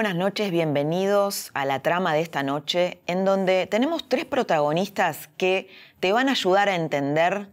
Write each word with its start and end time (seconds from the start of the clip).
Buenas 0.00 0.16
noches, 0.16 0.50
bienvenidos 0.50 1.50
a 1.52 1.66
la 1.66 1.80
trama 1.80 2.14
de 2.14 2.22
esta 2.22 2.42
noche, 2.42 3.02
en 3.06 3.26
donde 3.26 3.66
tenemos 3.66 4.08
tres 4.08 4.24
protagonistas 4.24 5.28
que 5.36 5.68
te 6.00 6.14
van 6.14 6.30
a 6.30 6.32
ayudar 6.32 6.70
a 6.70 6.74
entender 6.74 7.50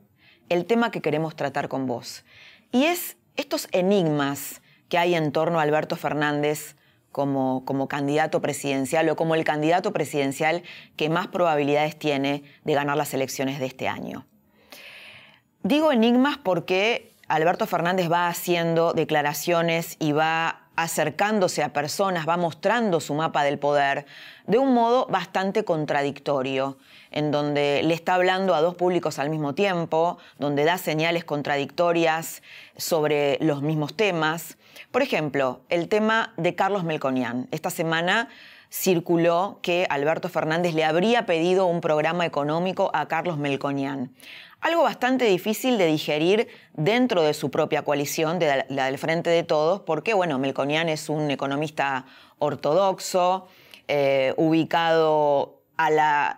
el 0.47 0.65
tema 0.65 0.89
que 0.89 1.01
queremos 1.01 1.35
tratar 1.35 1.67
con 1.67 1.87
vos. 1.87 2.23
Y 2.71 2.85
es 2.85 3.17
estos 3.35 3.67
enigmas 3.73 4.61
que 4.87 4.97
hay 4.97 5.15
en 5.15 5.33
torno 5.33 5.59
a 5.59 5.63
Alberto 5.63 5.97
Fernández 5.97 6.77
como, 7.11 7.65
como 7.65 7.89
candidato 7.89 8.41
presidencial 8.41 9.09
o 9.09 9.17
como 9.17 9.35
el 9.35 9.43
candidato 9.43 9.91
presidencial 9.91 10.63
que 10.95 11.09
más 11.09 11.27
probabilidades 11.27 11.99
tiene 11.99 12.43
de 12.63 12.73
ganar 12.73 12.95
las 12.95 13.13
elecciones 13.13 13.59
de 13.59 13.65
este 13.65 13.89
año. 13.89 14.25
Digo 15.63 15.91
enigmas 15.91 16.37
porque 16.37 17.13
Alberto 17.27 17.67
Fernández 17.67 18.09
va 18.09 18.29
haciendo 18.29 18.93
declaraciones 18.93 19.97
y 19.99 20.13
va 20.13 20.66
acercándose 20.77 21.63
a 21.63 21.73
personas, 21.73 22.27
va 22.27 22.37
mostrando 22.37 23.01
su 23.01 23.13
mapa 23.15 23.43
del 23.43 23.59
poder 23.59 24.05
de 24.45 24.59
un 24.59 24.73
modo 24.73 25.07
bastante 25.07 25.65
contradictorio, 25.65 26.77
en 27.11 27.31
donde 27.31 27.81
le 27.83 27.93
está 27.93 28.13
hablando 28.13 28.55
a 28.55 28.61
dos 28.61 28.75
públicos 28.75 29.19
al 29.19 29.29
mismo 29.29 29.53
tiempo, 29.55 30.19
donde 30.37 30.63
da 30.63 30.77
señales 30.77 31.25
contradictorias 31.25 32.43
sobre 32.77 33.39
los 33.41 33.61
mismos 33.61 33.97
temas. 33.97 34.57
Por 34.91 35.01
ejemplo, 35.01 35.61
el 35.69 35.89
tema 35.89 36.33
de 36.37 36.55
Carlos 36.55 36.83
Melconian. 36.83 37.47
Esta 37.51 37.71
semana 37.71 38.29
circuló 38.69 39.59
que 39.63 39.87
Alberto 39.89 40.29
Fernández 40.29 40.75
le 40.75 40.85
habría 40.85 41.25
pedido 41.25 41.65
un 41.65 41.81
programa 41.81 42.25
económico 42.25 42.91
a 42.93 43.07
Carlos 43.07 43.37
Melconian 43.37 44.11
algo 44.61 44.83
bastante 44.83 45.25
difícil 45.25 45.77
de 45.77 45.85
digerir 45.85 46.47
dentro 46.73 47.23
de 47.23 47.33
su 47.33 47.51
propia 47.51 47.83
coalición, 47.83 48.39
de 48.39 48.65
la 48.69 48.85
del 48.85 48.97
Frente 48.97 49.29
de 49.29 49.43
Todos, 49.43 49.81
porque, 49.81 50.13
bueno, 50.13 50.39
Melconian 50.39 50.89
es 50.89 51.09
un 51.09 51.29
economista 51.31 52.05
ortodoxo, 52.39 53.47
eh, 53.87 54.33
ubicado 54.37 55.57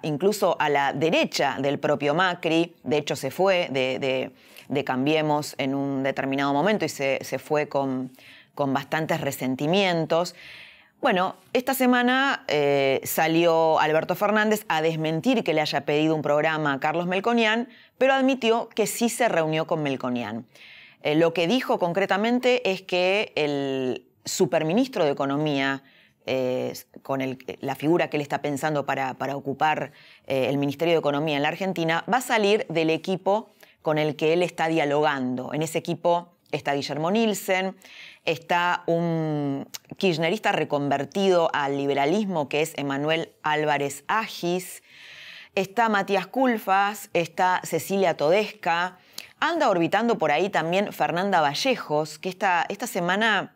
incluso 0.04 0.58
a 0.60 0.70
la 0.70 0.92
derecha 0.94 1.58
del 1.60 1.80
propio 1.80 2.14
Macri, 2.14 2.76
de 2.84 2.98
hecho 2.98 3.16
se 3.16 3.32
fue 3.32 3.70
de, 3.72 4.84
Cambiemos 4.84 5.56
en 5.58 5.74
un 5.76 6.04
determinado 6.04 6.54
momento 6.54 6.86
y 6.86 6.90
se, 6.90 7.40
fue 7.40 7.68
con, 7.68 8.12
con 8.54 8.74
bastantes 8.74 9.20
resentimientos. 9.22 10.36
Bueno, 11.02 11.38
esta 11.54 11.74
semana 11.74 12.44
eh, 12.50 13.00
salió 13.06 13.80
Alberto 13.80 14.16
Fernández 14.16 14.66
a 14.68 14.82
desmentir 14.82 15.46
que 15.46 15.54
le 15.54 15.62
haya 15.62 15.86
pedido 15.86 16.14
un 16.14 16.22
programa 16.22 16.74
a 16.74 16.80
Carlos 16.82 17.08
Melconian, 17.08 17.70
pero 17.98 18.14
admitió 18.14 18.68
que 18.68 18.86
sí 18.86 19.08
se 19.08 19.30
reunió 19.30 19.66
con 19.66 19.82
Melconian. 19.82 20.46
Eh, 21.02 21.16
lo 21.16 21.34
que 21.34 21.48
dijo 21.48 21.80
concretamente 21.80 22.70
es 22.70 22.82
que 22.82 23.32
el 23.36 24.08
superministro 24.26 25.06
de 25.06 25.12
Economía, 25.12 25.84
eh, 26.26 26.74
con 27.02 27.22
la 27.62 27.76
figura 27.76 28.10
que 28.10 28.18
él 28.18 28.22
está 28.22 28.42
pensando 28.42 28.86
para, 28.86 29.14
para 29.14 29.38
ocupar 29.38 29.94
el 30.28 30.58
Ministerio 30.58 30.96
de 30.96 31.00
Economía 31.00 31.38
en 31.38 31.44
la 31.44 31.48
Argentina, 31.48 32.04
va 32.12 32.18
a 32.18 32.22
salir 32.22 32.66
del 32.68 32.90
equipo 32.90 33.52
con 33.82 34.00
el 34.00 34.18
que 34.18 34.34
él 34.34 34.44
está 34.44 34.68
dialogando. 34.68 35.54
En 35.54 35.62
ese 35.62 35.78
equipo 35.78 36.34
está 36.52 36.74
Guillermo 36.74 37.12
Nielsen, 37.12 37.76
está 38.30 38.84
un 38.86 39.68
kirchnerista 39.98 40.52
reconvertido 40.52 41.50
al 41.52 41.78
liberalismo 41.78 42.48
que 42.48 42.62
es 42.62 42.74
Emanuel 42.78 43.34
Álvarez 43.42 44.04
Agis, 44.08 44.84
está 45.56 45.90
Matías 45.90 46.28
Culfas, 46.28 47.10
está 47.14 47.60
Cecilia 47.64 48.16
Todesca, 48.18 49.00
anda 49.40 49.70
orbitando 49.70 50.20
por 50.20 50.32
ahí 50.32 50.50
también 50.50 50.94
Fernanda 50.94 51.42
Vallejos, 51.42 52.20
que 52.20 52.30
esta, 52.30 52.66
esta 52.70 52.86
semana 52.86 53.56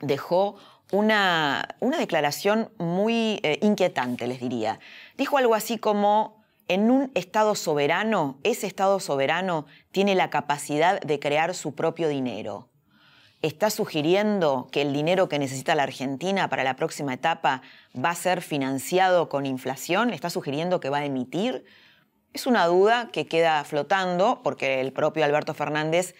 dejó 0.00 0.56
una, 0.90 1.68
una 1.78 1.96
declaración 1.98 2.72
muy 2.78 3.38
eh, 3.44 3.58
inquietante, 3.62 4.26
les 4.26 4.40
diría. 4.40 4.80
Dijo 5.16 5.38
algo 5.38 5.54
así 5.54 5.78
como, 5.78 6.42
en 6.66 6.90
un 6.90 7.12
Estado 7.14 7.54
soberano, 7.54 8.38
ese 8.42 8.66
Estado 8.66 8.98
soberano 8.98 9.66
tiene 9.92 10.14
la 10.16 10.28
capacidad 10.28 11.00
de 11.00 11.20
crear 11.20 11.54
su 11.54 11.74
propio 11.74 12.08
dinero 12.08 12.71
está 13.42 13.70
sugiriendo 13.70 14.68
que 14.70 14.82
el 14.82 14.92
dinero 14.92 15.28
que 15.28 15.38
necesita 15.38 15.74
la 15.74 15.82
Argentina 15.82 16.48
para 16.48 16.64
la 16.64 16.76
próxima 16.76 17.14
etapa 17.14 17.62
va 17.94 18.10
a 18.10 18.14
ser 18.14 18.40
financiado 18.40 19.28
con 19.28 19.46
inflación, 19.46 20.10
está 20.10 20.30
sugiriendo 20.30 20.80
que 20.80 20.90
va 20.90 20.98
a 20.98 21.04
emitir. 21.04 21.64
Es 22.32 22.46
una 22.46 22.66
duda 22.66 23.10
que 23.12 23.26
queda 23.26 23.62
flotando 23.64 24.40
porque 24.42 24.80
el 24.80 24.92
propio 24.92 25.24
Alberto 25.24 25.54
Fernández 25.54 26.14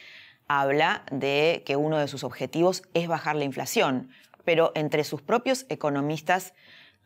habla 0.49 1.05
de 1.11 1.63
que 1.65 1.77
uno 1.77 1.99
de 1.99 2.09
sus 2.09 2.25
objetivos 2.25 2.83
es 2.93 3.07
bajar 3.07 3.37
la 3.37 3.45
inflación, 3.45 4.11
pero 4.45 4.73
entre 4.75 5.05
sus 5.05 5.23
propios 5.23 5.65
economistas 5.69 6.53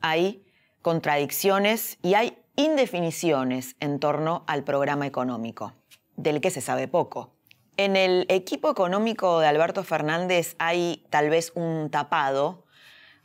hay 0.01 0.43
contradicciones 0.81 1.99
y 2.03 2.15
hay 2.15 2.39
indefiniciones 2.57 3.77
en 3.81 4.01
torno 4.01 4.45
al 4.47 4.65
programa 4.65 5.07
económico, 5.07 5.75
del 6.17 6.41
que 6.41 6.51
se 6.51 6.63
sabe 6.63 6.89
poco. 6.89 7.36
En 7.79 7.95
el 7.95 8.25
equipo 8.31 8.71
económico 8.71 9.39
de 9.41 9.49
Alberto 9.49 9.85
Fernández 9.85 10.57
hay 10.59 11.05
tal 11.11 11.29
vez 11.29 11.53
un 11.55 11.91
tapado, 11.91 12.65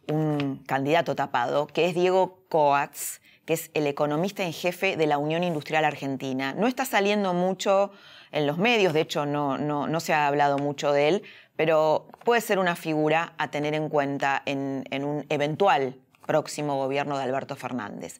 un 0.10 0.58
candidato 0.68 1.16
tapado, 1.16 1.68
que 1.68 1.86
es 1.86 1.96
Diego 1.96 2.44
Coats, 2.50 3.22
que 3.46 3.54
es 3.54 3.72
el 3.74 3.88
economista 3.88 4.44
en 4.44 4.52
jefe 4.52 4.98
de 4.98 5.08
la 5.08 5.18
Unión 5.18 5.46
Industrial 5.46 5.86
Argentina. 5.86 6.54
No 6.54 6.68
está 6.68 6.84
saliendo 6.84 7.34
mucho 7.34 7.92
en 8.34 8.46
los 8.46 8.58
medios, 8.58 8.92
de 8.92 9.00
hecho 9.00 9.26
no, 9.26 9.58
no, 9.58 10.00
se 10.02 10.12
ha 10.14 10.28
hablado 10.28 10.58
mucho 10.58 10.92
de 10.92 11.08
él, 11.08 11.24
pero 11.56 12.10
puede 12.26 12.42
ser 12.42 12.60
una 12.60 12.76
figura 12.76 13.34
a 13.38 13.52
tener 13.52 13.74
en 13.74 13.88
cuenta 13.88 14.42
en 14.46 15.06
un 15.06 15.26
eventual 15.30 15.96
próximo 16.26 16.76
gobierno 16.76 17.18
de 17.18 17.24
Alberto 17.24 17.56
Fernández. 17.56 18.20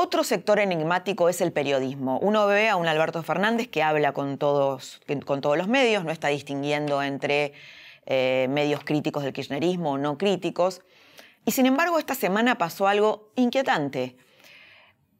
Otro 0.00 0.22
sector 0.22 0.60
enigmático 0.60 1.28
es 1.28 1.40
el 1.40 1.50
periodismo. 1.50 2.20
Uno 2.20 2.46
ve 2.46 2.68
a 2.68 2.76
un 2.76 2.86
Alberto 2.86 3.20
Fernández 3.24 3.66
que 3.66 3.82
habla 3.82 4.12
con 4.12 4.38
todos, 4.38 5.00
con 5.26 5.40
todos 5.40 5.58
los 5.58 5.66
medios, 5.66 6.04
no 6.04 6.12
está 6.12 6.28
distinguiendo 6.28 7.02
entre 7.02 7.52
eh, 8.06 8.46
medios 8.48 8.84
críticos 8.84 9.24
del 9.24 9.32
kirchnerismo 9.32 9.94
o 9.94 9.98
no 9.98 10.16
críticos. 10.16 10.82
Y 11.44 11.50
sin 11.50 11.66
embargo, 11.66 11.98
esta 11.98 12.14
semana 12.14 12.58
pasó 12.58 12.86
algo 12.86 13.32
inquietante. 13.34 14.16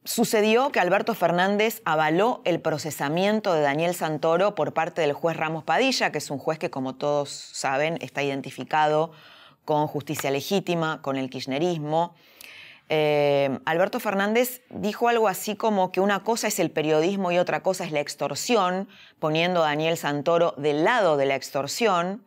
Sucedió 0.05 0.71
que 0.71 0.79
Alberto 0.79 1.13
Fernández 1.13 1.81
avaló 1.83 2.41
el 2.45 2.61
procesamiento 2.61 3.53
de 3.53 3.59
Daniel 3.59 3.93
Santoro 3.93 4.55
por 4.55 4.73
parte 4.73 5.01
del 5.01 5.11
juez 5.11 5.35
Ramos 5.35 5.65
Padilla, 5.65 6.13
que 6.13 6.19
es 6.19 6.31
un 6.31 6.37
juez 6.37 6.57
que, 6.57 6.69
como 6.69 6.95
todos 6.95 7.29
saben, 7.31 7.97
está 7.99 8.23
identificado 8.23 9.11
con 9.65 9.87
justicia 9.87 10.31
legítima, 10.31 11.01
con 11.01 11.17
el 11.17 11.29
kirchnerismo. 11.29 12.15
Eh, 12.91 13.59
Alberto 13.65 13.99
Fernández 13.99 14.63
dijo 14.71 15.07
algo 15.07 15.27
así 15.27 15.55
como 15.55 15.91
que 15.91 16.01
una 16.01 16.23
cosa 16.23 16.47
es 16.47 16.59
el 16.59 16.71
periodismo 16.71 17.31
y 17.31 17.37
otra 17.37 17.61
cosa 17.61 17.85
es 17.85 17.91
la 17.91 17.99
extorsión, 17.99 18.89
poniendo 19.19 19.63
a 19.63 19.67
Daniel 19.67 19.95
Santoro 19.95 20.55
del 20.57 20.83
lado 20.83 21.15
de 21.15 21.27
la 21.27 21.35
extorsión. 21.35 22.23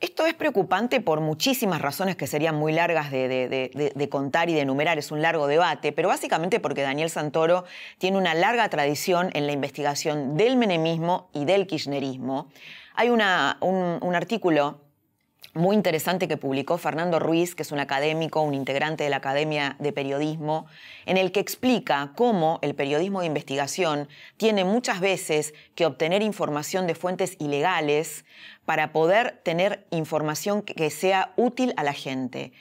Esto 0.00 0.26
es 0.26 0.34
preocupante 0.34 1.00
por 1.00 1.20
muchísimas 1.20 1.80
razones 1.80 2.16
que 2.16 2.26
serían 2.26 2.56
muy 2.56 2.72
largas 2.72 3.10
de, 3.10 4.08
contar 4.10 4.48
y 4.48 4.54
de 4.54 4.62
enumerar, 4.62 4.98
es 4.98 5.12
un 5.12 5.20
largo 5.20 5.46
debate, 5.46 5.92
pero 5.92 6.08
básicamente 6.08 6.58
porque 6.58 6.80
Daniel 6.80 7.10
Santoro 7.10 7.64
tiene 7.98 8.16
una 8.16 8.34
larga 8.34 8.68
tradición 8.70 9.30
en 9.34 9.46
la 9.46 9.52
investigación 9.52 10.38
del 10.38 10.56
menemismo 10.56 11.28
y 11.34 11.44
del 11.44 11.66
kirchnerismo. 11.66 12.48
Hay 12.94 13.10
un 13.10 13.20
artículo 13.20 14.80
muy 15.54 15.74
interesante 15.74 16.28
que 16.28 16.36
publicó 16.36 16.78
Fernando 16.78 17.18
Ruiz, 17.18 17.54
que 17.54 17.62
es 17.62 17.72
un 17.72 17.80
académico, 17.80 18.40
un 18.40 18.54
integrante 18.54 19.04
de 19.04 19.10
la 19.10 19.16
Academia 19.16 19.76
de 19.78 19.92
Periodismo, 19.92 20.66
en 21.06 21.16
el 21.16 21.32
que 21.32 21.40
explica 21.40 22.12
cómo 22.16 22.58
el 22.62 22.74
periodismo 22.74 23.20
de 23.20 23.26
investigación 23.26 24.08
tiene 24.36 24.64
muchas 24.64 25.00
veces 25.00 25.54
que 25.74 25.86
obtener 25.86 26.22
información 26.22 26.86
de 26.86 26.94
fuentes 26.94 27.36
ilegales 27.40 28.24
para 28.64 28.92
poder 28.92 29.40
tener 29.42 29.86
información 29.90 30.62
que 30.62 30.90
sea 30.90 31.32
útil 31.36 31.74
a 31.76 31.82
la 31.82 31.92
gente. 31.92 32.52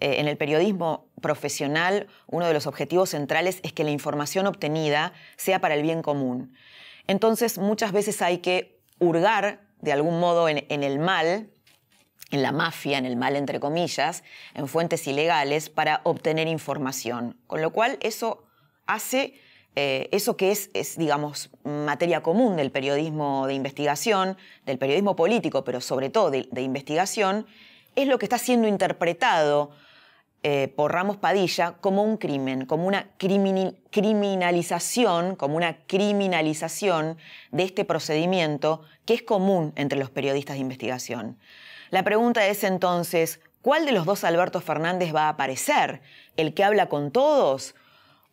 Eh, 0.00 0.20
en 0.20 0.28
el 0.28 0.36
periodismo 0.36 1.08
profesional, 1.20 2.06
uno 2.28 2.46
de 2.46 2.54
los 2.54 2.66
objetivos 2.66 3.10
centrales 3.10 3.60
es 3.62 3.72
que 3.72 3.84
la 3.84 3.90
información 3.90 4.46
obtenida 4.46 5.12
sea 5.36 5.60
para 5.60 5.74
el 5.74 5.82
bien 5.82 6.02
común. 6.02 6.54
Entonces 7.06 7.58
muchas 7.58 7.92
veces 7.92 8.22
hay 8.22 8.38
que 8.38 8.78
hurgar 9.00 9.60
de 9.80 9.92
algún 9.92 10.20
modo 10.20 10.48
en, 10.48 10.82
el 10.82 10.98
mal, 10.98 11.50
en 12.30 12.42
la 12.42 12.52
mafia, 12.52 12.98
en 12.98 13.06
el 13.06 13.16
mal 13.16 13.36
entre 13.36 13.60
comillas, 13.60 14.24
en 14.54 14.68
fuentes 14.68 15.06
ilegales 15.06 15.70
para 15.70 16.00
obtener 16.04 16.48
información. 16.48 17.36
Con 17.46 17.62
lo 17.62 17.72
cual 17.72 17.98
eso 18.00 18.44
hace 18.86 19.34
eh, 19.80 20.08
eso 20.10 20.36
que 20.36 20.50
es, 20.50 20.72
digamos, 20.96 21.50
materia 21.62 22.20
común 22.20 22.56
del 22.56 22.72
periodismo 22.72 23.46
de 23.46 23.54
investigación, 23.54 24.36
del 24.66 24.76
periodismo 24.76 25.14
político, 25.14 25.62
pero 25.62 25.80
sobre 25.80 26.10
todo 26.10 26.32
de, 26.32 26.48
investigación, 26.60 27.46
es 27.94 28.08
lo 28.08 28.18
que 28.18 28.26
está 28.26 28.38
siendo 28.38 28.66
interpretado 28.66 29.70
eh, 30.42 30.66
por 30.74 30.92
Ramos 30.92 31.16
Padilla 31.16 31.76
como 31.80 32.02
un 32.02 32.16
crimen, 32.16 32.66
como 32.66 32.88
una 32.88 33.06
criminalización, 33.18 35.36
como 35.36 35.56
una 35.56 35.76
criminalización 35.86 37.16
de 37.52 37.62
este 37.62 37.84
procedimiento 37.84 38.82
que 39.04 39.14
es 39.14 39.22
común 39.22 39.72
entre 39.76 39.98
los 39.98 40.10
periodistas 40.10 40.56
de 40.56 40.62
investigación. 40.62 41.38
La 41.90 42.02
pregunta 42.02 42.46
es 42.46 42.64
entonces, 42.64 43.40
¿cuál 43.62 43.86
de 43.86 43.92
los 43.92 44.04
dos 44.04 44.24
Alberto 44.24 44.60
Fernández 44.60 45.14
va 45.14 45.22
a 45.22 45.30
aparecer? 45.30 46.02
¿El 46.36 46.52
que 46.52 46.64
habla 46.64 46.86
con 46.86 47.10
todos 47.10 47.74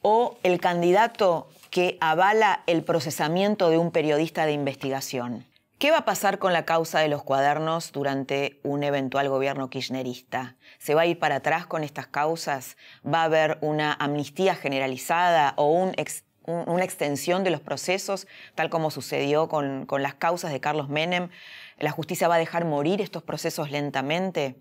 o 0.02 0.38
el 0.44 0.60
candidato 0.60 1.50
que 1.70 1.98
avala 2.02 2.64
el 2.68 2.84
procesamiento 2.84 3.70
de 3.70 3.78
un 3.78 3.92
periodista 3.92 4.46
de 4.46 4.52
investigación? 4.52 5.46
¿Qué 5.78 5.92
va 5.92 6.00
a 6.00 6.06
pasar 6.06 6.40
con 6.40 6.54
la 6.54 6.64
causa 6.64 7.00
de 7.00 7.10
los 7.10 7.24
cuadernos 7.24 7.92
durante 7.92 8.60
un 8.64 8.84
eventual 8.84 9.28
gobierno 9.28 9.70
kirchnerista? 9.70 10.56
¿Se 10.78 10.96
va 10.96 11.02
a 11.02 11.06
ir 11.06 11.20
para 11.20 11.36
atrás 11.36 11.66
con 11.66 11.84
estas 11.84 12.08
causas? 12.08 12.78
¿Va 13.06 13.22
a 13.22 13.26
haber 13.26 13.58
una 13.60 13.94
amnistía 13.94 14.56
generalizada 14.56 15.54
o 15.58 15.72
una 16.46 16.84
extensión 16.84 17.44
de 17.44 17.50
los 17.50 17.60
procesos, 17.60 18.26
tal 18.56 18.70
como 18.70 18.90
sucedió 18.90 19.50
con, 19.50 19.86
las 20.00 20.14
causas 20.14 20.54
de 20.54 20.62
Carlos 20.62 20.88
Menem? 20.88 21.30
¿La 21.78 21.92
justicia 21.92 22.28
va 22.28 22.36
a 22.36 22.40
dejar 22.40 22.66
morir 22.66 23.02
estos 23.02 23.24
procesos 23.24 23.72
lentamente? 23.72 24.56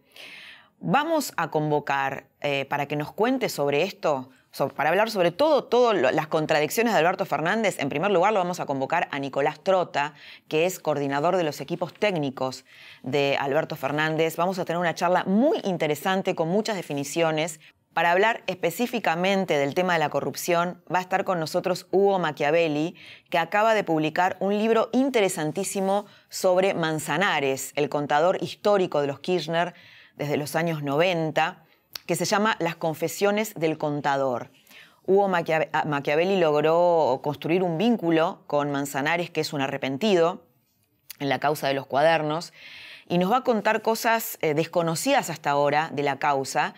Vamos 0.81 1.33
a 1.37 1.51
convocar 1.51 2.27
eh, 2.41 2.67
para 2.67 2.87
que 2.87 2.97
nos 2.97 3.13
cuente 3.13 3.49
sobre 3.49 3.83
esto 3.83 4.31
para 4.77 4.91
hablar 4.91 5.11
sobre 5.11 5.33
todo, 5.33 5.65
todas 5.65 6.15
las 6.15 6.29
contradicciones 6.29 6.93
de 6.93 7.01
Alberto 7.01 7.27
Fernández, 7.27 7.81
en 7.81 7.89
primer 7.89 8.13
lugar 8.13 8.33
lo 8.33 8.39
vamos 8.39 8.61
a 8.61 8.67
convocar 8.67 9.09
a 9.11 9.19
Nicolás 9.19 9.59
Trota, 9.61 10.15
que 10.47 10.65
es 10.65 10.79
coordinador 10.79 11.37
de 11.37 11.43
los 11.43 11.61
equipos 11.61 11.93
técnicos 11.93 12.65
de 13.03 13.37
Alberto 13.41 13.75
Fernández. 13.75 14.37
Vamos 14.37 14.61
a 14.61 14.65
tener 14.65 14.79
una 14.79 14.95
charla 14.95 15.25
muy 15.25 15.59
interesante 15.65 16.37
con 16.37 16.49
muchas 16.49 16.77
definiciones. 16.77 17.59
Para 17.95 18.11
hablar 18.11 18.43
específicamente 18.49 19.57
del 19.57 19.75
tema 19.75 19.93
de 19.93 20.01
la 20.01 20.11
corrupción, 20.11 20.83
va 20.93 20.99
a 20.99 21.03
estar 21.03 21.23
con 21.23 21.39
nosotros 21.39 21.87
Hugo 21.93 22.19
Machiavelli, 22.19 22.97
que 23.31 23.39
acaba 23.39 23.73
de 23.73 23.85
publicar 23.85 24.37
un 24.41 24.59
libro 24.59 24.91
interesantísimo 24.93 26.07
sobre 26.29 26.75
Manzanares, 26.75 27.73
el 27.77 27.89
contador 27.89 28.43
histórico 28.43 29.01
de 29.01 29.07
los 29.07 29.21
Kirchner 29.21 29.75
desde 30.17 30.37
los 30.37 30.57
años 30.57 30.83
90 30.83 31.65
que 32.07 32.17
se 32.17 32.25
llama 32.25 32.57
Las 32.59 32.75
Confesiones 32.75 33.55
del 33.55 33.79
Contador. 33.79 34.51
Hugo 35.07 35.31
ah, 35.33 35.85
Machiavelli 35.87 36.39
logró 36.39 37.21
construir 37.23 37.63
un 37.63 37.79
vínculo 37.79 38.43
con 38.47 38.73
Manzanares, 38.73 39.31
que 39.31 39.41
es 39.41 39.53
un 39.53 39.61
arrepentido 39.61 40.47
en 41.21 41.29
la 41.29 41.39
causa 41.39 41.69
de 41.69 41.75
los 41.75 41.87
cuadernos, 41.87 42.53
y 43.07 43.19
nos 43.19 43.31
va 43.31 43.39
a 43.39 43.45
contar 43.45 43.83
cosas 43.83 44.39
eh, 44.41 44.55
desconocidas 44.55 45.31
hasta 45.31 45.51
ahora 45.51 45.91
de 45.93 46.03
la 46.03 46.19
causa, 46.19 46.75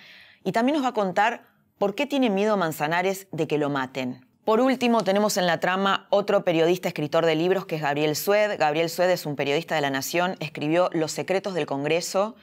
y 0.47 0.53
también 0.53 0.77
nos 0.77 0.85
va 0.85 0.91
a 0.91 0.95
contar 0.95 1.43
por 1.77 1.97
qué 1.97 2.07
tiene 2.07 2.31
miedo 2.31 2.57
Manzanares 2.57 3.27
de 3.33 3.49
que 3.49 3.59
lo 3.59 3.69
maten. 3.69 4.25
Por 4.45 4.61
último, 4.61 5.03
tenemos 5.03 5.37
en 5.39 5.47
la 5.47 5.59
trama 5.59 6.07
otro 6.09 6.45
periodista 6.45 6.87
escritor 6.87 7.27
de 7.27 7.35
libros 7.35 7.67
que 7.67 7.75
es 7.75 7.83
Gabriel 7.83 8.15
Sued. 8.15 8.57
Gabriel 8.57 8.89
Sued 8.89 9.11
es 9.11 9.27
un 9.27 9.35
periodista 9.35 9.75
de 9.75 9.81
la 9.81 9.91
Nación, 9.91 10.37
escribió 10.39 10.89
Los 10.93 11.11
secretos 11.11 11.55
del 11.55 11.67
Congreso 11.67 12.37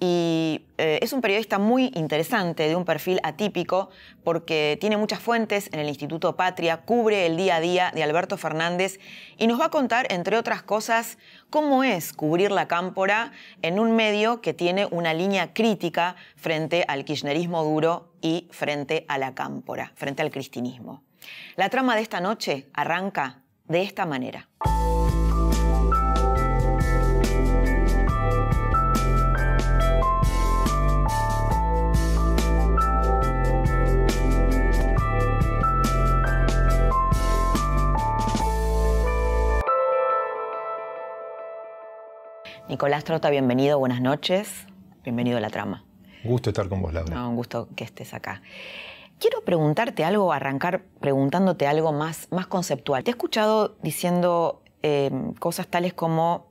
y 0.00 0.64
eh, 0.78 0.98
es 1.02 1.12
un 1.12 1.20
periodista 1.20 1.58
muy 1.58 1.92
interesante, 1.94 2.66
de 2.66 2.74
un 2.74 2.86
perfil 2.86 3.20
atípico, 3.22 3.90
porque 4.24 4.78
tiene 4.80 4.96
muchas 4.96 5.20
fuentes 5.20 5.68
en 5.72 5.80
el 5.80 5.88
Instituto 5.88 6.36
Patria, 6.36 6.78
cubre 6.78 7.26
el 7.26 7.36
día 7.36 7.56
a 7.56 7.60
día 7.60 7.92
de 7.94 8.02
Alberto 8.02 8.38
Fernández 8.38 8.98
y 9.36 9.46
nos 9.46 9.60
va 9.60 9.66
a 9.66 9.70
contar, 9.70 10.10
entre 10.10 10.38
otras 10.38 10.62
cosas, 10.62 11.18
cómo 11.50 11.84
es 11.84 12.14
cubrir 12.14 12.50
la 12.50 12.66
cámpora 12.66 13.32
en 13.60 13.78
un 13.78 13.94
medio 13.94 14.40
que 14.40 14.54
tiene 14.54 14.86
una 14.86 15.12
línea 15.12 15.52
crítica 15.52 16.16
frente 16.34 16.86
al 16.88 17.04
kirchnerismo 17.04 17.62
duro 17.62 18.14
y 18.22 18.48
frente 18.50 19.04
a 19.08 19.18
la 19.18 19.34
cámpora, 19.34 19.92
frente 19.96 20.22
al 20.22 20.30
cristinismo. 20.30 21.02
La 21.56 21.68
trama 21.68 21.94
de 21.94 22.02
esta 22.02 22.20
noche 22.20 22.68
arranca 22.72 23.42
de 23.68 23.82
esta 23.82 24.06
manera. 24.06 24.48
Nicolás 42.70 43.02
Trota, 43.02 43.30
bienvenido, 43.30 43.80
buenas 43.80 44.00
noches. 44.00 44.64
Bienvenido 45.02 45.38
a 45.38 45.40
la 45.40 45.50
trama. 45.50 45.84
Un 46.22 46.30
gusto 46.30 46.50
estar 46.50 46.68
con 46.68 46.80
vos, 46.80 46.94
Laura. 46.94 47.26
un 47.26 47.34
gusto 47.34 47.66
que 47.74 47.82
estés 47.82 48.14
acá. 48.14 48.42
Quiero 49.18 49.40
preguntarte 49.40 50.04
algo, 50.04 50.32
arrancar 50.32 50.84
preguntándote 51.00 51.66
algo 51.66 51.92
más, 51.92 52.28
más 52.30 52.46
conceptual. 52.46 53.02
Te 53.02 53.10
he 53.10 53.14
escuchado 53.14 53.74
diciendo 53.82 54.62
eh, 54.84 55.10
cosas 55.40 55.66
tales 55.66 55.94
como, 55.94 56.46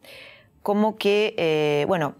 como 0.61 0.97
que, 0.97 1.35
eh, 1.37 1.85
bueno, 1.87 2.15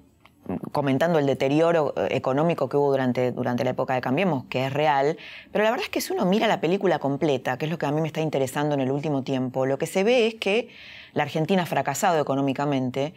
comentando 0.72 1.20
el 1.20 1.26
deterioro 1.26 1.94
económico 2.10 2.70
que 2.70 2.78
hubo 2.78 2.92
durante, 2.92 3.34
durante 3.34 3.66
la 3.66 3.72
época 3.72 3.96
de 3.96 4.02
Cambiemos, 4.02 4.46
que 4.46 4.66
es 4.66 4.74
real, 4.74 5.18
pero 5.52 5.66
la 5.66 5.72
verdad 5.72 5.84
es 5.84 5.90
que 5.90 6.00
si 6.00 6.14
uno 6.14 6.26
mira 6.26 6.48
la 6.48 6.62
película 6.62 7.00
completa, 7.00 7.58
que 7.58 7.66
es 7.66 7.72
lo 7.72 7.78
que 7.78 7.86
a 7.86 7.92
mí 7.92 8.00
me 8.00 8.08
está 8.08 8.22
interesando 8.22 8.76
en 8.76 8.82
el 8.82 8.92
último 8.92 9.24
tiempo, 9.24 9.66
lo 9.66 9.78
que 9.78 9.88
se 9.88 10.06
ve 10.06 10.26
es 10.26 10.36
que 10.36 10.70
la 11.14 11.24
Argentina 11.24 11.64
ha 11.64 11.66
fracasado 11.66 12.20
económicamente 12.22 13.14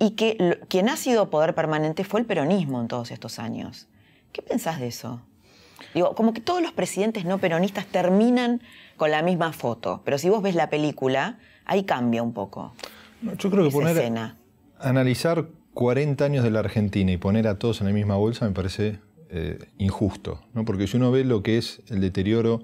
y 0.00 0.12
que 0.12 0.58
quien 0.68 0.88
ha 0.88 0.96
sido 0.96 1.28
poder 1.30 1.54
permanente 1.54 2.02
fue 2.04 2.20
el 2.20 2.26
peronismo 2.26 2.80
en 2.80 2.88
todos 2.88 3.10
estos 3.10 3.38
años. 3.38 3.86
¿Qué 4.32 4.40
pensás 4.40 4.80
de 4.80 4.88
eso? 4.88 5.20
Digo, 5.94 6.14
como 6.14 6.32
que 6.32 6.40
todos 6.40 6.62
los 6.62 6.72
presidentes 6.72 7.26
no 7.26 7.38
peronistas 7.38 7.86
terminan 7.86 8.62
con 8.96 9.10
la 9.10 9.22
misma 9.22 9.52
foto, 9.52 10.00
pero 10.04 10.16
si 10.18 10.30
vos 10.30 10.42
ves 10.42 10.54
la 10.54 10.70
película, 10.70 11.38
ahí 11.66 11.84
cambia 11.84 12.22
un 12.22 12.32
poco. 12.32 12.72
yo 13.22 13.50
creo 13.50 13.64
que 13.64 13.70
poner 13.70 13.96
escena. 13.96 14.36
analizar 14.78 15.46
40 15.74 16.24
años 16.24 16.44
de 16.44 16.50
la 16.50 16.60
Argentina 16.60 17.12
y 17.12 17.18
poner 17.18 17.46
a 17.46 17.58
todos 17.58 17.80
en 17.80 17.86
la 17.86 17.92
misma 17.92 18.16
bolsa 18.16 18.46
me 18.46 18.52
parece 18.52 19.00
eh, 19.28 19.58
injusto, 19.76 20.40
¿no? 20.54 20.64
porque 20.64 20.86
si 20.86 20.96
uno 20.96 21.10
ve 21.10 21.24
lo 21.24 21.42
que 21.42 21.58
es 21.58 21.82
el 21.88 22.00
deterioro 22.00 22.62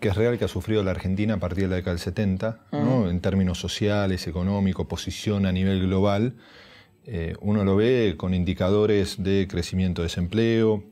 que 0.00 0.08
es 0.08 0.16
real 0.16 0.38
que 0.38 0.46
ha 0.46 0.48
sufrido 0.48 0.82
la 0.82 0.92
Argentina 0.92 1.34
a 1.34 1.36
partir 1.36 1.64
de 1.64 1.70
la 1.70 1.76
década 1.76 1.92
del 1.92 2.00
70, 2.00 2.60
en 2.72 3.20
términos 3.20 3.60
sociales, 3.60 4.26
económicos, 4.26 4.86
posición 4.86 5.44
a 5.44 5.52
nivel 5.52 5.82
global, 5.82 6.32
eh, 7.06 7.34
uno 7.40 7.64
lo 7.64 7.76
ve 7.76 8.14
con 8.16 8.34
indicadores 8.34 9.22
de 9.22 9.46
crecimiento 9.48 10.02
de 10.02 10.06
desempleo, 10.06 10.82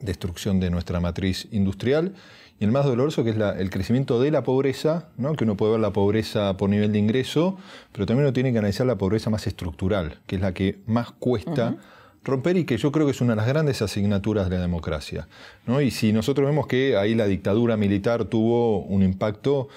destrucción 0.00 0.60
de 0.60 0.70
nuestra 0.70 1.00
matriz 1.00 1.48
industrial 1.50 2.14
y 2.60 2.64
el 2.64 2.72
más 2.72 2.84
doloroso 2.84 3.24
que 3.24 3.30
es 3.30 3.36
el 3.36 3.70
crecimiento 3.70 4.20
de 4.20 4.30
la 4.30 4.42
pobreza, 4.44 5.08
¿no? 5.16 5.34
que 5.34 5.44
uno 5.44 5.56
puede 5.56 5.72
ver 5.72 5.80
la 5.80 5.92
pobreza 5.92 6.56
por 6.56 6.70
nivel 6.70 6.92
de 6.92 6.98
ingreso, 6.98 7.58
pero 7.92 8.06
también 8.06 8.26
uno 8.26 8.32
tiene 8.32 8.52
que 8.52 8.58
analizar 8.58 8.86
la 8.86 8.96
pobreza 8.96 9.30
más 9.30 9.46
estructural, 9.46 10.18
que 10.26 10.36
es 10.36 10.42
la 10.42 10.54
que 10.54 10.78
más 10.86 11.10
cuesta 11.10 11.76
romper 12.22 12.56
y 12.56 12.64
que 12.64 12.78
yo 12.78 12.90
creo 12.90 13.06
que 13.06 13.12
es 13.12 13.20
una 13.20 13.32
de 13.32 13.36
las 13.36 13.46
grandes 13.46 13.82
asignaturas 13.82 14.48
de 14.48 14.56
la 14.56 14.62
democracia. 14.62 15.28
¿no? 15.66 15.80
Y 15.80 15.90
si 15.90 16.12
nosotros 16.12 16.48
vemos 16.48 16.66
que 16.66 16.96
ahí 16.96 17.14
la 17.14 17.26
dictadura 17.26 17.76
militar 17.76 18.24
tuvo 18.24 18.80
un 18.80 19.02
impacto 19.02 19.68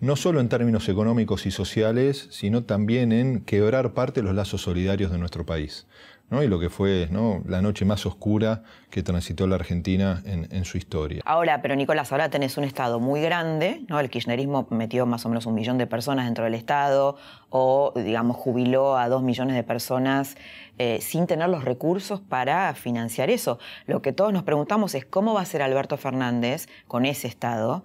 no 0.00 0.16
solo 0.16 0.40
en 0.40 0.48
términos 0.48 0.88
económicos 0.88 1.46
y 1.46 1.50
sociales, 1.50 2.28
sino 2.30 2.64
también 2.64 3.12
en 3.12 3.40
quebrar 3.40 3.92
parte 3.92 4.20
de 4.20 4.26
los 4.26 4.34
lazos 4.34 4.62
solidarios 4.62 5.10
de 5.10 5.18
nuestro 5.18 5.46
país. 5.46 5.86
¿no? 6.30 6.42
Y 6.42 6.48
lo 6.48 6.58
que 6.58 6.70
fue 6.70 7.08
¿no? 7.10 7.42
la 7.46 7.62
noche 7.62 7.84
más 7.84 8.06
oscura 8.06 8.62
que 8.90 9.02
transitó 9.02 9.46
la 9.46 9.56
Argentina 9.56 10.22
en, 10.24 10.64
su 10.64 10.78
historia. 10.78 11.22
Ahora, 11.24 11.60
pero 11.62 11.76
Nicolás, 11.76 12.12
ahora 12.12 12.28
tenés 12.30 12.56
un 12.56 12.64
Estado 12.64 12.98
muy 13.00 13.20
grande, 13.20 13.82
¿no? 13.88 14.00
el 14.00 14.08
kirchnerismo 14.08 14.66
metió 14.70 15.04
más 15.06 15.26
o 15.26 15.28
menos 15.28 15.46
un 15.46 15.54
millón 15.54 15.78
de 15.78 15.86
personas 15.86 16.26
dentro 16.26 16.44
del 16.44 16.54
Estado, 16.54 17.16
o 17.50 17.92
digamos 17.94 18.36
jubiló 18.36 18.96
a 18.96 19.08
dos 19.08 19.22
millones 19.22 19.54
de 19.54 19.62
personas 19.62 20.36
eh, 20.78 20.98
sin 21.00 21.26
tener 21.26 21.48
los 21.48 21.64
recursos 21.64 22.20
para 22.20 22.72
financiar 22.74 23.30
eso. 23.30 23.58
Lo 23.86 24.00
que 24.02 24.12
todos 24.12 24.32
nos 24.32 24.44
preguntamos 24.44 24.94
es 24.94 25.04
cómo 25.04 25.34
va 25.34 25.42
a 25.42 25.46
ser 25.46 25.62
Alberto 25.62 25.96
Fernández 25.96 26.68
con 26.88 27.04
ese 27.04 27.28
Estado. 27.28 27.84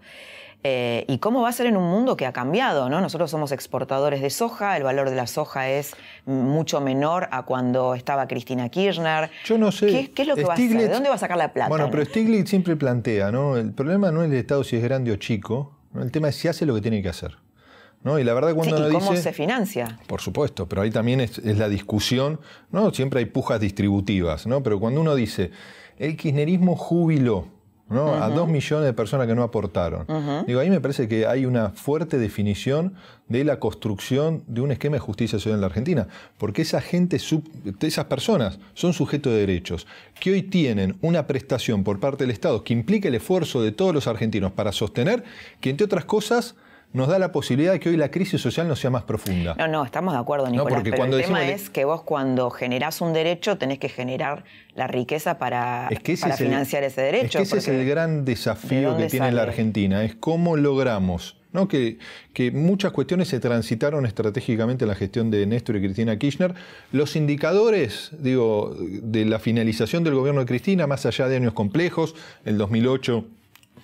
Eh, 0.63 1.06
y 1.08 1.20
cómo 1.20 1.42
va 1.42 1.50
a 1.50 1.54
ser 1.54 1.68
en 1.68 1.78
un 1.78 1.89
mundo 1.89 2.18
que 2.18 2.25
ha 2.25 2.34
cambiado, 2.34 2.89
¿no? 2.89 3.00
Nosotros 3.00 3.32
somos 3.32 3.54
exportadores 3.54 4.22
de 4.22 4.30
soja, 4.30 4.75
el 4.75 4.84
valor 4.84 5.10
de 5.10 5.16
la 5.16 5.25
soja 5.25 5.70
es 5.70 5.96
mucho 6.25 6.82
menor 6.82 7.30
a 7.32 7.44
cuando 7.44 7.96
estaba 7.96 8.28
Cristina 8.28 8.68
Kirchner. 8.68 9.30
Yo 9.46 9.58
no 9.58 9.72
sé. 9.72 10.12
¿Qué, 10.13 10.22
es 10.22 10.28
lo 10.28 10.36
que 10.36 10.44
va 10.44 10.54
a 10.54 10.56
hacer? 10.56 10.70
¿De 10.70 10.89
dónde 10.89 11.08
va 11.08 11.16
a 11.16 11.20
sacar 11.20 11.38
la 11.38 11.54
plata? 11.54 11.70
Bueno, 11.70 11.89
pero 11.89 12.04
Stiglitz 12.04 12.50
siempre 12.50 12.75
plantea, 12.75 13.32
¿no? 13.32 13.56
El 13.56 13.72
problema 13.72 14.12
no 14.12 14.22
es 14.22 14.30
el 14.30 14.36
Estado 14.36 14.66
si 14.66 14.75
es 14.75 14.84
grande 14.84 15.13
o 15.13 15.16
chico, 15.16 15.78
el 15.96 16.12
tema 16.12 16.28
es 16.28 16.36
si 16.36 16.50
hace 16.50 16.66
lo 16.66 16.75
que 16.75 16.82
tiene 16.82 17.01
que 17.01 17.10
hacer. 17.10 17.38
¿no? 18.04 18.20
Y 18.20 18.24
la 18.24 18.34
verdad 18.34 18.54
cuando 18.54 18.78
sí, 18.78 18.82
uno 18.82 18.92
¿y 18.92 18.94
cómo 18.94 19.12
dice, 19.12 19.24
se 19.24 19.34
financia? 19.34 20.00
Por 20.08 20.22
supuesto, 20.22 20.68
pero 20.68 20.82
ahí 20.82 20.92
también 20.92 21.22
es, 21.22 21.38
es, 21.39 21.58
la 21.58 21.68
discusión, 21.68 22.39
¿no? 22.72 22.94
Siempre 22.94 23.20
hay 23.20 23.25
pujas 23.25 23.60
distributivas, 23.60 24.48
¿no? 24.48 24.63
Pero 24.63 24.80
cuando 24.80 25.01
uno 25.01 25.16
dice, 25.16 25.51
el 25.98 26.16
kirchnerismo 26.16 26.78
jubiló, 26.78 27.48
a 27.89 28.29
dos 28.29 28.48
millones 28.48 28.86
de 28.86 28.93
personas 28.93 29.27
que 29.27 29.36
no 29.36 29.43
aportaron. 29.43 30.05
Digo, 30.46 30.60
ahí 30.60 30.69
me 30.69 30.79
parece 30.79 31.08
que 31.08 31.25
hay 31.25 31.46
una 31.46 31.69
fuerte 31.69 32.17
definición 32.17 32.93
de 33.27 33.43
la 33.43 33.60
construcción 33.60 34.43
de 34.48 34.62
un 34.62 34.72
esquema 34.72 34.96
de 34.96 35.00
justicia 35.00 35.38
social 35.38 35.55
en 35.55 35.62
la 35.62 35.67
Argentina, 35.67 36.08
porque 36.38 36.63
esa 36.63 36.81
gente, 36.81 37.17
esas 37.81 38.05
personas 38.05 38.60
son 38.74 38.93
sujetos 38.93 39.34
de 39.34 39.39
derechos, 39.39 39.88
que 40.19 40.31
hoy 40.31 40.41
tienen 40.41 40.98
una 41.01 41.27
prestación 41.27 41.84
por 41.84 42.00
parte 42.00 42.24
del 42.24 42.31
Estado 42.31 42.63
que 42.63 42.74
implica 42.74 43.08
el 43.08 43.15
esfuerzo 43.15 43.62
de 43.62 43.72
todos 43.72 43.93
los 43.93 44.08
argentinos 44.08 44.51
para 44.51 44.72
sostener 44.72 45.24
que, 45.62 45.69
entre 45.69 45.86
otras 45.86 46.05
cosas, 46.05 46.55
nos 46.91 47.08
da 47.08 47.19
la 47.19 47.31
posibilidad 47.31 47.72
de 47.72 47.79
que 47.79 47.89
hoy 47.89 47.98
la 47.98 48.10
crisis 48.10 48.41
social 48.41 48.67
no 48.67 48.75
sea 48.75 48.89
más 48.89 49.03
profunda. 49.03 49.53
No, 49.58 49.67
no, 49.67 49.86
estamos 49.86 50.13
de 50.13 50.19
acuerdo, 50.19 50.50
Nicolás, 50.50 50.81
pero 50.84 51.05
el 51.05 51.22
tema 51.22 51.48
es 51.48 51.69
que 51.69 51.86
vos 51.86 52.01
cuando 52.01 52.50
generás 52.50 53.01
un 53.01 53.13
derecho 53.13 53.58
tenés 53.58 53.79
que 53.79 53.89
generar 53.89 54.43
la 54.74 54.88
riqueza 54.88 55.38
para, 55.38 55.89
financiar 56.38 56.84
ese 56.84 57.01
derecho. 57.01 57.39
Es 57.39 57.50
que 57.50 57.58
ese 57.58 57.58
es 57.58 57.67
el 57.67 57.88
gran 57.88 58.25
desafío 58.25 58.98
que 58.98 59.08
tiene 59.08 59.31
la 59.31 59.43
Argentina, 59.43 60.03
es 60.03 60.15
cómo 60.15 60.55
logramos 60.55 61.36
¿no? 61.51 61.67
Que, 61.67 61.98
que, 62.34 62.51
muchas 62.51 62.91
cuestiones 62.91 63.27
se 63.27 63.39
transitaron 63.39 64.05
estratégicamente 64.05 64.86
en 64.86 64.89
la 64.89 64.96
gestión 64.96 65.31
de 65.31 65.48
Néstor 65.48 65.77
y 65.77 65.81
Cristina 65.81 66.17
Kirchner. 66.19 66.53
Los 66.91 67.15
indicadores, 67.15 68.12
digo, 68.19 68.75
de 68.77 69.25
la 69.25 69.39
finalización 69.39 70.03
del 70.03 70.13
gobierno 70.13 70.41
de 70.41 70.46
Cristina, 70.46 70.86
más 70.86 71.08
allá 71.08 71.27
de 71.27 71.38
años 71.38 71.53
complejos, 71.53 72.15
el 72.46 72.60
2008 72.60 73.25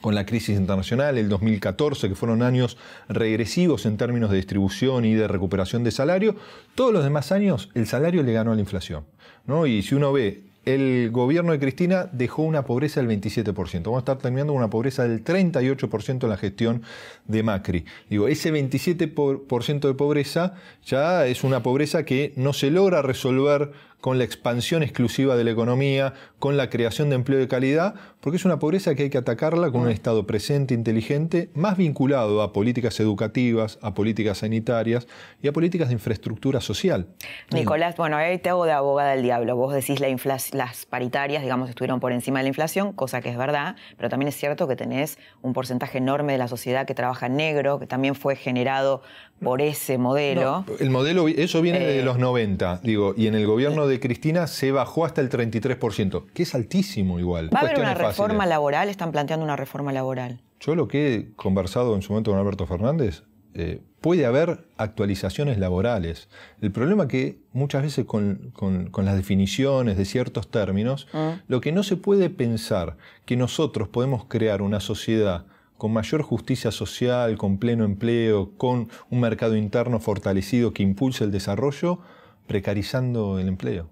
con 0.05 0.13
la 0.13 0.27
crisis 0.27 0.55
internacional, 0.55 1.17
el 1.17 1.29
2014, 1.29 2.09
que 2.09 2.13
fueron 2.13 2.43
años 2.43 2.77
regresivos 3.09 3.87
en 3.87 3.97
términos 3.97 4.29
de 4.29 4.37
distribución 4.37 5.03
y 5.03 5.15
de 5.15 5.27
recuperación 5.27 5.83
de 5.83 5.89
salario, 5.89 6.35
todos 6.75 6.93
los 6.93 7.03
demás 7.03 7.31
años 7.31 7.71
el 7.73 7.87
salario 7.87 8.21
le 8.21 8.31
ganó 8.31 8.51
a 8.51 8.53
la 8.53 8.61
inflación. 8.61 9.03
¿no? 9.47 9.65
Y 9.65 9.81
si 9.81 9.95
uno 9.95 10.13
ve 10.13 10.43
el 10.65 11.09
gobierno 11.11 11.53
de 11.53 11.59
Cristina 11.59 12.07
dejó 12.11 12.43
una 12.43 12.65
pobreza 12.65 13.01
del 13.01 13.09
27%. 13.19 13.83
Vamos 13.83 13.97
a 13.97 13.99
estar 13.99 14.17
terminando 14.17 14.53
con 14.53 14.59
una 14.59 14.69
pobreza 14.69 15.07
del 15.07 15.23
38% 15.23 16.23
en 16.23 16.29
la 16.29 16.37
gestión 16.37 16.83
de 17.25 17.41
Macri. 17.41 17.85
Digo, 18.07 18.27
ese 18.27 18.53
27% 18.53 19.87
de 19.87 19.93
pobreza 19.95 20.53
ya 20.85 21.25
es 21.25 21.43
una 21.43 21.63
pobreza 21.63 22.05
que 22.05 22.31
no 22.35 22.53
se 22.53 22.69
logra 22.69 23.01
resolver 23.01 23.71
con 24.05 24.19
la 24.19 24.23
expansión 24.23 24.83
exclusiva 24.83 25.35
de 25.35 25.43
la 25.43 25.49
economía, 25.49 26.13
con 26.37 26.57
la 26.57 26.69
creación 26.69 27.09
de 27.09 27.15
empleo 27.15 27.39
de 27.39 27.47
calidad, 27.47 27.95
porque 28.19 28.37
es 28.37 28.45
una 28.45 28.59
pobreza 28.59 28.93
que 28.93 29.01
hay 29.01 29.09
que 29.09 29.17
atacarla 29.17 29.71
con 29.71 29.81
un 29.81 29.89
Estado 29.89 30.27
presente, 30.27 30.75
inteligente, 30.75 31.49
más 31.55 31.75
vinculado 31.75 32.43
a 32.43 32.53
políticas 32.53 32.99
educativas, 32.99 33.79
a 33.81 33.95
políticas 33.95 34.37
sanitarias 34.37 35.07
y 35.41 35.47
a 35.47 35.53
políticas 35.53 35.87
de 35.87 35.95
infraestructura 35.95 36.61
social. 36.61 37.07
Nicolás, 37.51 37.95
bueno, 37.97 38.15
ahí 38.17 38.37
te 38.37 38.49
hago 38.49 38.65
de 38.65 38.73
abogada 38.73 39.13
del 39.13 39.23
diablo. 39.23 39.55
Vos 39.55 39.73
decís 39.73 39.99
la 39.99 40.07
las 40.51 40.85
paritarias, 40.85 41.41
digamos, 41.41 41.67
estuvieron 41.67 41.99
por 41.99 42.11
encima 42.11 42.37
de 42.37 42.43
la 42.43 42.49
inflación, 42.49 42.93
cosa 42.93 43.21
que 43.21 43.29
es 43.29 43.37
verdad, 43.37 43.75
pero 43.97 44.09
también 44.09 44.27
es 44.27 44.35
cierto 44.35 44.67
que 44.67 44.75
tenés 44.75 45.17
un 45.41 45.53
porcentaje 45.53 45.97
enorme 45.97 46.33
de 46.33 46.37
la 46.37 46.47
sociedad 46.47 46.85
que 46.85 46.93
trabaja 46.93 47.25
en 47.25 47.37
negro, 47.37 47.79
que 47.79 47.87
también 47.87 48.13
fue 48.13 48.35
generado 48.35 49.01
por 49.41 49.61
ese 49.61 49.97
modelo. 49.97 50.63
el 50.79 50.89
modelo, 50.89 51.27
eso 51.27 51.61
viene 51.61 51.79
de 51.79 51.99
eh, 51.99 52.03
los 52.03 52.17
90, 52.17 52.81
digo, 52.83 53.13
y 53.17 53.27
en 53.27 53.35
el 53.35 53.45
gobierno 53.45 53.87
de 53.87 53.94
Cristina 53.99 54.47
se 54.47 54.71
bajó 54.71 55.05
hasta 55.05 55.21
el 55.21 55.29
33%, 55.29 56.25
que 56.33 56.43
es 56.43 56.55
altísimo 56.55 57.19
igual. 57.19 57.49
¿Va 57.53 57.59
a 57.59 57.61
haber 57.63 57.79
una 57.79 57.93
reforma 57.93 58.45
laboral? 58.45 58.89
¿Están 58.89 59.11
planteando 59.11 59.43
una 59.43 59.55
reforma 59.55 59.91
laboral? 59.91 60.41
Yo 60.59 60.75
lo 60.75 60.87
que 60.87 61.13
he 61.13 61.33
conversado 61.35 61.95
en 61.95 62.01
su 62.01 62.13
momento 62.13 62.31
con 62.31 62.39
Alberto 62.39 62.65
Fernández, 62.65 63.23
eh, 63.57 63.81
puede 64.01 64.25
haber 64.25 64.67
actualizaciones 64.77 65.57
laborales. 65.57 66.27
El 66.61 66.73
problema 66.73 67.07
que 67.07 67.39
muchas 67.53 67.83
veces 67.83 68.05
con, 68.05 68.51
las 68.95 69.15
definiciones 69.15 69.97
de 69.97 70.03
ciertos 70.03 70.51
términos, 70.51 71.07
mm. 71.13 71.29
lo 71.47 71.61
que 71.61 71.71
no 71.71 71.81
se 71.81 71.95
puede 71.95 72.29
pensar 72.29 72.97
que 73.25 73.37
nosotros 73.37 73.87
podemos 73.87 74.25
crear 74.25 74.61
una 74.61 74.81
sociedad 74.81 75.45
con 75.77 75.93
mayor 75.93 76.21
justicia 76.21 76.71
social, 76.71 77.37
con 77.37 77.57
pleno 77.57 77.85
empleo, 77.85 78.51
con 78.57 78.89
un 79.09 79.19
mercado 79.21 79.55
interno 79.55 79.99
fortalecido 79.99 80.73
que 80.73 80.83
impulse 80.83 81.23
el 81.23 81.31
desarrollo, 81.31 81.99
precarizando 82.47 83.39
el 83.39 83.47
empleo. 83.47 83.89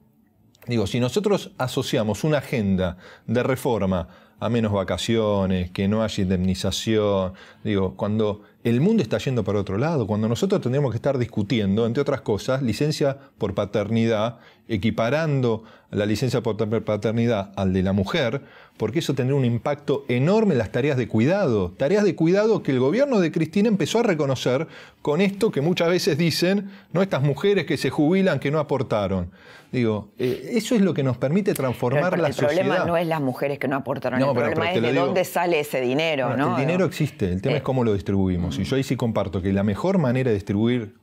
Digo, 0.68 0.88
si 0.88 1.00
nosotros 1.00 1.52
asociamos 1.58 2.24
una 2.24 2.38
agenda 2.38 2.98
de 3.28 3.44
reforma 3.44 4.08
a 4.40 4.50
menos 4.50 4.72
vacaciones, 4.72 5.72
que 5.72 5.88
no 5.88 6.04
haya 6.04 6.22
indemnización, 6.24 7.34
digo, 7.64 7.96
cuando 7.96 8.42
el 8.64 8.82
mundo 8.82 9.04
está 9.04 9.18
yendo 9.18 9.44
para 9.44 9.60
otro 9.60 9.78
lado, 9.78 10.08
cuando 10.08 10.28
nosotros 10.28 10.62
tendríamos 10.62 10.92
que 10.92 10.98
estar 10.98 11.18
discutiendo, 11.18 11.86
entre 11.86 12.02
otras 12.02 12.22
cosas, 12.22 12.62
licencia 12.62 13.18
por 13.38 13.54
paternidad, 13.54 14.40
equiparando 14.68 15.64
la 15.92 16.06
licencia 16.06 16.42
por 16.42 16.58
paternidad 16.84 17.52
al 17.56 17.74
de 17.74 17.84
la 17.84 17.94
mujer, 17.94 18.44
porque 18.77 19.00
eso 19.00 19.13
tendría 19.13 19.38
un 19.38 19.46
impacto 19.46 20.06
enorme 20.08 20.53
en 20.53 20.58
las 20.58 20.72
tareas 20.72 20.98
de 20.98 21.08
cuidado, 21.08 21.74
tareas 21.77 22.03
de 22.03 22.15
cuidado 22.15 22.63
que 22.63 22.72
el 22.72 22.80
gobierno 22.80 23.20
de 23.20 23.32
Cristina 23.32 23.68
empezó 23.68 24.00
a 24.00 24.03
reconocer 24.03 24.68
con 25.01 25.22
esto 25.22 25.51
que 25.51 25.62
muchas 25.62 25.89
veces 25.89 26.18
dicen, 26.18 26.72
no 26.92 27.01
estas 27.01 27.22
mujeres 27.22 27.65
que 27.65 27.77
se 27.77 27.89
jubilan 27.89 28.39
que 28.39 28.51
no 28.51 28.60
aportaron. 28.60 29.32
Digo, 29.72 30.10
eh, 30.20 30.51
eso 30.53 30.75
es 30.75 30.82
lo 30.82 30.94
que 30.94 31.01
nos 31.01 31.18
permite 31.18 31.53
transformar 31.53 32.20
la 32.20 32.32
sociedad. 32.32 32.51
El 32.51 32.58
problema 32.60 32.86
no 32.86 32.98
es 32.98 33.08
las 33.08 33.22
mujeres 33.22 33.58
que 33.58 33.68
no 33.68 33.75
aportaron, 33.75 34.22
el 34.22 34.34
problema 34.34 34.72
es 34.72 34.82
de 34.82 34.94
dónde 34.94 35.25
sale 35.25 35.60
ese 35.60 35.82
dinero. 35.82 36.36
¿no? 36.38 36.58
El 36.58 36.65
dinero 36.65 36.86
existe, 36.86 37.32
el 37.32 37.42
tema 37.42 37.58
es 37.58 37.63
cómo 37.63 37.84
lo 37.84 37.94
distribuimos. 37.94 38.60
Y 38.60 38.63
yo 38.63 38.75
ahí 38.75 38.84
sí 38.84 38.96
comparto 38.96 39.42
que 39.42 39.51
la 39.51 39.63
mejor 39.63 39.98
manera 39.98 40.30
de 40.30 40.36
distribuir 40.36 40.96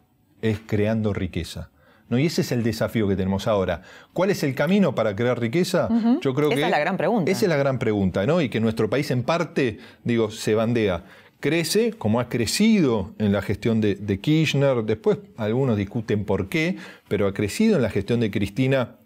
es 0.43 0.61
creando 0.67 1.13
riqueza. 1.13 1.71
¿No? 2.11 2.19
Y 2.19 2.27
ese 2.27 2.43
es 2.43 2.53
el 2.53 2.63
desafío 2.63 3.09
que 3.09 3.17
tenemos 3.17 3.49
ahora. 3.49 3.83
¿Cuál 4.13 4.31
es 4.31 4.43
el 4.43 4.55
camino 4.55 4.95
para 4.95 5.17
crear 5.17 5.41
riqueza? 5.41 5.89
Yo 6.21 6.35
creo 6.35 6.51
esa 6.51 6.67
es 6.67 6.71
la 6.71 6.79
gran 6.79 6.97
pregunta. 6.99 7.31
Esa 7.31 7.47
es 7.47 7.49
la 7.49 7.57
gran 7.57 7.79
pregunta, 7.79 8.27
¿no? 8.27 8.43
Y 8.43 8.51
que 8.51 8.61
nuestro 8.61 8.91
país 8.91 9.11
en 9.11 9.23
parte, 9.23 9.79
digo, 10.05 10.31
se 10.31 10.55
bandea. 10.55 11.05
Crece 11.41 11.93
como 11.95 12.21
ha 12.21 12.29
crecido 12.29 13.15
en 13.19 13.33
la 13.33 13.41
gestión 13.41 13.81
de, 13.81 13.95
de 13.95 14.21
Kirchner, 14.21 14.85
después 14.85 15.19
algunos 15.39 15.79
discuten 15.79 16.27
por 16.27 16.51
qué, 16.51 16.77
pero 17.09 17.27
ha 17.27 17.33
crecido 17.33 17.77
en 17.77 17.83
la 17.83 17.89
gestión 17.89 18.21
de 18.21 18.31
Cristina 18.31 18.97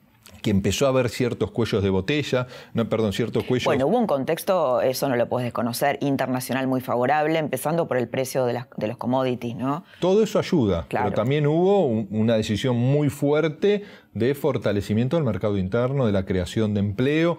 que 0.45 0.51
empezó 0.51 0.85
a 0.85 0.91
haber 0.91 1.09
ciertos 1.09 1.51
cuellos 1.53 1.83
de 1.83 1.89
botella, 1.89 2.47
no, 2.75 2.87
perdón, 2.87 3.15
ciertos 3.15 3.45
cuellos... 3.45 3.65
Bueno, 3.65 3.87
hubo 3.87 3.99
un 3.99 4.07
contexto, 4.07 4.83
eso 4.83 5.09
no 5.09 5.17
lo 5.17 5.27
puedes 5.27 5.47
desconocer, 5.47 5.97
internacional 6.03 6.67
muy 6.67 6.83
favorable, 6.83 7.39
empezando 7.39 7.89
por 7.89 7.97
el 7.97 8.09
precio 8.09 8.45
de, 8.45 8.53
las, 8.53 8.67
de 8.77 8.87
los 8.87 8.99
commodities, 8.99 9.57
¿no? 9.57 9.85
Todo 10.01 10.23
eso 10.23 10.39
ayuda, 10.39 10.85
pero 10.91 11.13
también 11.13 11.47
hubo 11.47 11.87
una 11.87 12.37
decisión 12.37 12.77
muy 12.77 13.09
fuerte 13.09 13.85
de 14.13 14.35
fortalecimiento 14.35 15.17
del 15.17 15.25
mercado 15.25 15.57
interno, 15.57 16.05
de 16.05 16.13
la 16.13 16.27
creación 16.27 16.75
de 16.75 16.81
empleo, 16.81 17.39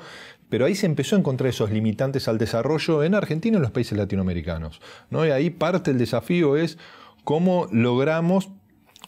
pero 0.49 0.65
ahí 0.65 0.73
se 0.73 0.87
empezó 0.87 1.15
a 1.15 1.19
encontrar 1.19 1.51
esos 1.51 1.69
limitantes 1.69 2.27
al 2.27 2.39
desarrollo 2.39 3.03
en 3.03 3.13
Argentina 3.13 3.53
y 3.53 3.57
en 3.57 3.61
los 3.61 3.71
países 3.71 3.95
latinoamericanos. 3.95 4.81
¿no? 5.11 5.27
Y 5.27 5.29
ahí 5.29 5.51
parte 5.51 5.91
del 5.91 5.99
desafío 5.99 6.57
es 6.57 6.79
cómo 7.23 7.67
logramos 7.71 8.49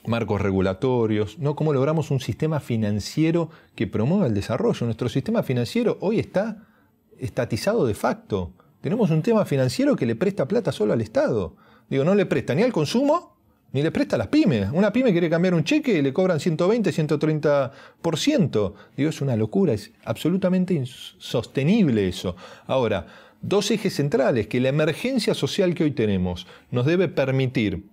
marcos 0.07 0.41
regulatorios, 0.41 1.37
¿no? 1.39 1.55
cómo 1.55 1.73
logramos 1.73 2.11
un 2.11 2.19
sistema 2.19 2.59
financiero 2.59 3.49
que 3.75 3.87
promueva 3.87 4.27
el 4.27 4.33
desarrollo. 4.33 4.85
Nuestro 4.85 5.09
sistema 5.09 5.43
financiero 5.43 5.97
hoy 6.01 6.19
está 6.19 6.65
estatizado 7.19 7.85
de 7.85 7.93
facto. 7.93 8.53
Tenemos 8.81 9.09
un 9.09 9.21
tema 9.21 9.45
financiero 9.45 9.95
que 9.95 10.05
le 10.05 10.15
presta 10.15 10.47
plata 10.47 10.71
solo 10.71 10.93
al 10.93 11.01
Estado. 11.01 11.55
Digo, 11.89 12.03
no 12.03 12.15
le 12.15 12.25
presta 12.25 12.53
ni 12.55 12.63
al 12.63 12.71
consumo, 12.71 13.37
ni 13.73 13.81
le 13.81 13.91
presta 13.91 14.15
a 14.15 14.19
las 14.19 14.27
pymes. 14.27 14.69
Una 14.71 14.93
pyme 14.93 15.11
quiere 15.11 15.29
cambiar 15.29 15.53
un 15.53 15.63
cheque 15.63 15.97
y 15.97 16.01
le 16.01 16.13
cobran 16.13 16.39
120, 16.39 16.91
130%. 16.91 18.73
Digo, 18.95 19.09
es 19.09 19.21
una 19.21 19.35
locura, 19.35 19.73
es 19.73 19.91
absolutamente 20.05 20.73
insostenible 20.73 22.07
eso. 22.07 22.35
Ahora, 22.65 23.07
dos 23.41 23.69
ejes 23.71 23.95
centrales 23.95 24.47
que 24.47 24.59
la 24.59 24.69
emergencia 24.69 25.33
social 25.33 25.73
que 25.75 25.83
hoy 25.83 25.91
tenemos 25.91 26.47
nos 26.71 26.85
debe 26.85 27.07
permitir 27.07 27.83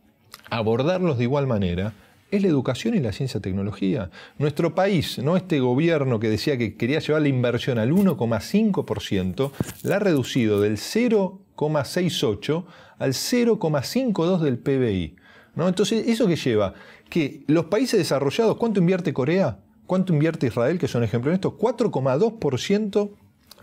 abordarlos 0.50 1.18
de 1.18 1.25
igual 1.25 1.47
manera 1.47 1.94
es 2.31 2.43
la 2.43 2.49
educación 2.49 2.95
y 2.95 3.00
la 3.00 3.12
ciencia 3.12 3.40
tecnología. 3.40 4.11
Nuestro 4.38 4.75
país, 4.75 5.19
no 5.19 5.37
este 5.37 5.61
gobierno 5.61 6.19
que 6.21 6.28
decía 6.28 6.59
que 6.59 6.76
quería 6.76 6.99
llevar 6.99 7.23
la 7.23 7.28
inversión 7.28 7.78
al 7.78 7.93
1,5%, 7.93 9.52
la 9.83 9.97
ha 9.97 9.99
reducido 9.99 10.61
del 10.61 10.76
0,68 10.76 12.64
al 12.99 13.12
0,52 13.12 14.40
del 14.40 14.59
PBI. 14.59 15.16
¿no? 15.54 15.69
Entonces, 15.69 16.09
¿eso 16.09 16.26
qué 16.26 16.37
lleva? 16.37 16.75
Que 17.09 17.45
los 17.47 17.66
países 17.66 17.99
desarrollados, 17.99 18.57
¿cuánto 18.57 18.81
invierte 18.81 19.12
Corea? 19.12 19.59
¿Cuánto 19.87 20.12
invierte 20.12 20.47
Israel, 20.47 20.78
que 20.78 20.88
son 20.88 21.04
ejemplos 21.04 21.31
en 21.33 21.35
esto? 21.35 21.59
4,2% 21.59 23.11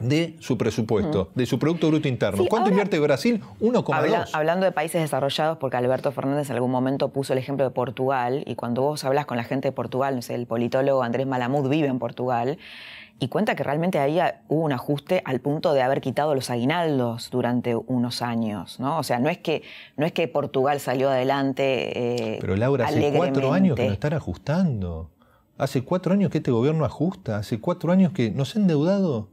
de 0.02 0.36
su 0.40 0.58
presupuesto, 0.58 1.30
de 1.36 1.46
su 1.46 1.60
Producto 1.60 1.88
Bruto 1.88 2.08
Interno. 2.08 2.46
¿Cuánto 2.50 2.70
invierte 2.70 3.00
Brasil? 3.00 3.42
1,2. 3.60 4.30
hablando 4.34 4.66
de 4.66 4.72
países 4.72 5.02
desarrollados, 5.02 5.58
porque 5.58 5.78
Alberto 5.78 6.12
Fernández 6.12 6.50
en 6.50 6.56
algún 6.56 6.72
momento 6.72 7.10
puso 7.10 7.34
el 7.34 7.40
ejemplo 7.40 7.66
de 7.66 7.72
Portugal, 7.72 8.44
y 8.46 8.56
cuando 8.56 8.82
vos 8.82 9.04
hablas 9.04 9.26
con 9.26 9.38
la 9.38 9.44
gente 9.44 9.70
de 9.70 9.72
Portugal, 9.72 10.16
no 10.16 10.22
sé, 10.22 10.36
el 10.36 10.46
politólogo 10.46 11.04
Andrés 11.04 11.28
Malamud 11.28 11.70
vive 11.70 11.88
en 11.88 12.00
Portugal, 12.00 12.58
y 13.22 13.28
cuenta 13.28 13.54
que 13.54 13.64
realmente 13.64 14.00
ahí 14.00 14.20
hubo 14.48 14.64
un 14.64 14.74
ajuste 14.74 15.22
al 15.26 15.42
punto 15.42 15.74
de 15.74 15.84
haber 15.84 16.02
quitado 16.02 16.34
los 16.34 16.50
aguinaldos 16.50 17.30
durante 17.30 17.76
unos 17.76 18.24
años, 18.24 18.80
¿no? 18.80 18.98
O 18.98 19.04
sea, 19.04 19.20
no 19.20 19.30
es 19.30 19.38
que, 19.38 19.62
no 19.96 20.08
es 20.08 20.12
que 20.12 20.28
Portugal 20.28 20.80
salió 20.80 21.08
adelante. 21.08 22.34
Eh, 22.34 22.38
Pero 22.42 22.56
Laura, 22.56 22.88
hace 22.88 23.14
cuatro 23.16 23.54
años 23.54 23.76
que 23.76 23.86
lo 23.86 23.94
están 23.94 24.14
ajustando. 24.14 25.12
Hace 25.60 25.84
cuatro 25.84 26.14
años 26.14 26.32
que 26.32 26.40
este 26.40 26.50
gobierno 26.50 26.84
ajusta, 26.84 27.38
hace 27.38 27.60
cuatro 27.60 27.92
años 27.92 28.12
que 28.12 28.32
nos 28.32 28.56
han 28.56 28.64
endeudado 28.64 29.28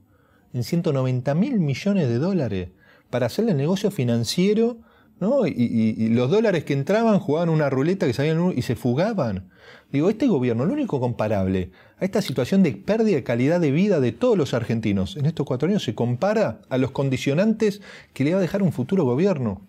en 0.55 0.64
190 0.64 1.35
mil 1.35 1.61
millones 1.61 2.09
de 2.09 2.19
dólares 2.19 2.69
para 3.11 3.26
hacerle 3.26 3.52
el 3.52 3.57
negocio 3.57 3.90
financiero, 3.90 4.78
¿no? 5.21 5.47
Y, 5.47 6.09
los 6.11 6.31
dólares 6.31 6.64
que 6.64 6.73
entraban 6.73 7.19
jugaban 7.19 7.49
una 7.49 7.71
ruleta 7.71 8.07
que 8.07 8.12
salían 8.12 8.52
y 8.57 8.62
se 8.62 8.76
fugaban. 8.76 9.49
Digo, 9.90 10.11
este 10.11 10.26
gobierno, 10.26 10.64
lo 10.64 10.75
único 10.75 11.00
comparable 11.00 11.71
a 11.99 12.05
esta 12.05 12.23
situación 12.23 12.62
de 12.62 12.73
pérdida 12.73 13.17
de 13.17 13.25
calidad 13.25 13.61
de 13.61 13.71
vida 13.71 14.00
de 14.00 14.12
todos 14.12 14.37
los 14.37 14.55
argentinos 14.55 15.17
en 15.17 15.26
estos 15.26 15.47
cuatro 15.47 15.69
años 15.69 15.83
se 15.83 15.95
compara 15.95 16.61
a 16.69 16.78
los 16.78 16.90
condicionantes 16.90 17.81
que 18.12 18.25
le 18.25 18.33
va 18.33 18.38
a 18.38 18.43
dejar 18.43 18.62
un 18.62 18.73
futuro 18.73 19.05
gobierno. 19.05 19.62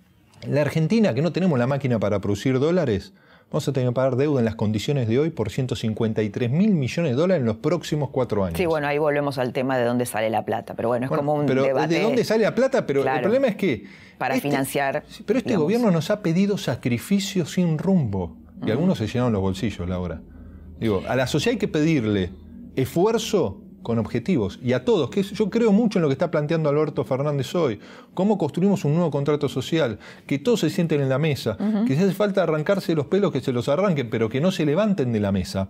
La 0.47 0.61
Argentina, 0.61 1.13
que 1.13 1.21
no 1.21 1.31
tenemos 1.31 1.57
la 1.59 1.67
máquina 1.67 1.99
para 1.99 2.19
producir 2.19 2.59
dólares, 2.59 3.13
vamos 3.51 3.67
a 3.67 3.73
tener 3.73 3.89
que 3.89 3.93
pagar 3.93 4.15
deuda 4.15 4.39
en 4.39 4.45
las 4.45 4.55
condiciones 4.55 5.07
de 5.07 5.19
hoy 5.19 5.29
por 5.31 5.49
153 5.49 6.51
mil 6.51 6.71
millones 6.71 7.11
de 7.11 7.15
dólares 7.15 7.41
en 7.41 7.47
los 7.47 7.57
próximos 7.57 8.09
cuatro 8.09 8.45
años. 8.45 8.57
Sí, 8.57 8.65
bueno, 8.65 8.87
ahí 8.87 8.97
volvemos 8.97 9.37
al 9.37 9.53
tema 9.53 9.77
de 9.77 9.85
dónde 9.85 10.05
sale 10.05 10.29
la 10.29 10.45
plata, 10.45 10.75
pero 10.75 10.89
bueno, 10.89 11.05
es 11.05 11.11
como 11.11 11.33
un 11.33 11.45
pero 11.45 11.63
debate. 11.63 11.95
¿De 11.95 12.01
dónde 12.01 12.23
sale 12.23 12.43
la 12.43 12.53
plata? 12.53 12.85
Pero 12.85 13.01
el 13.01 13.21
problema 13.21 13.47
es 13.47 13.55
que... 13.55 13.85
Para 14.17 14.35
este 14.35 14.49
financiar... 14.49 15.03
Pero 15.25 15.39
este 15.39 15.55
gobierno 15.55 15.91
nos 15.91 16.11
ha 16.11 16.21
pedido 16.21 16.57
sacrificios 16.57 17.53
sin 17.53 17.77
rumbo. 17.77 18.37
Y 18.65 18.71
algunos 18.71 18.97
se 18.97 19.07
llenaron 19.07 19.31
los 19.33 19.41
bolsillos, 19.41 19.87
Laura. 19.87 20.21
Digo, 20.79 21.03
a 21.07 21.15
la 21.15 21.27
sociedad 21.27 21.53
hay 21.53 21.59
que 21.59 21.67
pedirle 21.67 22.31
esfuerzo 22.75 23.61
con 23.89 23.97
objetivos. 23.97 24.59
Y 24.61 24.73
a 24.73 24.85
todos, 24.85 25.09
que 25.09 25.23
yo 25.23 25.49
creo 25.49 25.71
mucho 25.71 25.97
en 25.97 26.03
lo 26.03 26.09
que 26.09 26.13
está 26.13 26.29
planteando 26.29 26.69
Alberto 26.69 27.03
Fernández 27.03 27.55
hoy. 27.55 27.79
Cómo 28.13 28.37
construimos 28.37 28.85
un 28.85 28.93
nuevo 28.93 29.09
contrato 29.09 29.49
social, 29.49 29.97
que 30.27 30.37
todos 30.37 30.59
se 30.59 30.69
sienten 30.69 31.01
en 31.01 31.09
la 31.09 31.17
mesa, 31.17 31.57
que 31.87 31.95
si 31.95 32.03
hace 32.03 32.13
falta 32.13 32.43
arrancarse 32.43 32.93
los 32.93 33.07
pelos, 33.07 33.31
que 33.31 33.41
se 33.41 33.51
los 33.51 33.67
arranquen, 33.67 34.11
pero 34.11 34.29
que 34.29 34.41
no 34.41 34.51
se 34.51 34.63
levanten 34.63 35.11
de 35.11 35.19
la 35.19 35.31
mesa 35.31 35.69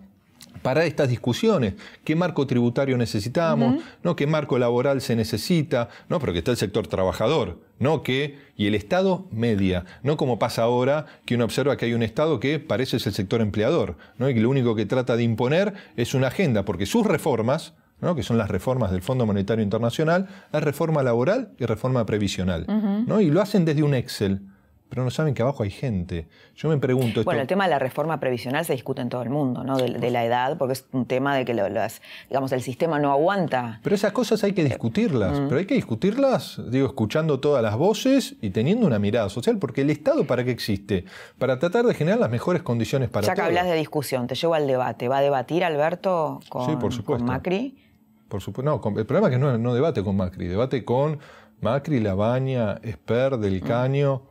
para 0.62 0.86
estas 0.86 1.08
discusiones. 1.08 1.76
¿Qué 2.04 2.18
marco 2.18 2.46
tributario 2.46 2.98
necesitamos? 2.98 3.82
¿no? 4.04 4.18
¿Qué 4.18 4.28
marco 4.28 4.60
laboral 4.60 5.00
se 5.00 5.16
necesita? 5.16 5.88
¿no? 6.10 6.20
Pero 6.20 6.34
que 6.34 6.40
está 6.40 6.52
el 6.52 6.58
sector 6.58 6.88
trabajador, 6.88 7.60
no 7.80 8.04
que, 8.04 8.38
y 8.58 8.68
el 8.68 8.76
Estado 8.76 9.28
media, 9.32 9.86
no 10.04 10.18
como 10.18 10.40
pasa 10.40 10.64
ahora 10.64 11.06
que 11.26 11.36
uno 11.36 11.46
observa 11.46 11.78
que 11.78 11.86
hay 11.86 11.94
un 11.94 12.04
Estado 12.04 12.42
que 12.42 12.60
parece 12.60 13.00
ser 13.00 13.12
el 13.12 13.16
sector 13.16 13.40
empleador, 13.40 13.96
¿no? 14.18 14.30
y 14.30 14.34
que 14.34 14.42
lo 14.42 14.50
único 14.50 14.76
que 14.76 14.86
trata 14.86 15.16
de 15.16 15.24
imponer 15.24 15.74
es 15.96 16.14
una 16.14 16.28
agenda, 16.28 16.66
porque 16.66 16.86
sus 16.86 17.06
reformas, 17.06 17.74
¿no? 18.02 18.16
que 18.16 18.24
son 18.24 18.38
las 18.38 18.50
reformas 18.50 18.92
del 18.92 19.02
Fondo 19.02 19.26
Monetario 19.26 19.64
Internacional, 19.64 20.28
es 20.52 20.64
reforma 20.64 21.04
laboral 21.04 21.52
y 21.58 21.66
reforma 21.66 22.06
previsional. 22.06 22.66
¿no? 23.08 23.22
Y 23.22 23.30
lo 23.30 23.42
hacen 23.42 23.66
desde 23.66 23.84
un 23.84 23.94
Excel 23.94 24.42
pero 24.90 25.04
no 25.04 25.12
saben 25.12 25.36
que 25.36 25.44
abajo 25.44 25.64
hay 25.64 25.70
gente. 25.70 26.28
Yo 26.56 26.68
me 26.68 26.78
pregunto... 26.78 27.24
Bueno, 27.24 27.42
el 27.42 27.48
tema 27.48 27.66
de 27.66 27.70
la 27.70 27.80
reforma 27.80 28.20
previsional 28.20 28.66
se 28.66 28.74
discute 28.74 29.02
en 29.02 29.10
todo 29.10 29.22
el 29.22 29.30
mundo, 29.30 29.64
¿no? 29.64 29.78
De, 29.78 30.10
la 30.10 30.26
edad, 30.26 30.58
porque 30.58 30.74
es 30.74 30.86
un 30.92 31.06
tema 31.06 31.36
de 31.38 31.46
que 31.46 31.54
digamos, 32.30 32.52
el 32.52 32.62
sistema 32.64 32.98
no 32.98 33.12
aguanta. 33.12 33.80
Pero 33.84 33.96
esas 33.96 34.12
cosas 34.12 34.44
hay 34.44 34.54
que 34.54 34.64
discutirlas, 34.64 35.40
mm. 35.40 35.48
pero 35.48 35.60
hay 35.60 35.68
que 35.68 35.76
discutirlas, 35.76 36.60
digo, 36.72 36.88
escuchando 36.88 37.40
todas 37.40 37.62
las 37.62 37.78
voces 37.78 38.36
y 38.42 38.50
teniendo 38.50 38.88
una 38.88 38.98
mirada 38.98 39.30
social, 39.30 39.60
porque 39.60 39.82
el 39.82 39.92
Estado 39.92 40.26
para 40.26 40.44
qué 40.44 40.52
existe? 40.52 41.06
Para 41.38 41.60
tratar 41.60 41.86
de 41.86 41.94
generar 41.94 42.20
las 42.20 42.32
mejores 42.32 42.64
condiciones 42.64 43.10
para. 43.10 43.28
Ya 43.28 43.36
que 43.36 43.42
hablas 43.42 43.68
de 43.68 43.76
discusión, 43.76 44.26
te 44.26 44.34
llevo 44.34 44.56
al 44.56 44.66
debate. 44.66 45.08
¿Va 45.08 45.20
a 45.20 45.22
debatir 45.22 45.64
Alberto 45.64 46.40
con, 46.50 46.66
sí, 46.66 46.76
por 46.78 46.92
supuesto. 46.92 47.26
Macri? 47.26 47.78
Por 48.30 48.42
supuesto. 48.42 48.70
No, 48.70 49.00
el 49.00 49.06
problema 49.06 49.28
es 49.28 49.34
que 49.34 49.40
no, 49.40 49.58
no 49.58 49.74
debate 49.74 50.04
con 50.04 50.16
Macri, 50.16 50.48
debate 50.48 50.86
con 50.86 51.20
Macri, 51.62 52.00
Labaña, 52.00 52.80
Esper, 52.84 53.38
Del 53.38 53.62
mm. 53.62 53.66
Caño 53.66 54.22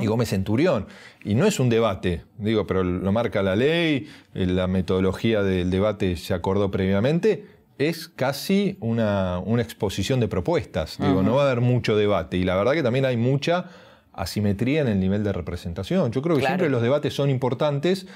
y 0.00 0.06
Gómez 0.06 0.30
Centurión. 0.30 0.86
Y 1.24 1.34
no 1.34 1.46
es 1.46 1.60
un 1.60 1.68
debate, 1.68 2.24
digo, 2.38 2.66
pero 2.66 2.82
lo 2.82 3.12
marca 3.12 3.42
la 3.42 3.56
ley, 3.56 4.08
eh, 4.34 4.46
la 4.46 4.66
metodología 4.66 5.42
del 5.42 5.70
debate 5.70 6.16
se 6.16 6.34
acordó 6.34 6.70
previamente, 6.70 7.46
es 7.78 8.08
casi 8.08 8.76
una, 8.80 9.42
exposición 9.58 10.20
de 10.20 10.28
propuestas. 10.28 10.98
Digo, 10.98 11.22
no 11.22 11.36
va 11.36 11.44
a 11.44 11.46
haber 11.46 11.60
mucho 11.62 11.96
debate. 11.96 12.36
Y 12.36 12.44
la 12.44 12.56
verdad 12.56 12.72
que 12.72 12.82
también 12.82 13.06
hay 13.06 13.16
mucha 13.16 13.66
asimetría 14.12 14.82
en 14.82 14.88
el 14.88 15.00
nivel 15.00 15.24
de 15.24 15.32
representación. 15.32 16.12
Yo 16.12 16.20
creo 16.20 16.36
que 16.36 16.44
siempre 16.44 16.68
los 16.68 16.82
debates 16.82 17.14
son 17.14 17.30
importantes 17.30 18.06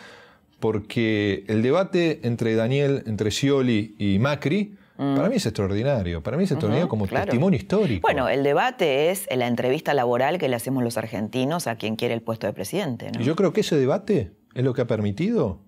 porque 0.61 1.45
el 1.49 1.63
debate 1.63 2.21
entre 2.25 2.55
Daniel, 2.55 3.05
entre 3.07 3.31
Scioli 3.31 3.95
y 3.99 4.19
Macri, 4.19 4.77
para 4.97 5.29
mí 5.29 5.37
es 5.37 5.47
extraordinario, 5.47 6.23
para 6.23 6.37
mí 6.37 6.45
es 6.45 6.53
extraordinario 6.53 6.89
como 6.89 7.07
testimonio 7.07 7.59
histórico. 7.59 8.03
Bueno, 8.03 8.29
el 8.29 8.43
debate 8.43 9.11
es 9.11 9.27
la 9.35 9.47
entrevista 9.47 9.93
laboral 9.95 10.39
que 10.39 10.49
le 10.49 10.57
hacemos 10.57 10.85
los 10.85 10.97
argentinos 10.97 11.67
a 11.67 11.77
quien 11.77 11.97
quiere 11.97 12.15
el 12.15 12.23
puesto 12.23 12.47
de 12.47 12.53
presidente. 12.53 13.11
Y 13.19 13.25
yo 13.25 13.35
creo 13.35 13.53
que 13.53 13.63
ese 13.63 13.77
debate 13.77 14.33
es 14.55 14.65
lo 14.65 14.73
que 14.73 14.83
ha 14.83 14.87
permitido 14.87 15.59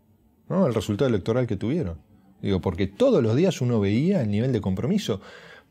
el 0.48 0.74
resultado 0.74 1.08
electoral 1.08 1.46
que 1.46 1.56
tuvieron. 1.56 1.98
Digo, 2.40 2.60
porque 2.60 2.86
todos 2.86 3.22
los 3.22 3.34
días 3.34 3.60
uno 3.60 3.80
veía 3.80 4.20
el 4.20 4.30
nivel 4.30 4.52
de 4.52 4.60
compromiso. 4.60 5.20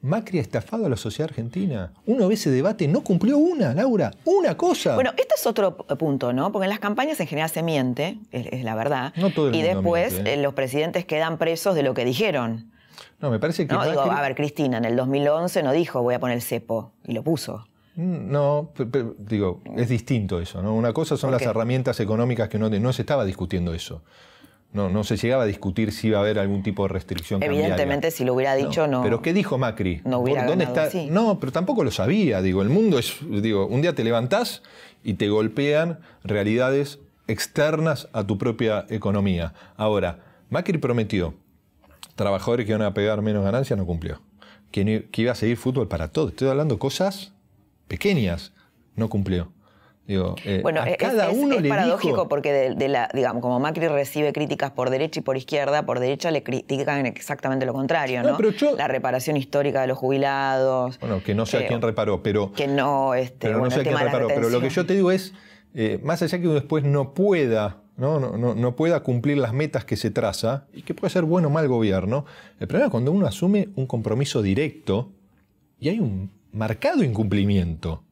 Macri 0.02 0.40
ha 0.40 0.42
estafado 0.42 0.86
a 0.86 0.90
la 0.90 0.98
sociedad 0.98 1.30
argentina. 1.30 1.94
Uno 2.06 2.28
ve 2.28 2.36
ese 2.36 2.52
debate, 2.52 2.88
no 2.88 3.04
cumplió 3.04 3.38
una, 3.38 3.74
Laura, 3.74 4.12
una 4.26 4.56
cosa. 4.56 4.94
Bueno, 4.96 5.12
este 5.18 5.34
es 5.36 5.48
otro 5.48 5.78
punto, 5.78 6.34
¿no? 6.34 6.52
Porque 6.52 6.66
en 6.66 6.70
las 6.70 6.80
campañas 6.80 7.20
en 7.20 7.28
general 7.28 7.50
se 7.50 7.64
miente, 7.64 8.20
es, 8.32 8.64
la 8.64 8.76
verdad. 8.76 9.14
No 9.16 9.32
todo 9.32 9.50
el 9.50 9.56
y 9.56 9.62
después 9.62 10.14
¿eh? 10.14 10.34
Eh, 10.34 10.38
los 10.38 10.54
presidentes 10.54 11.06
quedan 11.06 11.38
presos 11.38 11.76
de 11.76 11.84
lo 11.84 11.94
que 11.94 12.06
dijeron. 12.06 12.72
No, 13.20 13.32
me 13.32 13.40
parece 13.40 13.68
que. 13.68 13.74
No, 13.74 13.84
digo, 13.84 14.02
a 14.02 14.22
ver, 14.22 14.36
Cristina, 14.36 14.78
en 14.78 14.86
el 14.86 14.96
2011 14.96 15.64
no 15.64 15.72
dijo 15.72 16.02
voy 16.02 16.16
a 16.16 16.20
poner 16.20 16.36
el 16.36 16.42
cepo, 16.42 16.92
y 17.06 17.14
lo 17.14 17.24
puso. 17.24 17.66
Mm, 17.96 18.30
no, 18.30 18.72
digo, 19.18 19.62
es 19.76 19.90
distinto 19.90 20.42
eso, 20.42 20.62
¿no? 20.62 20.76
Una 20.76 20.92
cosa 20.94 21.16
son 21.16 21.32
las 21.32 21.42
herramientas 21.42 22.00
económicas 22.00 22.50
que 22.50 22.60
no, 22.60 22.70
no 22.70 22.94
se 22.94 23.02
estaba 23.02 23.24
discutiendo 23.24 23.74
eso. 23.74 24.02
No, 24.74 24.90
no 24.90 25.06
se 25.06 25.16
llegaba 25.16 25.44
a 25.44 25.46
discutir 25.46 25.94
si 25.94 26.08
iba 26.08 26.18
a 26.18 26.22
haber 26.22 26.38
algún 26.38 26.62
tipo 26.62 26.84
de 26.84 26.90
restricción. 26.90 27.42
Evidentemente, 27.42 28.12
si 28.12 28.26
lo 28.26 28.34
hubiera 28.34 28.56
dicho, 28.56 28.88
no. 28.88 29.02
Pero 29.04 29.22
¿qué 29.22 29.34
dijo 29.34 29.58
Macri? 29.58 30.02
No 30.04 30.20
hubiera 30.20 30.46
¿Dónde 30.46 30.66
está? 30.66 30.90
No, 31.10 31.40
pero 31.40 31.54
tampoco 31.54 31.86
lo 31.86 31.92
sabía. 31.92 32.42
Digo, 32.42 32.62
el 32.62 32.68
mundo 32.68 33.00
es. 33.00 33.16
Digo, 33.22 33.68
un 33.68 33.82
día 33.82 33.96
te 33.96 34.04
levantás 34.04 34.64
y 35.02 35.14
te 35.14 35.30
golpean 35.30 36.00
realidades 36.26 37.00
externas 37.28 38.10
a 38.12 38.26
tu 38.26 38.38
propia 38.38 38.86
economía. 38.90 39.54
Ahora, 39.78 40.20
Macri 40.50 40.78
prometió 40.78 41.36
trabajadores 42.16 42.66
que 42.66 42.72
iban 42.72 42.82
a 42.82 42.94
pegar 42.94 43.22
menos 43.22 43.44
ganancias, 43.44 43.78
no 43.78 43.86
cumplió. 43.86 44.22
Que, 44.72 45.08
iba 45.16 45.32
a 45.32 45.36
seguir 45.36 45.58
fútbol 45.58 45.88
para 45.88 46.10
todos. 46.10 46.32
Estoy 46.32 46.50
hablando 46.50 46.76
de 46.76 46.80
cosas 46.80 47.34
pequeñas, 47.88 48.54
no 48.96 49.10
cumplió. 49.10 49.52
Digo, 50.08 50.36
eh, 50.46 50.60
bueno, 50.62 50.82
a 50.82 50.98
cada 50.98 51.32
es, 51.32 51.38
uno 51.38 51.56
es 51.56 51.68
paradójico 51.68 52.28
porque 52.28 52.76
de, 52.76 52.88
la, 52.88 53.10
digamos, 53.12 53.42
como 53.42 53.60
Macri 53.60 53.88
recibe 53.88 54.34
críticas 54.34 54.70
por 54.70 54.92
derecha 54.92 55.20
y 55.20 55.24
por 55.24 55.36
izquierda, 55.36 55.84
por 55.84 56.00
derecha 56.00 56.30
le 56.30 56.44
critican 56.44 57.08
exactamente 57.08 57.66
lo 57.66 57.74
contrario, 57.74 58.22
¿no? 58.22 58.38
la 58.78 58.88
reparación 58.88 59.36
histórica 59.36 59.82
de 59.82 59.88
los 59.88 59.98
jubilados. 59.98 61.00
Bueno, 61.00 61.24
que 61.24 61.34
no 61.34 61.48
sé 61.48 61.58
a 61.58 61.62
eh, 61.62 61.68
quién 61.68 61.82
reparó, 61.82 62.22
pero. 62.22 62.52
Que 62.52 62.68
no, 62.68 63.16
este, 63.16 63.48
pero 63.48 63.60
no 63.60 63.72
sé 63.72 63.80
a 63.80 63.84
quién 63.84 63.98
reparó. 63.98 64.28
Pero 64.28 64.50
lo 64.50 64.62
que 64.62 64.70
yo 64.70 64.86
te 64.86 64.94
digo 64.94 65.10
es, 65.12 65.34
eh, 65.74 66.00
más 66.04 66.22
allá 66.22 66.40
que 66.40 66.46
uno 66.46 66.54
después 66.54 66.84
no 66.84 67.16
pueda 67.16 67.85
¿no? 67.98 68.20
No, 68.20 68.56
no, 68.56 68.76
pueda 68.76 69.02
cumplir 69.02 69.38
las 69.38 69.54
metas 69.54 69.86
que 69.86 69.96
se 69.96 70.12
traza 70.12 70.66
y 70.74 70.82
que 70.82 70.94
puede 70.94 71.12
ser 71.12 71.24
bueno 71.24 71.48
o 71.48 71.52
mal 71.52 71.68
gobierno. 71.68 72.26
El 72.60 72.68
problema 72.68 72.88
es 72.88 72.92
cuando 72.92 73.12
uno 73.12 73.28
asume 73.28 73.70
un 73.76 73.88
compromiso 73.88 74.42
directo 74.42 75.12
y 75.80 75.90
hay 75.90 76.00
un 76.00 76.32
marcado 76.52 77.04
incumplimiento. 77.04 78.04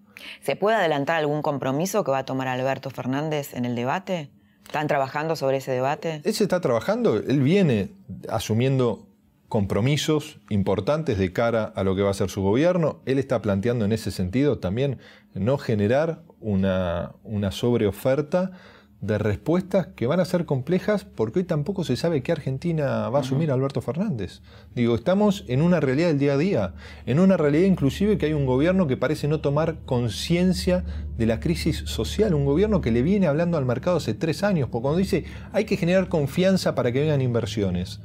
¿Se 0.41 0.55
puede 0.55 0.77
adelantar 0.77 1.17
algún 1.17 1.41
compromiso 1.41 2.03
que 2.03 2.11
va 2.11 2.19
a 2.19 2.25
tomar 2.25 2.47
Alberto 2.47 2.89
Fernández 2.89 3.53
en 3.53 3.65
el 3.65 3.75
debate? 3.75 4.29
¿Están 4.65 4.87
trabajando 4.87 5.35
sobre 5.35 5.57
ese 5.57 5.71
debate? 5.71 6.21
Él 6.23 6.33
se 6.33 6.43
está 6.43 6.61
trabajando, 6.61 7.17
él 7.17 7.41
viene 7.41 7.91
asumiendo 8.29 9.07
compromisos 9.49 10.39
importantes 10.49 11.19
de 11.19 11.31
cara 11.31 11.65
a 11.75 11.83
lo 11.83 11.95
que 11.95 12.01
va 12.01 12.09
a 12.09 12.15
ser 12.15 12.29
su 12.29 12.41
gobierno. 12.41 13.01
Él 13.05 13.19
está 13.19 13.41
planteando 13.41 13.85
en 13.85 13.91
ese 13.91 14.09
sentido 14.09 14.57
también 14.57 14.97
no 15.35 15.57
generar 15.57 16.23
una, 16.39 17.11
una 17.23 17.51
sobreoferta 17.51 18.51
de 19.03 19.17
respuestas 19.17 19.87
que 19.97 20.07
van 20.07 20.21
a 20.21 20.25
ser 20.25 20.45
complejas 20.45 21.03
porque 21.03 21.39
hoy 21.39 21.45
tampoco 21.45 21.83
se 21.83 21.97
sabe 21.97 22.23
qué 22.23 22.31
Argentina 22.31 23.09
va 23.09 23.19
a 23.19 23.21
asumir 23.21 23.51
Alberto 23.51 23.81
Fernández. 23.81 24.39
Digo, 24.75 24.95
estamos 24.95 25.43
en 25.49 25.61
una 25.61 25.81
realidad 25.81 26.07
del 26.07 26.19
día 26.19 26.33
a 26.33 26.37
día, 26.37 26.73
en 27.05 27.19
una 27.19 27.35
realidad 27.35 27.67
inclusive 27.67 28.17
que 28.17 28.27
hay 28.27 28.33
un 28.33 28.45
gobierno 28.45 28.87
que 28.87 28.95
parece 28.95 29.27
no 29.27 29.41
tomar 29.41 29.79
conciencia 29.85 30.85
de 31.17 31.25
la 31.25 31.41
crisis 31.41 31.79
social, 31.79 32.33
un 32.33 32.45
gobierno 32.45 32.79
que 32.79 32.91
le 32.91 33.01
viene 33.01 33.27
hablando 33.27 33.57
al 33.57 33.65
mercado 33.65 33.97
hace 33.97 34.13
tres 34.13 34.41
años, 34.41 34.69
porque 34.71 34.83
cuando 34.83 34.99
dice 34.99 35.25
hay 35.51 35.65
que 35.65 35.75
generar 35.75 36.07
confianza 36.07 36.73
para 36.73 36.93
que 36.93 37.01
vengan 37.01 37.21
inversiones. 37.21 37.99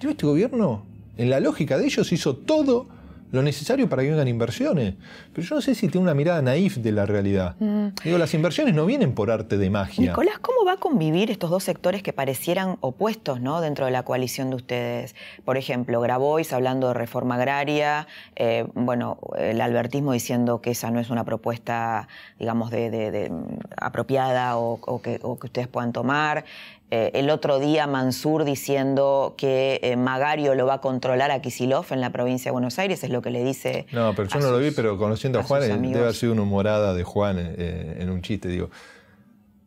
Digo, 0.00 0.12
este 0.12 0.24
gobierno, 0.24 0.86
en 1.18 1.28
la 1.28 1.40
lógica 1.40 1.76
de 1.76 1.84
ellos, 1.84 2.10
hizo 2.10 2.36
todo 2.36 2.88
lo 3.30 3.42
necesario 3.42 3.88
para 3.88 4.02
que 4.02 4.10
vengan 4.10 4.28
inversiones. 4.28 4.94
Pero 5.32 5.46
yo 5.46 5.54
no 5.56 5.60
sé 5.60 5.74
si 5.74 5.88
tiene 5.88 6.04
una 6.04 6.14
mirada 6.14 6.40
naif 6.42 6.76
de 6.76 6.92
la 6.92 7.06
realidad. 7.06 7.56
Mm. 7.58 7.88
Digo, 8.04 8.18
las 8.18 8.32
inversiones 8.34 8.74
no 8.74 8.86
vienen 8.86 9.14
por 9.14 9.30
arte 9.30 9.58
de 9.58 9.70
magia. 9.70 10.08
Nicolás, 10.08 10.38
¿cómo 10.38 10.64
va 10.64 10.72
a 10.72 10.76
convivir 10.76 11.30
estos 11.30 11.50
dos 11.50 11.64
sectores 11.64 12.02
que 12.02 12.12
parecieran 12.12 12.76
opuestos 12.80 13.40
¿no? 13.40 13.60
dentro 13.60 13.84
de 13.84 13.90
la 13.90 14.02
coalición 14.02 14.50
de 14.50 14.56
ustedes? 14.56 15.14
Por 15.44 15.56
ejemplo, 15.56 16.00
Grabois 16.00 16.52
hablando 16.52 16.88
de 16.88 16.94
reforma 16.94 17.34
agraria, 17.34 18.06
eh, 18.36 18.66
bueno, 18.74 19.18
el 19.36 19.60
albertismo 19.60 20.12
diciendo 20.12 20.60
que 20.60 20.70
esa 20.70 20.90
no 20.90 21.00
es 21.00 21.10
una 21.10 21.24
propuesta, 21.24 22.08
digamos, 22.38 22.70
de, 22.70 23.30
apropiada 23.76 24.56
o, 24.56 25.00
que, 25.02 25.18
o 25.22 25.38
que 25.38 25.46
ustedes 25.46 25.68
puedan 25.68 25.92
tomar. 25.92 26.44
Eh, 26.90 27.10
el 27.14 27.28
otro 27.28 27.58
día 27.58 27.86
Mansur 27.86 28.44
diciendo 28.44 29.34
que 29.36 29.78
eh, 29.82 29.96
Magario 29.96 30.54
lo 30.54 30.64
va 30.64 30.74
a 30.74 30.80
controlar 30.80 31.30
a 31.30 31.42
Kisilov 31.42 31.84
en 31.90 32.00
la 32.00 32.10
provincia 32.10 32.50
de 32.50 32.52
Buenos 32.52 32.78
Aires, 32.78 33.04
es 33.04 33.10
lo 33.10 33.20
que 33.20 33.30
le 33.30 33.44
dice. 33.44 33.86
No, 33.92 34.14
pero 34.14 34.28
yo 34.28 34.40
no 34.40 34.50
lo 34.50 34.58
vi, 34.58 34.70
pero 34.70 34.96
conociendo 34.96 35.38
a, 35.38 35.42
Juan, 35.42 35.64
eh, 35.64 35.76
debe 35.76 36.00
haber 36.00 36.14
sido 36.14 36.32
una 36.32 36.42
humorada 36.42 36.94
de 36.94 37.04
Juan 37.04 37.38
en 37.38 38.08
un 38.08 38.22
chiste. 38.22 38.48
Digo, 38.48 38.70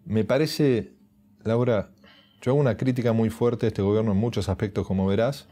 me 0.06 0.24
parece, 0.24 0.94
Laura, 1.44 1.90
yo 2.42 2.52
hago 2.52 2.60
una 2.60 2.76
crítica 2.76 3.14
muy 3.14 3.30
fuerte 3.30 3.68
a 3.68 3.70
este 3.70 3.84
gobierno 3.84 4.14
en 4.14 4.18
muchos 4.18 4.50
aspectos, 4.50 4.88
como 4.88 5.06
verás, 5.06 5.48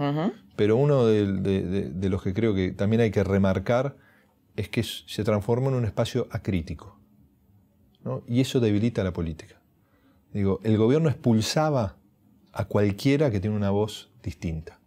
pero 0.55 0.75
uno 0.75 1.05
de, 1.05 2.10
los 2.10 2.23
que 2.23 2.34
creo 2.34 2.55
que 2.55 2.71
también 2.71 3.01
hay 3.01 3.12
que 3.12 3.23
remarcar 3.23 3.95
es 4.55 4.69
que 4.69 4.82
se 4.84 5.23
transforma 5.23 5.67
en 5.67 5.75
un 5.75 5.86
espacio 5.86 6.27
acrítico. 6.32 6.97
Y 8.27 8.41
eso 8.41 8.60
debilita 8.60 9.03
la 9.03 9.13
política. 9.13 9.59
Digo, 10.33 10.59
el 10.63 10.77
gobierno 10.77 11.09
expulsaba 11.09 11.95
a 12.53 12.65
cualquiera 12.65 13.31
que 13.31 13.39
tiene 13.39 13.55
una 13.55 13.71
voz 13.71 14.09
distinta. 14.23 14.79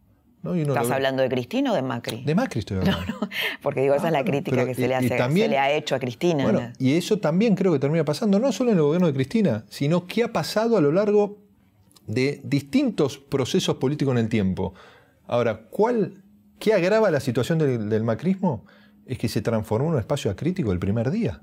¿Estás 0.44 0.90
hablando 0.90 1.22
de 1.22 1.28
Cristina 1.28 1.70
o 1.70 1.74
de 1.74 1.82
Macri? 1.82 2.24
De 2.24 2.34
Macri 2.34 2.60
estoy 2.60 2.78
hablando. 2.78 3.00
No, 3.06 3.20
no, 3.20 3.28
porque 3.62 3.80
digo, 3.82 3.94
esa 3.94 4.08
es 4.08 4.12
la 4.12 4.20
ah, 4.20 4.24
crítica 4.24 4.66
que 4.66 4.74
se 4.74 4.88
le, 4.88 4.94
hace, 4.96 5.08
se 5.08 5.48
le 5.48 5.58
ha 5.58 5.70
hecho 5.70 5.94
a 5.94 6.00
Cristina. 6.00 6.42
Bueno, 6.42 6.72
y 6.80 6.94
eso 6.94 7.18
también 7.18 7.54
creo 7.54 7.72
que 7.72 7.78
termina 7.78 8.04
pasando, 8.04 8.40
no 8.40 8.50
solo 8.50 8.72
en 8.72 8.76
el 8.76 8.82
gobierno 8.82 9.06
de 9.06 9.14
Cristina, 9.14 9.64
sino 9.68 10.06
que 10.06 10.24
ha 10.24 10.32
pasado 10.32 10.76
a 10.76 10.80
lo 10.80 10.90
largo 10.90 11.38
de 12.08 12.40
distintos 12.42 13.18
procesos 13.18 13.76
políticos 13.76 14.12
en 14.12 14.18
el 14.18 14.28
tiempo. 14.28 14.74
Ahora, 15.28 15.68
¿cuál, 15.70 16.24
¿qué 16.58 16.74
agrava 16.74 17.08
la 17.12 17.20
situación 17.20 17.58
del, 17.58 17.88
del 17.88 18.02
macrismo? 18.02 18.64
Es 19.06 19.18
que 19.18 19.28
se 19.28 19.42
transformó 19.42 19.88
en 19.88 19.94
un 19.94 20.00
espacio 20.00 20.28
acrítico 20.28 20.72
el 20.72 20.80
primer 20.80 21.12
día. 21.12 21.40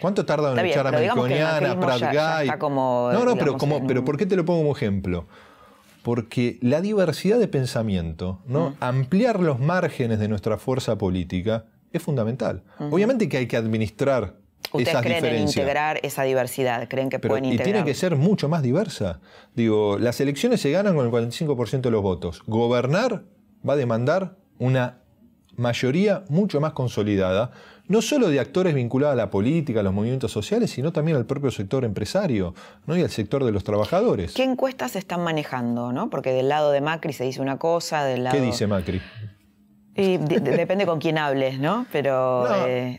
¿Cuánto 0.00 0.24
tarda 0.24 0.52
en 0.52 0.66
echar 0.66 0.86
a 0.86 0.90
Melconiana, 0.92 1.78
Prat 1.78 2.00
no, 2.60 3.24
no, 3.24 3.36
pero, 3.36 3.56
como, 3.56 3.86
pero 3.86 4.04
¿por 4.04 4.16
qué 4.16 4.26
te 4.26 4.36
lo 4.36 4.44
pongo 4.44 4.60
como 4.60 4.76
ejemplo? 4.76 5.26
Porque 6.02 6.58
la 6.62 6.80
diversidad 6.80 7.38
de 7.38 7.48
pensamiento, 7.48 8.40
¿no? 8.46 8.76
ampliar 8.80 9.40
los 9.40 9.58
márgenes 9.58 10.18
de 10.18 10.28
nuestra 10.28 10.56
fuerza 10.58 10.96
política 10.96 11.64
es 11.92 12.02
fundamental. 12.02 12.62
Obviamente 12.78 13.28
que 13.28 13.38
hay 13.38 13.46
que 13.46 13.56
administrar 13.56 14.34
¿Ustedes 14.72 14.88
esas 14.88 15.02
creen 15.02 15.24
en 15.24 15.48
integrar 15.48 16.00
esa 16.02 16.24
diversidad? 16.24 16.88
¿Creen 16.88 17.08
que 17.08 17.18
pueden 17.18 17.46
integrar? 17.46 17.68
Y 17.68 17.72
tiene 17.72 17.84
que 17.86 17.94
ser 17.94 18.16
mucho 18.16 18.48
más 18.48 18.62
diversa. 18.62 19.20
Digo, 19.54 19.98
las 19.98 20.20
elecciones 20.20 20.60
se 20.60 20.70
ganan 20.70 20.94
con 20.94 21.06
el 21.06 21.12
45% 21.12 21.80
de 21.80 21.90
los 21.90 22.02
votos. 22.02 22.42
Gobernar 22.46 23.24
va 23.66 23.72
a 23.72 23.76
demandar 23.76 24.36
una 24.58 24.98
mayoría 25.58 26.24
mucho 26.28 26.60
más 26.60 26.72
consolidada, 26.72 27.50
no 27.88 28.00
solo 28.00 28.28
de 28.28 28.40
actores 28.40 28.74
vinculados 28.74 29.14
a 29.14 29.16
la 29.16 29.30
política, 29.30 29.80
a 29.80 29.82
los 29.82 29.92
movimientos 29.92 30.30
sociales, 30.30 30.70
sino 30.70 30.92
también 30.92 31.16
al 31.16 31.26
propio 31.26 31.50
sector 31.50 31.84
empresario 31.84 32.54
¿no? 32.86 32.96
y 32.96 33.02
al 33.02 33.10
sector 33.10 33.44
de 33.44 33.52
los 33.52 33.64
trabajadores. 33.64 34.34
¿Qué 34.34 34.44
encuestas 34.44 34.92
se 34.92 34.98
están 34.98 35.22
manejando? 35.22 35.92
¿no? 35.92 36.10
Porque 36.10 36.32
del 36.32 36.48
lado 36.48 36.70
de 36.70 36.80
Macri 36.80 37.12
se 37.12 37.24
dice 37.24 37.40
una 37.40 37.58
cosa, 37.58 38.04
del 38.04 38.24
lado... 38.24 38.36
¿Qué 38.36 38.42
dice 38.42 38.66
Macri? 38.66 39.00
depende 39.98 40.86
con 40.86 41.00
quién 41.00 41.18
hables, 41.18 41.58
¿no? 41.58 41.86
Pero 41.90 42.46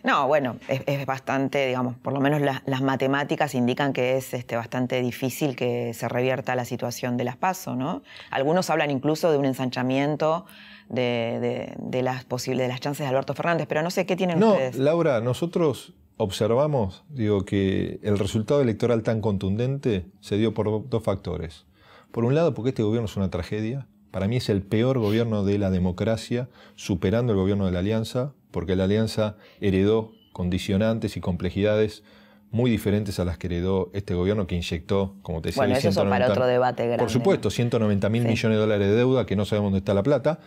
no, 0.04 0.24
eh, 0.24 0.28
bueno, 0.28 0.58
es, 0.68 1.06
bastante, 1.06 1.66
digamos, 1.68 1.96
por 1.96 2.12
lo 2.12 2.20
menos 2.20 2.42
las 2.42 2.82
matemáticas 2.82 3.56
indican 3.56 3.94
que 3.94 4.18
es 4.18 4.34
este, 4.34 4.58
bastante 4.58 5.02
difícil 5.02 5.56
que 5.56 5.94
se 5.94 6.10
revierta 6.10 6.56
la 6.56 6.66
situación 6.66 7.16
de 7.16 7.24
las 7.24 7.38
PASO, 7.38 7.76
¿no? 7.76 8.04
Algunos 8.32 8.70
hablan 8.70 8.92
incluso 8.92 9.32
de 9.32 9.38
un 9.38 9.46
ensanchamiento 9.46 10.46
de, 10.90 12.02
las 12.04 12.26
posibles, 12.26 12.66
de 12.66 12.68
las 12.68 12.80
chances 12.80 13.06
de 13.06 13.10
Alberto 13.10 13.34
Fernández, 13.34 13.68
pero 13.68 13.82
no 13.82 13.92
sé 13.92 14.06
qué 14.06 14.16
tienen 14.16 14.40
no, 14.40 14.54
ustedes. 14.54 14.78
Laura, 14.78 15.22
nosotros 15.22 15.94
observamos, 16.18 17.04
digo, 17.10 17.46
que 17.46 18.00
el 18.04 18.20
resultado 18.20 18.62
electoral 18.62 19.04
tan 19.04 19.22
contundente 19.22 20.06
se 20.20 20.38
dio 20.38 20.54
por 20.54 20.90
dos 20.90 21.04
factores. 21.04 21.66
Por 22.12 22.26
un 22.26 22.36
lado, 22.36 22.54
porque 22.54 22.70
este 22.70 22.84
gobierno 22.84 23.06
es 23.06 23.16
una 23.16 23.30
tragedia. 23.30 23.88
Para 24.12 24.28
mí 24.28 24.38
es 24.38 24.50
el 24.50 24.64
peor 24.64 24.98
gobierno 24.98 25.44
de 25.44 25.60
la 25.60 25.70
democracia, 25.70 26.50
superando 26.76 27.34
el 27.34 27.40
gobierno 27.40 27.68
de 27.68 27.72
la 27.72 27.80
Alianza, 27.80 28.34
porque 28.52 28.76
la 28.76 28.86
Alianza 28.86 29.38
heredó 29.62 30.12
condicionantes 30.34 31.16
y 31.16 31.22
complejidades 31.22 32.04
muy 32.52 32.72
diferentes 32.72 33.20
a 33.20 33.26
las 33.26 33.38
que 33.38 33.48
heredó 33.48 33.90
este 33.94 34.16
gobierno 34.16 34.48
que 34.48 34.56
inyectó, 34.56 35.16
como 35.22 35.42
te 35.42 35.50
decía, 35.50 35.64
bueno, 35.64 35.76
eso 35.76 36.10
para 36.10 36.30
otro 36.30 36.48
debate 36.48 36.84
grande. 36.86 37.04
Por 37.04 37.12
supuesto, 37.12 37.50
190 37.50 38.10
mil 38.10 38.24
millones 38.24 38.58
de 38.58 38.62
dólares 38.62 38.88
de 38.88 38.96
deuda, 38.96 39.26
que 39.26 39.36
no 39.36 39.46
sabemos 39.46 39.68
dónde 39.68 39.80
está 39.80 39.94
la 39.94 40.04
plata. 40.04 40.40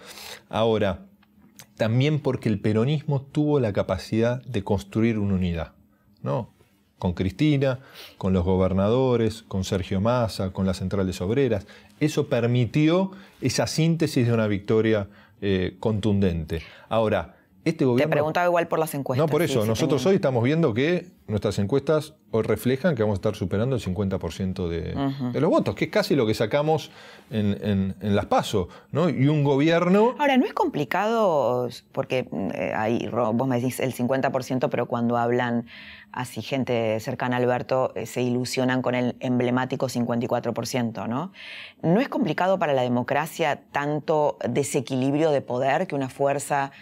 Ahora, 0.48 1.06
también 1.76 2.20
porque 2.20 2.48
el 2.48 2.60
peronismo 2.60 3.22
tuvo 3.22 3.60
la 3.60 3.72
capacidad 3.72 4.42
de 4.44 4.64
construir 4.64 5.18
una 5.18 5.34
unidad, 5.34 5.72
¿no? 6.22 6.50
Con 6.98 7.14
Cristina, 7.14 7.80
con 8.18 8.32
los 8.32 8.44
gobernadores, 8.44 9.42
con 9.42 9.64
Sergio 9.64 10.00
Massa, 10.00 10.52
con 10.52 10.66
las 10.66 10.78
centrales 10.78 11.20
obreras. 11.20 11.66
Eso 11.98 12.28
permitió 12.28 13.12
esa 13.40 13.66
síntesis 13.66 14.26
de 14.26 14.32
una 14.32 14.46
victoria 14.46 15.08
eh, 15.40 15.76
contundente. 15.80 16.62
Ahora, 16.88 17.36
este 17.64 17.84
gobierno... 17.84 18.10
Te 18.10 18.12
preguntaba 18.12 18.46
igual 18.46 18.66
por 18.68 18.78
las 18.78 18.94
encuestas. 18.94 19.26
No, 19.26 19.30
por 19.30 19.42
eso. 19.42 19.64
Nosotros 19.64 20.04
hoy 20.06 20.16
estamos 20.16 20.42
viendo 20.42 20.74
que 20.74 21.06
nuestras 21.28 21.58
encuestas 21.58 22.14
hoy 22.30 22.42
reflejan 22.42 22.94
que 22.94 23.02
vamos 23.02 23.16
a 23.16 23.18
estar 23.18 23.36
superando 23.36 23.76
el 23.76 23.82
50% 23.82 24.68
de, 24.68 25.40
los 25.40 25.50
votos, 25.50 25.74
que 25.74 25.86
es 25.86 25.90
casi 25.90 26.16
lo 26.16 26.26
que 26.26 26.34
sacamos 26.34 26.90
en, 27.30 27.94
las 28.00 28.26
PASO, 28.26 28.68
¿no? 28.90 29.08
Y 29.08 29.28
un 29.28 29.44
gobierno... 29.44 30.14
Ahora, 30.18 30.36
no 30.36 30.44
es 30.44 30.52
complicado, 30.52 31.68
porque 31.92 32.28
eh, 32.54 32.72
ahí 32.76 33.08
vos 33.10 33.46
me 33.46 33.60
decís 33.60 33.80
el 33.80 33.94
50%, 33.94 34.68
pero 34.68 34.86
cuando 34.86 35.16
hablan 35.16 35.66
así 36.12 36.42
gente 36.42 37.00
cercana 37.00 37.36
a 37.36 37.38
Alberto 37.38 37.92
eh, 37.94 38.06
se 38.06 38.22
ilusionan 38.22 38.82
con 38.82 38.94
el 38.94 39.16
emblemático 39.20 39.88
54%, 39.88 41.08
¿no? 41.08 41.32
¿No 41.82 42.00
es 42.00 42.08
complicado 42.08 42.58
para 42.58 42.74
la 42.74 42.82
democracia 42.82 43.62
tanto 43.72 44.36
desequilibrio 44.48 45.30
de 45.30 45.40
poder 45.40 45.86
que 45.86 45.94
una 45.94 46.08
fuerza 46.08 46.72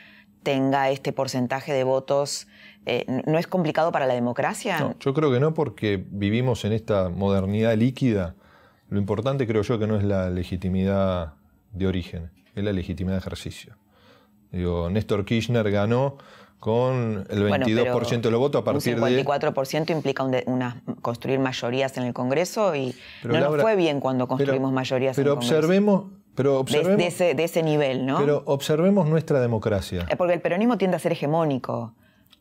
tenga 0.42 0.90
este 0.90 1.12
porcentaje 1.12 1.72
de 1.72 1.84
votos, 1.84 2.48
eh, 2.86 3.04
¿no 3.26 3.38
es 3.38 3.46
complicado 3.46 3.92
para 3.92 4.06
la 4.06 4.14
democracia? 4.14 4.80
No, 4.80 4.96
yo 4.98 5.14
creo 5.14 5.30
que 5.30 5.40
no 5.40 5.54
porque 5.54 6.04
vivimos 6.10 6.64
en 6.64 6.72
esta 6.72 7.08
modernidad 7.08 7.76
líquida. 7.76 8.34
Lo 8.88 8.98
importante 8.98 9.46
creo 9.46 9.62
yo 9.62 9.78
que 9.78 9.86
no 9.86 9.96
es 9.96 10.04
la 10.04 10.30
legitimidad 10.30 11.34
de 11.72 11.86
origen, 11.86 12.30
es 12.54 12.64
la 12.64 12.72
legitimidad 12.72 13.16
de 13.16 13.20
ejercicio. 13.20 13.76
Digo, 14.50 14.90
Néstor 14.90 15.24
Kirchner 15.24 15.70
ganó 15.70 16.16
con 16.58 17.26
el 17.30 17.48
22% 17.48 18.20
de 18.20 18.30
los 18.30 18.38
votos 18.38 18.60
a 18.60 18.64
partir 18.64 18.94
de... 18.94 19.00
Un 19.00 19.08
54% 19.26 19.90
implica 19.90 20.24
una, 20.46 20.82
construir 21.00 21.38
mayorías 21.38 21.96
en 21.96 22.04
el 22.04 22.12
Congreso 22.12 22.74
y 22.74 22.94
no 23.24 23.40
nos 23.40 23.60
fue 23.60 23.76
bien 23.76 24.00
cuando 24.00 24.28
construimos 24.28 24.72
mayorías 24.72 25.16
en 25.16 25.22
el 25.22 25.30
Congreso. 25.30 25.50
Pero 25.50 25.58
observemos 25.58 26.04
pero 26.34 26.58
observemos, 26.58 27.18
de, 27.18 27.44
ese, 27.44 27.62
nivel, 27.62 28.06
¿no? 28.06 28.18
Pero 28.18 28.42
observemos 28.46 29.08
nuestra 29.08 29.40
democracia. 29.40 30.06
Porque 30.16 30.34
el 30.34 30.40
peronismo 30.40 30.78
tiende 30.78 30.96
a 30.96 31.00
ser 31.00 31.12
hegemónico. 31.12 31.94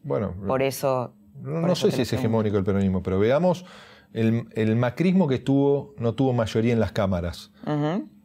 Bueno. 0.03 0.35
Por 0.45 0.61
eso. 0.61 1.13
No, 1.41 1.75
sé 1.75 1.91
si 1.91 2.01
es 2.03 2.13
hegemónico 2.13 2.57
el 2.57 2.63
peronismo, 2.63 3.01
pero 3.01 3.17
veamos 3.17 3.65
el, 4.13 4.75
macrismo 4.75 5.27
que 5.27 5.35
estuvo, 5.35 5.95
no 5.97 6.13
tuvo 6.13 6.33
mayoría 6.33 6.73
en 6.73 6.79
las 6.79 6.91
cámaras. 6.91 7.51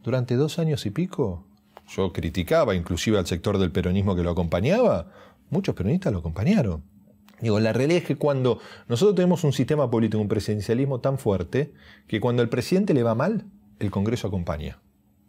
Durante 0.03 0.35
dos 0.35 0.59
años 0.59 0.85
y 0.87 0.91
pico, 0.91 1.47
yo 1.89 2.13
criticaba 2.13 2.75
inclusive 2.75 3.19
al 3.19 3.27
sector 3.27 3.59
del 3.59 3.71
peronismo 3.71 4.17
que 4.17 4.23
lo 4.23 4.31
acompañaba, 4.31 5.09
muchos 5.51 5.75
peronistas 5.75 6.13
lo 6.13 6.19
acompañaron. 6.19 6.83
Digo, 7.41 7.61
la 7.61 7.73
realidad 7.73 8.03
es 8.03 8.05
que 8.05 8.17
cuando 8.17 8.59
nosotros 8.89 9.15
tenemos 9.15 9.45
un 9.45 9.53
sistema 9.53 9.91
político, 9.91 10.21
un 10.21 10.29
presidencialismo 10.29 11.01
tan 11.01 11.19
fuerte, 11.19 11.73
que 12.07 12.21
cuando 12.21 12.43
el 12.43 12.49
presidente 12.49 12.95
le 12.95 13.03
va 13.03 13.15
mal, 13.15 13.45
el 13.79 13.91
Congreso 13.91 14.29
acompaña 14.29 14.79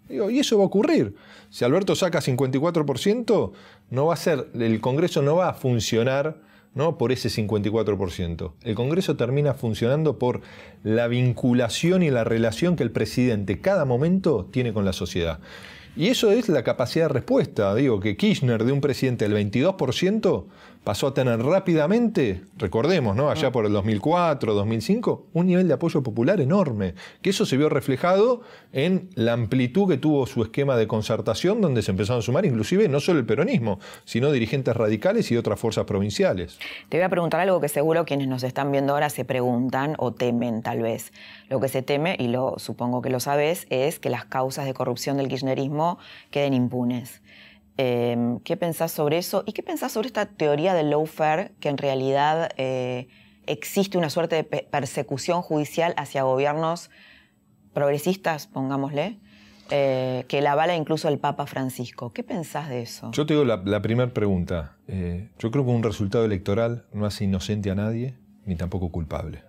y 0.10 0.40
eso 0.40 0.58
va 0.58 0.64
a 0.64 0.68
ocurrir. 0.68 1.16
Si 1.50 1.66
Alberto 1.66 1.96
saca 1.96 2.20
54%, 2.20 3.52
no 3.90 4.06
va 4.06 4.14
a 4.14 4.18
ser, 4.18 4.50
el 4.54 4.82
Congreso 4.82 5.22
no 5.22 5.38
va 5.38 5.50
a 5.50 5.54
funcionar 5.54 6.42
¿no? 6.76 6.98
por 6.98 7.12
ese 7.12 7.30
54%. 7.30 8.52
El 8.64 8.76
Congreso 8.76 9.16
termina 9.16 9.54
funcionando 9.54 10.20
por 10.20 10.42
la 10.84 11.08
vinculación 11.08 12.04
y 12.04 12.12
la 12.12 12.24
relación 12.24 12.76
que 12.76 12.84
el 12.84 12.92
presidente 12.92 13.62
cada 13.62 13.86
momento 13.86 14.48
tiene 14.52 14.74
con 14.74 14.86
la 14.86 14.94
sociedad. 14.94 15.40
Y 15.98 16.10
eso 16.10 16.32
es 16.32 16.50
la 16.50 16.64
capacidad 16.64 17.06
de 17.06 17.14
respuesta. 17.14 17.74
Digo, 17.74 18.02
que 18.02 18.18
Kirchner 18.18 18.66
de 18.66 18.74
un 18.74 18.82
presidente 18.82 19.28
del 19.28 19.52
22% 19.52 20.46
pasó 20.86 21.08
a 21.08 21.14
tener 21.16 21.42
rápidamente, 21.42 22.44
recordemos, 22.58 23.16
¿no? 23.16 23.32
allá 23.32 23.52
por 23.52 23.66
el 23.66 23.74
2004, 23.74 24.54
2005, 24.54 25.26
un 25.34 25.48
nivel 25.48 25.68
de 25.68 25.74
apoyo 25.74 26.04
popular 26.04 26.40
enorme, 26.40 26.94
que 27.24 27.32
eso 27.32 27.46
se 27.48 27.58
vio 27.58 27.70
reflejado 27.70 28.42
en 28.72 29.10
la 29.16 29.34
amplitud 29.34 29.90
que 29.90 29.98
tuvo 29.98 30.28
su 30.28 30.44
esquema 30.44 30.78
de 30.78 30.88
concertación, 30.88 31.60
donde 31.60 31.82
se 31.82 31.90
empezaron 31.90 32.20
a 32.20 32.22
sumar 32.22 32.46
inclusive 32.46 32.88
no 32.88 33.00
solo 33.00 33.20
el 33.20 33.26
peronismo, 33.26 33.80
sino 34.06 34.32
dirigentes 34.32 34.78
radicales 34.78 35.32
y 35.32 35.38
otras 35.38 35.60
fuerzas 35.60 35.86
provinciales. 35.86 36.60
Te 36.90 36.98
voy 36.98 37.04
a 37.04 37.10
preguntar 37.10 37.42
algo 37.42 37.60
que 37.60 37.68
seguro 37.68 38.06
quienes 38.06 38.28
nos 38.28 38.44
están 38.44 38.72
viendo 38.72 38.94
ahora 38.94 39.10
se 39.10 39.26
preguntan 39.26 39.96
o 39.98 40.14
temen 40.14 40.62
tal 40.62 40.84
vez. 40.84 41.12
Lo 41.50 41.60
que 41.60 41.68
se 41.68 41.82
teme, 41.82 42.16
y 42.20 42.28
lo 42.28 42.60
supongo 42.60 43.02
que 43.02 43.10
lo 43.10 43.20
sabes, 43.20 43.66
es 43.72 43.98
que 43.98 44.12
las 44.12 44.26
causas 44.26 44.66
de 44.66 44.76
corrupción 44.76 45.18
del 45.18 45.30
kirchnerismo 45.30 45.98
queden 46.30 46.54
impunes. 46.54 47.24
Em, 47.78 48.40
¿Qué 48.40 48.56
pensás 48.56 48.92
sobre 48.92 49.18
eso? 49.18 49.44
¿Y 49.46 49.52
qué 49.52 49.62
pensás 49.62 49.92
sobre 49.92 50.08
esta 50.08 50.26
teoría 50.26 50.74
del 50.74 50.90
lawfare, 50.90 51.52
que 51.60 51.70
en 51.70 51.78
realidad 51.78 52.52
eh, 52.58 53.08
existe 53.48 53.98
una 53.98 54.10
suerte 54.10 54.36
de 54.36 54.44
persecución 54.44 55.42
judicial 55.42 55.94
hacia 55.98 56.24
gobiernos 56.24 56.90
progresistas, 57.74 58.48
pongámosle, 58.48 59.20
eh, 59.72 60.24
que 60.28 60.42
la 60.42 60.54
avala 60.54 60.76
incluso 60.76 61.10
el 61.10 61.20
Papa 61.20 61.48
Francisco? 61.48 62.14
¿Qué 62.14 62.24
pensás 62.24 62.70
de 62.70 62.82
eso? 62.82 63.12
Yo 63.12 63.26
te 63.26 63.34
digo 63.34 63.44
la, 63.44 63.82
primera 63.82 64.14
pregunta. 64.14 64.78
Eh, 64.88 65.30
yo 65.38 65.52
creo 65.52 65.66
que 65.66 65.72
un 65.72 65.84
resultado 65.84 66.24
electoral 66.24 66.86
no 66.94 67.06
hace 67.06 67.26
inocente 67.26 67.72
a 67.72 67.76
nadie, 67.76 68.16
ni 68.46 68.56
tampoco 68.56 68.90
culpable 68.90 69.44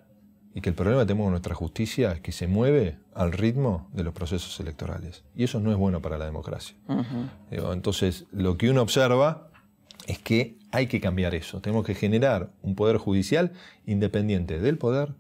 y 0.57 0.63
que 0.63 0.71
el 0.71 0.75
problema 0.75 1.03
que 1.03 1.09
tenemos 1.09 1.27
con 1.27 1.33
nuestra 1.33 1.55
justicia 1.55 2.13
es 2.13 2.21
que 2.21 2.33
se 2.33 2.47
mueve 2.47 2.97
al 3.13 3.33
ritmo 3.33 3.91
de 3.93 4.03
los 4.03 4.15
procesos 4.15 4.59
electorales. 4.59 5.23
Y 5.37 5.45
eso 5.45 5.61
no 5.61 5.71
es 5.71 5.77
bueno 5.77 6.01
para 6.01 6.17
la 6.17 6.25
democracia. 6.25 6.75
Entonces, 7.51 8.25
lo 8.33 8.57
que 8.57 8.71
uno 8.71 8.81
observa 8.81 9.51
es 10.07 10.19
que 10.19 10.57
hay 10.73 10.87
que 10.87 10.99
cambiar 10.99 11.35
eso. 11.35 11.61
Tenemos 11.61 11.85
que 11.85 11.95
generar 11.95 12.55
un 12.63 12.75
poder 12.75 12.97
judicial 12.97 13.53
independiente 13.85 14.59
del 14.59 14.79
poder, 14.79 15.13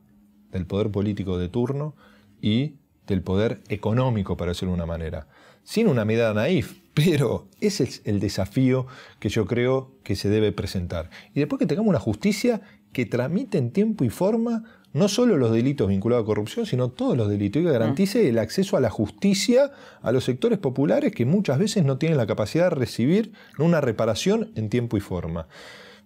del 0.52 0.64
poder 0.64 0.90
político 0.90 1.36
de 1.36 1.50
turno 1.50 1.94
y 2.40 2.76
del 3.06 3.20
poder 3.20 3.60
económico, 3.68 4.38
para 4.38 4.52
decirlo 4.52 4.70
de 4.70 4.76
una 4.76 4.86
manera. 4.86 5.28
Sin 5.64 5.86
una 5.86 6.06
mirada 6.06 6.32
naif, 6.32 6.80
pero 6.94 7.46
ese 7.60 7.84
es 7.84 8.00
el 8.06 8.20
desafío 8.20 8.86
que 9.20 9.28
yo 9.28 9.44
creo 9.44 9.92
que 10.02 10.16
se 10.16 10.30
debe 10.30 10.52
presentar. 10.52 11.10
Y 11.34 11.40
después 11.40 11.58
que 11.58 11.66
tengamos 11.66 11.90
una 11.90 12.00
justicia 12.00 12.62
que 12.94 13.04
tramite 13.04 13.58
en 13.58 13.72
tiempo 13.72 14.04
y 14.04 14.08
forma 14.08 14.64
no 14.96 15.08
solo 15.08 15.36
los 15.36 15.52
delitos 15.52 15.88
vinculados 15.88 16.24
a 16.24 16.26
corrupción, 16.26 16.64
sino 16.64 16.88
todos 16.88 17.18
los 17.18 17.28
delitos, 17.28 17.60
y 17.60 17.66
que 17.66 17.70
garantice 17.70 18.30
el 18.30 18.38
acceso 18.38 18.78
a 18.78 18.80
la 18.80 18.88
justicia 18.88 19.70
a 20.00 20.10
los 20.10 20.24
sectores 20.24 20.58
populares 20.58 21.12
que 21.12 21.26
muchas 21.26 21.58
veces 21.58 21.84
no 21.84 21.98
tienen 21.98 22.16
la 22.16 22.26
capacidad 22.26 22.70
de 22.70 22.76
recibir 22.76 23.32
una 23.58 23.82
reparación 23.82 24.52
en 24.54 24.70
tiempo 24.70 24.96
y 24.96 25.00
forma. 25.00 25.48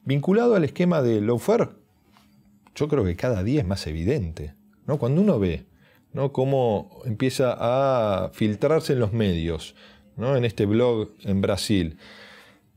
Vinculado 0.05 0.57
al 0.57 0.65
esquema 0.65 1.03
de 1.03 1.21
lawfare, 1.21 1.69
yo 2.75 2.89
creo 2.89 3.05
que 3.05 3.15
cada 3.15 3.45
día 3.45 3.61
es 3.61 3.67
más 3.67 3.87
evidente. 3.87 4.55
¿no? 4.89 4.99
Cuando 4.99 5.23
uno 5.23 5.39
ve 5.39 5.67
¿no? 6.13 6.33
cómo 6.33 7.01
empieza 7.05 7.57
a 7.61 8.31
filtrarse 8.33 8.95
en 8.95 8.99
los 8.99 9.13
medios, 9.13 9.77
¿no? 10.17 10.37
en 10.37 10.45
este 10.45 10.67
blog 10.67 11.11
en 11.23 11.41
Brasil, 11.41 11.97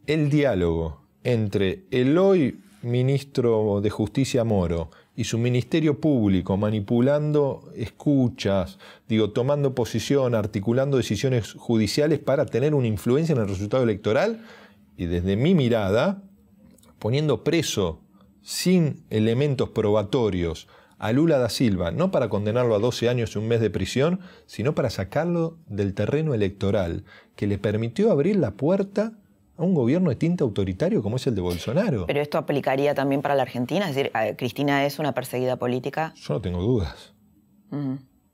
el 0.05 0.29
diálogo 0.29 1.01
entre 1.23 1.85
el 1.89 2.19
hoy 2.19 2.59
ministro 2.83 3.81
de 3.81 3.89
Justicia 3.89 4.43
Moro 4.43 4.91
y 5.15 5.25
su 5.25 5.37
ministerio 5.37 5.99
público 5.99 6.57
manipulando 6.57 7.71
escuchas, 7.75 8.79
digo, 9.07 9.31
tomando 9.31 9.75
posición, 9.75 10.33
articulando 10.33 10.97
decisiones 10.97 11.53
judiciales 11.53 12.19
para 12.19 12.45
tener 12.45 12.73
una 12.73 12.87
influencia 12.87 13.33
en 13.33 13.41
el 13.41 13.47
resultado 13.47 13.83
electoral 13.83 14.43
y 14.97 15.05
desde 15.05 15.35
mi 15.35 15.53
mirada, 15.53 16.23
poniendo 16.99 17.43
preso 17.43 18.01
sin 18.41 19.03
elementos 19.09 19.69
probatorios 19.69 20.67
a 20.97 21.11
Lula 21.11 21.37
da 21.37 21.49
Silva, 21.49 21.91
no 21.91 22.11
para 22.11 22.29
condenarlo 22.29 22.75
a 22.75 22.79
12 22.79 23.09
años 23.09 23.35
y 23.35 23.39
un 23.39 23.47
mes 23.47 23.59
de 23.59 23.69
prisión, 23.69 24.21
sino 24.45 24.73
para 24.73 24.89
sacarlo 24.89 25.57
del 25.67 25.93
terreno 25.93 26.33
electoral, 26.33 27.03
que 27.35 27.45
le 27.45 27.57
permitió 27.57 28.09
abrir 28.09 28.37
la 28.37 28.51
puerta 28.51 29.13
a 29.57 29.63
un 29.63 29.73
gobierno 29.73 30.09
de 30.09 30.15
tinta 30.15 30.43
autoritario 30.43 31.03
como 31.03 31.17
es 31.17 31.27
el 31.27 31.35
de 31.35 31.41
Bolsonaro. 31.41 32.05
Pero 32.07 32.21
esto 32.21 32.37
aplicaría 32.37 32.95
también 32.95 33.21
para 33.21 33.35
la 33.35 33.43
Argentina, 33.43 33.89
es 33.89 33.95
decir, 33.95 34.11
Cristina 34.37 34.85
es 34.85 34.99
una 34.99 35.13
perseguida 35.13 35.57
política. 35.57 36.13
Yo 36.15 36.35
no 36.35 36.41
tengo 36.41 36.61
dudas. 36.61 37.13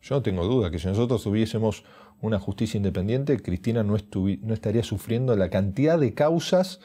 Yo 0.01 0.15
no 0.15 0.21
tengo 0.21 0.45
dudas 0.45 0.71
que 0.71 0.79
si 0.79 0.87
nosotros 0.87 1.23
tuviésemos 1.23 1.83
una 2.21 2.39
justicia 2.39 2.77
independiente, 2.77 3.41
Cristina 3.41 3.83
no, 3.83 3.95
no 3.95 4.53
estaría 4.53 4.83
sufriendo 4.83 5.35
la 5.35 5.49
cantidad 5.49 5.97
de 5.97 6.13
causas 6.13 6.79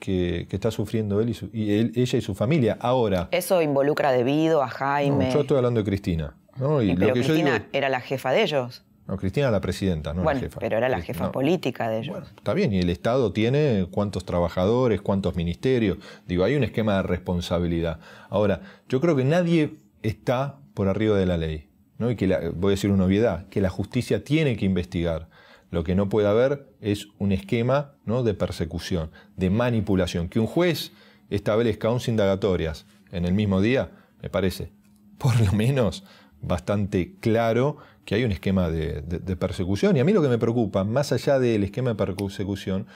que, 0.00 0.48
está 0.50 0.70
sufriendo 0.70 1.20
él 1.20 1.36
y, 1.52 2.00
ella 2.00 2.18
y 2.18 2.20
su 2.20 2.34
familia. 2.34 2.76
Ahora. 2.80 3.28
Eso 3.30 3.62
involucra 3.62 4.12
debido 4.12 4.62
a 4.62 4.68
Jaime. 4.68 5.30
yo 5.32 5.42
estoy 5.42 5.56
hablando 5.58 5.80
de 5.80 5.84
Cristina. 5.84 6.34
Y, 6.82 6.94
pero 6.96 7.12
Cristina 7.12 7.68
era 7.72 7.88
la 7.88 8.00
jefa 8.00 8.32
de 8.32 8.42
ellos. 8.42 8.84
No, 9.10 9.16
Cristina 9.16 9.46
era 9.46 9.50
la 9.50 9.60
presidenta, 9.60 10.14
no 10.14 10.22
la 10.22 10.38
jefa. 10.38 10.60
Pero 10.60 10.76
era 10.76 10.88
la 10.88 11.00
jefa 11.00 11.32
política 11.32 11.88
de 11.88 11.98
ellos. 11.98 12.12
Bueno, 12.12 12.26
está 12.36 12.54
bien, 12.54 12.72
y 12.72 12.78
el 12.78 12.90
Estado 12.90 13.32
tiene 13.32 13.88
cuántos 13.90 14.24
trabajadores, 14.24 15.00
cuántos 15.00 15.34
ministerios. 15.34 15.98
Digo, 16.28 16.44
hay 16.44 16.54
un 16.54 16.62
esquema 16.62 16.94
de 16.94 17.02
responsabilidad. 17.02 17.98
Ahora, 18.28 18.60
yo 18.88 19.00
creo 19.00 19.16
que 19.16 19.24
nadie 19.24 19.78
está 20.04 20.60
por 20.74 20.86
arriba 20.86 21.18
de 21.18 21.26
la 21.26 21.38
ley. 21.38 21.68
¿no? 21.98 22.08
Y 22.12 22.14
que 22.14 22.52
voy 22.54 22.70
a 22.70 22.76
decir 22.76 22.92
una 22.92 23.04
obviedad, 23.04 23.48
que 23.48 23.60
la 23.60 23.68
justicia 23.68 24.22
tiene 24.22 24.56
que 24.56 24.64
investigar. 24.64 25.28
Lo 25.72 25.82
que 25.82 25.96
no 25.96 26.08
puede 26.08 26.28
haber 26.28 26.68
es 26.80 27.08
un 27.18 27.32
esquema 27.32 27.94
¿no? 28.04 28.22
de 28.22 28.34
persecución, 28.34 29.10
de 29.36 29.50
manipulación. 29.50 30.28
Que 30.28 30.38
un 30.38 30.46
juez 30.46 30.92
establezca 31.30 31.90
11 31.90 32.12
indagatorias 32.12 32.86
en 33.10 33.24
el 33.24 33.34
mismo 33.34 33.60
día, 33.60 33.90
me 34.22 34.30
parece, 34.30 34.70
por 35.18 35.40
lo 35.40 35.52
menos, 35.52 36.04
bastante 36.42 37.16
claro 37.20 37.78
que 38.04 38.14
hay 38.14 38.24
un 38.24 38.32
esquema 38.32 38.68
de, 38.68 39.02
persecución. 39.36 39.96
Y 39.96 40.00
a 40.00 40.04
mí 40.04 40.12
lo 40.12 40.22
que 40.22 40.28
me 40.28 40.38
preocupa, 40.38 40.84
más 40.84 41.12
allá 41.12 41.38
del 41.38 41.64
esquema 41.64 41.90
de 41.90 41.96
persecución, 41.96 42.86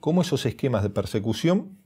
cómo 0.00 0.22
esos 0.22 0.46
esquemas 0.46 0.82
de 0.82 0.90
persecución 0.90 1.78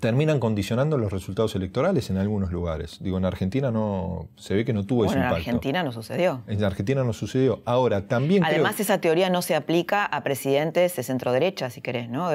terminan 0.00 0.40
condicionando 0.40 0.98
los 0.98 1.12
resultados 1.12 1.54
electorales 1.54 2.10
en 2.10 2.18
algunos 2.18 2.50
lugares. 2.50 2.98
Digo, 3.00 3.16
en 3.18 3.24
Argentina 3.24 3.70
no 3.70 4.28
se 4.36 4.54
ve 4.54 4.64
que 4.64 4.72
no 4.72 4.84
tuvo 4.84 5.04
ese 5.04 5.14
impacto. 5.14 5.36
En 5.36 5.40
Argentina 5.40 5.82
no 5.84 5.92
sucedió. 5.92 6.42
En 6.48 6.64
Argentina 6.64 7.04
no 7.04 7.12
sucedió. 7.12 7.62
Ahora, 7.64 8.06
también 8.08 8.44
Además, 8.44 8.78
esa 8.80 9.00
teoría 9.00 9.30
no 9.30 9.40
se 9.42 9.54
aplica 9.54 10.04
a 10.04 10.22
presidentes 10.22 10.96
de 10.96 11.02
centro 11.02 11.32
derecha, 11.32 11.70
si 11.70 11.80
querés, 11.80 12.10
¿no? 12.10 12.30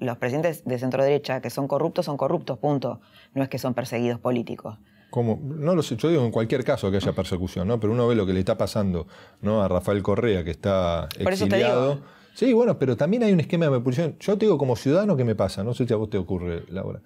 Los 0.00 0.16
presidentes 0.18 0.64
de 0.64 0.78
centro 0.78 1.04
derecha 1.04 1.40
que 1.40 1.50
son 1.50 1.68
corruptos 1.68 2.06
son 2.06 2.16
corruptos, 2.16 2.58
punto. 2.58 3.00
No 3.34 3.42
es 3.42 3.48
que 3.48 3.58
son 3.58 3.74
perseguidos 3.74 4.18
políticos 4.18 4.78
no 5.22 5.74
lo 5.74 5.82
sé, 5.82 5.96
yo 5.96 6.08
digo 6.08 6.24
en 6.24 6.30
cualquier 6.30 6.64
caso 6.64 6.90
que 6.90 6.96
haya 6.96 7.12
persecución, 7.12 7.68
¿no? 7.68 7.78
Pero 7.78 7.92
uno 7.92 8.08
ve 8.08 8.14
lo 8.14 8.26
que 8.26 8.32
le 8.32 8.40
está 8.40 8.58
pasando 8.58 9.06
¿no? 9.42 9.62
a 9.62 9.68
Rafael 9.68 10.02
Correa, 10.02 10.42
que 10.42 10.50
está 10.50 11.08
exiliado. 11.18 12.00
Sí, 12.34 12.52
bueno, 12.52 12.78
pero 12.78 12.96
también 12.96 13.22
hay 13.22 13.32
un 13.32 13.40
esquema 13.40 13.66
de 13.66 13.70
manipulación. 13.70 14.16
Yo 14.18 14.36
te 14.36 14.46
digo 14.46 14.58
como 14.58 14.74
ciudadano 14.74 15.16
qué 15.16 15.24
me 15.24 15.36
pasa, 15.36 15.62
no 15.62 15.72
sé 15.72 15.86
si 15.86 15.92
a 15.92 15.96
vos 15.96 16.10
te 16.10 16.18
ocurre, 16.18 16.64
Laura. 16.68 17.00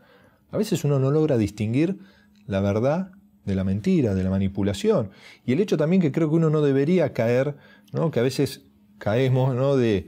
A 0.50 0.56
veces 0.56 0.84
uno 0.84 0.98
no 0.98 1.10
logra 1.10 1.36
distinguir 1.36 1.98
la 2.46 2.60
verdad 2.60 3.10
de 3.44 3.54
la 3.54 3.64
mentira, 3.64 4.14
de 4.14 4.22
la 4.22 4.30
manipulación. 4.30 5.10
Y 5.44 5.52
el 5.52 5.60
hecho 5.60 5.76
también 5.76 6.00
que 6.00 6.12
creo 6.12 6.30
que 6.30 6.36
uno 6.36 6.50
no 6.50 6.62
debería 6.62 7.12
caer, 7.12 7.56
¿no? 7.92 8.10
que 8.10 8.20
a 8.20 8.22
veces 8.22 8.62
caemos 8.98 9.54
¿no? 9.54 9.76
de, 9.76 10.06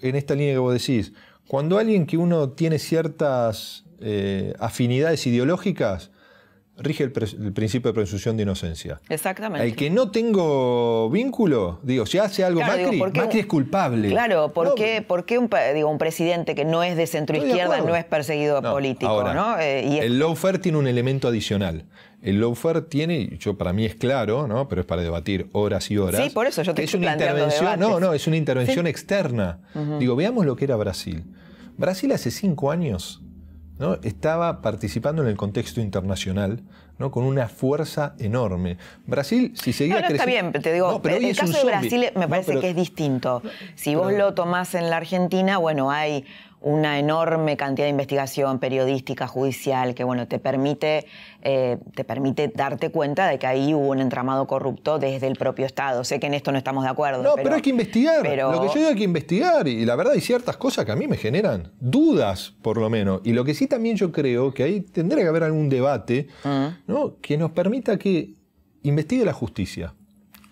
en 0.00 0.14
esta 0.16 0.34
línea 0.34 0.54
que 0.54 0.58
vos 0.58 0.72
decís, 0.72 1.12
cuando 1.48 1.78
alguien 1.78 2.06
que 2.06 2.16
uno 2.16 2.50
tiene 2.50 2.78
ciertas 2.78 3.84
eh, 4.00 4.54
afinidades 4.58 5.26
ideológicas, 5.26 6.11
rige 6.78 7.04
el, 7.04 7.12
principio 7.52 7.90
de 7.90 7.94
presunción 7.94 8.36
de 8.36 8.44
inocencia. 8.44 9.00
Exactamente. 9.08 9.66
El 9.66 9.76
que 9.76 9.90
no 9.90 10.10
tengo 10.10 11.10
vínculo, 11.10 11.80
digo, 11.82 12.06
si 12.06 12.18
hace 12.18 12.44
algo 12.44 12.60
Macri, 12.60 12.98
Macri 12.98 13.40
es 13.40 13.46
culpable. 13.46 14.08
Claro, 14.08 14.52
¿por 14.52 14.74
qué, 14.74 15.04
un, 15.38 15.50
digo, 15.74 15.90
un 15.90 15.98
presidente 15.98 16.54
que 16.54 16.64
no 16.64 16.82
es 16.82 16.96
de 16.96 17.06
centro 17.06 17.36
izquierda 17.36 17.80
no 17.80 17.94
es 17.94 18.04
perseguido 18.04 18.62
político? 18.62 19.22
¿no? 19.34 19.58
Eh, 19.58 19.98
el 19.98 20.18
lawfare 20.18 20.58
tiene 20.58 20.78
un 20.78 20.86
elemento 20.86 21.28
adicional. 21.28 21.84
El 22.22 22.40
lawfare 22.40 22.82
tiene, 22.82 23.36
yo 23.38 23.58
para 23.58 23.72
mí 23.72 23.84
es 23.84 23.96
claro, 23.96 24.46
¿no? 24.46 24.68
pero 24.68 24.82
es 24.82 24.86
para 24.86 25.02
debatir 25.02 25.48
horas 25.52 25.90
y 25.90 25.98
horas. 25.98 26.22
Sí, 26.22 26.30
por 26.30 26.46
eso 26.46 26.62
yo 26.62 26.72
te 26.72 26.84
es 26.84 26.94
una 26.94 27.12
intervención, 27.12 27.78
No, 27.80 28.00
no, 28.00 28.12
es 28.12 28.26
una 28.26 28.36
intervención 28.36 28.86
externa. 28.86 29.60
Digo, 29.98 30.16
veamos 30.16 30.46
lo 30.46 30.56
que 30.56 30.64
era 30.64 30.76
Brasil. 30.76 31.24
Brasil 31.76 32.12
hace 32.12 32.30
cinco 32.30 32.70
años 32.70 33.22
estaba 34.02 34.62
participando 34.62 35.22
en 35.22 35.28
el 35.28 35.36
contexto 35.36 35.80
internacional 35.80 36.60
¿no? 36.98 37.10
con 37.10 37.24
una 37.24 37.48
fuerza 37.48 38.14
enorme. 38.18 38.78
Brasil, 39.06 39.52
si 39.54 39.72
seguía 39.72 39.96
no, 39.96 40.08
no, 40.08 40.08
Está 40.08 40.26
bien, 40.26 40.52
te 40.52 40.72
digo, 40.72 41.00
pero 41.02 41.16
el 41.16 41.36
caso 41.36 41.58
de 41.58 41.64
Brasil 41.64 42.06
me 42.14 42.28
parece 42.28 42.60
que 42.60 42.70
es 42.70 42.76
distinto. 42.76 43.42
Si 43.74 43.94
vos 43.94 44.12
lo 44.12 44.34
tomás 44.34 44.74
en 44.74 44.90
la 44.90 44.98
Argentina, 44.98 45.58
bueno, 45.58 45.90
hay 45.90 46.24
una 46.62 46.98
enorme 46.98 47.56
cantidad 47.56 47.86
de 47.86 47.90
investigación 47.90 48.58
periodística, 48.58 49.26
judicial, 49.26 49.94
que 49.94 50.04
bueno, 50.04 50.28
te 50.28 50.38
permite, 50.38 51.06
eh, 51.42 51.78
te 51.94 52.04
permite 52.04 52.48
darte 52.54 52.90
cuenta 52.90 53.26
de 53.26 53.38
que 53.38 53.46
ahí 53.46 53.74
hubo 53.74 53.88
un 53.88 54.00
entramado 54.00 54.46
corrupto 54.46 54.98
desde 54.98 55.26
el 55.26 55.36
propio 55.36 55.66
Estado. 55.66 56.04
Sé 56.04 56.20
que 56.20 56.26
en 56.26 56.34
esto 56.34 56.52
no 56.52 56.58
estamos 56.58 56.84
de 56.84 56.90
acuerdo. 56.90 57.22
No, 57.22 57.34
pero, 57.34 57.54
hay 57.54 57.62
que 57.62 57.70
investigar. 57.70 58.24
Lo 58.24 58.60
que 58.62 58.68
yo 58.68 58.74
digo 58.74 58.88
hay 58.88 58.94
que 58.94 59.04
investigar. 59.04 59.66
Y 59.66 59.84
la 59.84 59.96
verdad 59.96 60.14
hay 60.14 60.20
ciertas 60.20 60.56
cosas 60.56 60.84
que 60.84 60.92
a 60.92 60.96
mí 60.96 61.08
me 61.08 61.16
generan 61.16 61.72
dudas, 61.80 62.54
por 62.62 62.78
lo 62.78 62.88
menos. 62.88 63.20
Y 63.24 63.32
lo 63.32 63.44
que 63.44 63.54
sí 63.54 63.66
también 63.66 63.96
yo 63.96 64.12
creo 64.12 64.54
que 64.54 64.62
ahí 64.62 64.80
tendría 64.80 65.22
que 65.22 65.28
haber 65.28 65.42
algún 65.42 65.68
debate 65.68 66.28
mm. 66.44 67.06
que 67.20 67.36
nos 67.36 67.50
permita 67.50 67.98
que 67.98 68.34
investigue 68.82 69.24
la 69.24 69.32
justicia. 69.32 69.94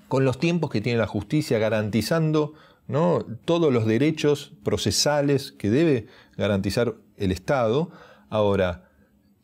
Con 0.09 0.25
los 0.25 0.39
tiempos 0.39 0.71
que 0.71 0.81
tiene 0.81 0.99
la 0.99 1.07
justicia, 1.07 1.59
garantizando 1.59 2.55
¿no? 2.91 3.25
todos 3.45 3.73
los 3.73 3.87
derechos 3.87 4.53
procesales 4.63 5.53
que 5.53 5.71
debe 5.71 6.07
garantizar 6.37 6.97
el 7.17 7.33
Estado. 7.33 7.91
Ahora, 8.29 8.89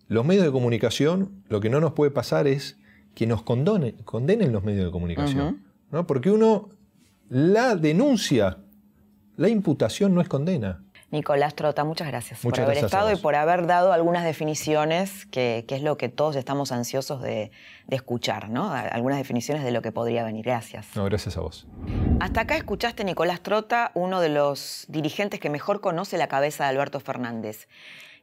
los 0.09 0.25
medios 0.25 0.45
de 0.45 0.53
comunicación, 0.53 1.43
lo 1.49 1.61
que 1.61 1.71
no 1.71 1.81
nos 1.81 1.93
puede 1.93 2.11
pasar 2.11 2.47
es 2.47 2.79
que 3.15 3.27
nos 3.27 3.43
condenen 3.43 4.53
los 4.53 4.65
medios 4.65 4.85
de 4.85 4.91
comunicación. 4.91 5.65
¿no? 5.91 6.07
Porque 6.07 6.31
uno, 6.31 6.71
la 7.29 7.77
denuncia, 7.77 8.59
la 9.37 9.49
imputación 9.49 10.15
no 10.15 10.21
es 10.21 10.29
condena. 10.29 10.85
Nicolás 11.11 11.55
Trota, 11.55 11.85
muchas 11.85 12.09
gracias 12.09 12.41
por 12.41 12.59
haber 12.59 12.79
estado 12.79 13.13
y 13.13 13.17
por 13.17 13.37
haber 13.37 13.67
dado 13.67 13.93
algunas 13.93 14.25
definiciones, 14.25 15.27
que, 15.27 15.65
es 15.69 15.83
lo 15.83 15.97
que 15.97 16.09
todos 16.09 16.35
estamos 16.35 16.73
ansiosos 16.73 17.23
de, 17.23 17.53
escuchar, 17.89 18.51
¿no? 18.51 18.73
Algunas 18.73 19.19
definiciones 19.19 19.63
de 19.63 19.71
lo 19.71 19.83
que 19.83 19.93
podría 19.93 20.25
venir. 20.25 20.45
Gracias. 20.45 20.89
No, 20.97 21.05
gracias 21.05 21.37
a 21.37 21.41
vos. 21.41 21.69
Hasta 22.19 22.41
acá 22.41 22.57
escuchaste 22.57 23.05
Nicolás 23.05 23.41
Trota, 23.41 23.93
uno 23.95 24.21
de 24.21 24.31
los 24.31 24.87
dirigentes 24.89 25.39
que 25.39 25.49
mejor 25.49 25.81
conoce 25.81 26.19
la 26.19 26.27
cabeza 26.27 26.65
de 26.65 26.71
Alberto 26.71 26.99
Fernández. 26.99 27.69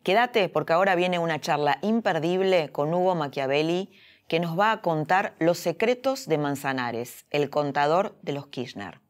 Quédate 0.03 0.49
porque 0.49 0.73
ahora 0.73 0.95
viene 0.95 1.19
una 1.19 1.39
charla 1.39 1.79
imperdible 1.81 2.69
con 2.69 2.93
Hugo 2.93 3.15
Machiavelli 3.15 3.89
que 4.27 4.41
nos 4.41 4.59
va 4.59 4.73
a 4.73 4.81
contar 4.81 5.35
los 5.39 5.57
secretos 5.57 6.27
de 6.27 6.37
Manzanares, 6.37 7.25
el 7.29 7.49
contador 7.49 8.17
de 8.21 8.33
los 8.33 8.47
Kirchner. 8.47 9.02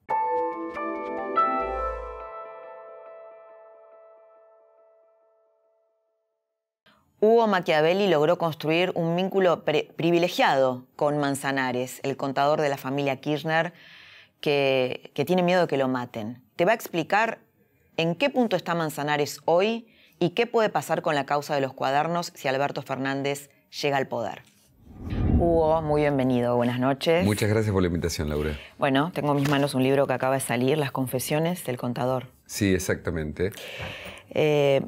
Hugo 7.23 7.47
Machiavelli 7.47 8.09
logró 8.09 8.37
construir 8.37 8.91
un 8.95 9.15
vínculo 9.15 9.63
privilegiado 9.63 10.87
con 10.97 11.19
Manzanares, 11.19 12.01
el 12.03 12.17
contador 12.17 12.59
de 12.59 12.67
la 12.67 12.75
familia 12.75 13.15
Kirchner, 13.21 13.71
que, 14.41 15.09
tiene 15.25 15.41
miedo 15.41 15.61
de 15.61 15.67
que 15.67 15.77
lo 15.77 15.87
maten. 15.87 16.43
Te 16.57 16.65
va 16.65 16.73
a 16.73 16.75
explicar 16.75 17.39
en 17.95 18.15
qué 18.15 18.29
punto 18.29 18.57
está 18.57 18.75
Manzanares 18.75 19.39
hoy 19.45 19.87
y 20.19 20.31
qué 20.31 20.47
puede 20.47 20.67
pasar 20.67 21.01
con 21.01 21.15
la 21.15 21.25
causa 21.25 21.55
de 21.55 21.61
los 21.61 21.71
cuadernos 21.71 22.33
si 22.35 22.49
Alberto 22.49 22.81
Fernández 22.81 23.49
llega 23.81 23.95
al 23.95 24.09
poder. 24.09 24.41
Hugo, 25.39 25.81
muy 25.81 26.01
bienvenido, 26.01 26.57
buenas 26.57 26.81
noches. 26.81 27.23
Muchas 27.23 27.49
gracias 27.49 27.71
por 27.71 27.83
la 27.83 27.87
invitación, 27.87 28.27
Laura. 28.27 28.59
Bueno, 28.77 29.13
tengo 29.13 29.31
en 29.31 29.37
mis 29.37 29.49
manos 29.49 29.75
un 29.75 29.83
libro 29.83 30.07
que 30.07 30.13
acaba 30.13 30.33
de 30.33 30.41
salir, 30.41 30.77
Las 30.77 30.91
Confesiones 30.91 31.63
del 31.63 31.77
Contador. 31.77 32.27
Sí, 32.47 32.73
exactamente. 32.73 33.53
Eh, 34.31 34.81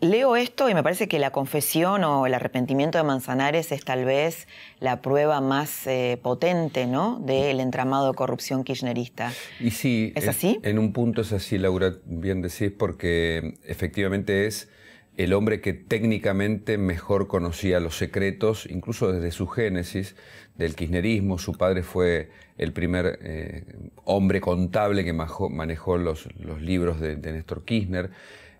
leo 0.00 0.36
esto 0.36 0.68
y 0.68 0.74
me 0.74 0.82
parece 0.82 1.08
que 1.08 1.18
la 1.18 1.30
confesión 1.30 2.04
o 2.04 2.26
el 2.26 2.34
arrepentimiento 2.34 2.98
de 2.98 3.04
Manzanares 3.04 3.72
es 3.72 3.84
tal 3.84 4.04
vez 4.04 4.46
la 4.80 5.02
prueba 5.02 5.40
más 5.40 5.86
eh, 5.86 6.18
potente 6.22 6.86
¿no? 6.86 7.18
del 7.20 7.60
entramado 7.60 8.08
de 8.08 8.14
corrupción 8.14 8.64
kirchnerista. 8.64 9.32
Y 9.60 9.70
sí, 9.70 10.12
¿es 10.14 10.28
así? 10.28 10.60
En 10.62 10.78
un 10.78 10.92
punto 10.92 11.22
es 11.22 11.32
así, 11.32 11.58
Laura, 11.58 11.94
bien 12.04 12.42
decís, 12.42 12.72
porque 12.76 13.58
efectivamente 13.64 14.46
es 14.46 14.68
el 15.16 15.32
hombre 15.34 15.60
que 15.60 15.74
técnicamente 15.74 16.78
mejor 16.78 17.26
conocía 17.26 17.80
los 17.80 17.96
secretos, 17.96 18.66
incluso 18.70 19.12
desde 19.12 19.30
su 19.30 19.46
génesis, 19.46 20.16
del 20.56 20.74
kirchnerismo. 20.74 21.38
Su 21.38 21.52
padre 21.52 21.82
fue 21.82 22.30
el 22.56 22.72
primer 22.72 23.18
eh, 23.22 23.64
hombre 24.04 24.40
contable 24.40 25.04
que 25.04 25.12
manejó 25.12 25.98
los, 25.98 26.28
libros 26.60 27.00
de, 27.00 27.16
de 27.16 27.32
Néstor 27.32 27.64
Kirchner. 27.64 28.10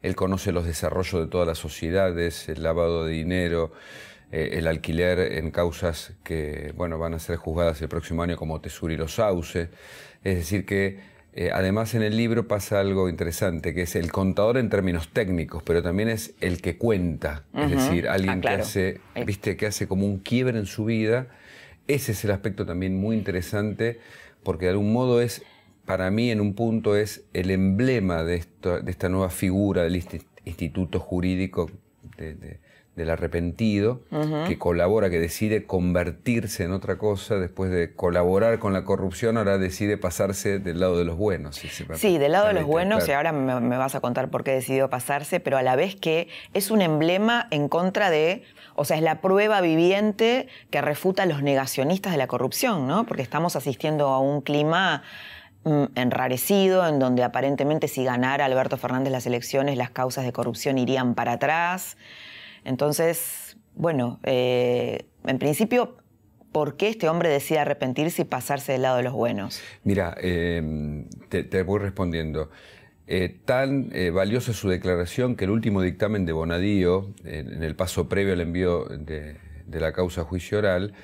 Él 0.02 0.16
conoce 0.16 0.52
los 0.52 0.66
desarrollos 0.66 1.20
de 1.20 1.26
todas 1.26 1.46
las 1.46 1.58
sociedades, 1.58 2.48
el 2.48 2.62
lavado 2.62 3.06
de 3.06 3.12
dinero, 3.12 3.72
eh, 4.32 4.58
el 4.58 4.66
alquiler 4.66 5.20
en 5.20 5.50
causas 5.50 6.12
que 6.24 6.72
bueno, 6.76 6.98
van 6.98 7.14
a 7.14 7.18
ser 7.18 7.36
juzgadas 7.36 7.80
el 7.82 7.88
próximo 7.88 8.22
año 8.22 8.36
como 8.36 8.60
Tesur 8.60 8.90
y 8.90 8.96
los 8.96 9.14
Sauce. 9.14 9.68
Es 10.24 10.36
decir, 10.36 10.66
que 10.66 11.00
eh, 11.34 11.50
además 11.52 11.94
en 11.94 12.02
el 12.02 12.16
libro 12.16 12.46
pasa 12.46 12.80
algo 12.80 13.08
interesante, 13.08 13.72
que 13.72 13.82
es 13.82 13.96
el 13.96 14.12
contador 14.12 14.58
en 14.58 14.68
términos 14.68 15.08
técnicos, 15.12 15.62
pero 15.62 15.82
también 15.82 16.10
es 16.10 16.34
el 16.40 16.60
que 16.60 16.76
cuenta, 16.76 17.44
es 17.54 17.70
decir, 17.70 18.06
alguien 18.08 18.38
ah, 18.38 18.40
que, 18.40 18.48
hace, 18.48 19.00
viste, 19.24 19.56
que 19.56 19.66
hace 19.66 19.86
como 19.86 20.04
un 20.04 20.18
quiebre 20.18 20.58
en 20.58 20.66
su 20.66 20.84
vida. 20.84 21.28
Ese 21.88 22.12
es 22.12 22.24
el 22.24 22.32
aspecto 22.32 22.66
también 22.66 23.00
muy 23.00 23.16
interesante, 23.16 23.98
porque 24.42 24.66
de 24.66 24.72
algún 24.72 24.92
modo 24.92 25.22
es 25.22 25.42
para 25.92 26.10
mí 26.10 26.30
en 26.30 26.40
un 26.40 26.54
punto 26.54 26.96
es 26.96 27.26
el 27.34 27.50
emblema 27.50 28.24
de, 28.24 28.36
esta 28.86 29.10
nueva 29.10 29.28
figura 29.28 29.82
del 29.82 30.02
instituto 30.46 31.00
jurídico 31.00 31.70
del 32.16 33.10
arrepentido, 33.10 34.00
que 34.48 34.58
colabora, 34.58 35.10
que 35.10 35.20
decide 35.20 35.66
convertirse 35.66 36.64
en 36.64 36.72
otra 36.72 36.96
cosa, 36.96 37.34
después 37.34 37.70
de 37.70 37.94
colaborar 37.94 38.58
con 38.58 38.72
la 38.72 38.84
corrupción, 38.84 39.36
ahora 39.36 39.58
decide 39.58 39.98
pasarse 39.98 40.58
del 40.60 40.80
lado 40.80 40.96
de 40.96 41.04
los 41.04 41.18
buenos. 41.18 41.56
sí, 41.56 42.16
del 42.16 42.32
lado 42.32 42.46
de 42.46 42.54
los 42.54 42.64
buenos, 42.64 43.06
y 43.06 43.12
ahora 43.12 43.32
me, 43.32 43.60
me, 43.60 43.76
vas 43.76 43.94
a 43.94 44.00
contar 44.00 44.30
por 44.30 44.44
qué 44.44 44.52
decidió 44.52 44.88
pasarse, 44.88 45.40
pero 45.40 45.58
a 45.58 45.62
la 45.62 45.76
vez 45.76 45.94
que 45.94 46.28
es 46.54 46.70
un 46.70 46.80
emblema 46.80 47.48
en 47.50 47.68
contra 47.68 48.08
de, 48.08 48.44
o 48.76 48.86
sea, 48.86 48.96
es 48.96 49.02
la 49.02 49.20
prueba 49.20 49.60
viviente 49.60 50.48
que 50.70 50.80
refuta 50.80 51.24
a 51.24 51.26
los 51.26 51.42
negacionistas 51.42 52.12
de 52.12 52.18
la 52.18 52.28
corrupción, 52.28 52.86
¿no? 52.86 53.04
Porque 53.04 53.20
estamos 53.20 53.56
asistiendo 53.56 54.08
a 54.08 54.20
un 54.20 54.40
clima 54.40 55.02
enrarecido, 55.64 56.86
en 56.86 56.98
donde 56.98 57.22
aparentemente 57.22 57.88
si 57.88 58.04
ganara 58.04 58.44
Alberto 58.44 58.76
Fernández 58.76 59.12
las 59.12 59.26
elecciones, 59.26 59.76
las 59.76 59.90
causas 59.90 60.24
de 60.24 60.32
corrupción 60.32 60.78
irían 60.78 61.14
para 61.14 61.32
atrás. 61.32 61.96
Entonces, 62.64 63.56
bueno, 63.74 64.18
eh, 64.24 65.06
en 65.24 65.38
principio, 65.38 65.96
¿por 66.50 66.76
qué 66.76 66.88
este 66.88 67.08
hombre 67.08 67.28
decide 67.28 67.60
arrepentirse 67.60 68.22
y 68.22 68.24
pasarse 68.24 68.72
del 68.72 68.82
lado 68.82 68.96
de 68.96 69.04
los 69.04 69.12
buenos? 69.12 69.60
Mira, 69.84 70.14
em, 70.20 71.08
te, 71.28 71.62
voy 71.62 71.80
respondiendo. 71.80 72.50
Eh, 73.06 73.40
tan 73.44 73.90
eh, 73.92 74.10
valiosa 74.10 74.52
es 74.52 74.56
su 74.56 74.68
declaración 74.68 75.36
que 75.36 75.44
el 75.44 75.50
último 75.50 75.82
dictamen 75.82 76.24
de 76.24 76.32
Bonadío, 76.32 77.12
en 77.24 77.62
el 77.62 77.76
paso 77.76 78.08
previo 78.08 78.32
al 78.32 78.40
envío 78.40 78.84
de 78.86 79.80
la 79.80 79.92
causa 79.92 80.24
juicio 80.24 80.58
oral, 80.58 80.94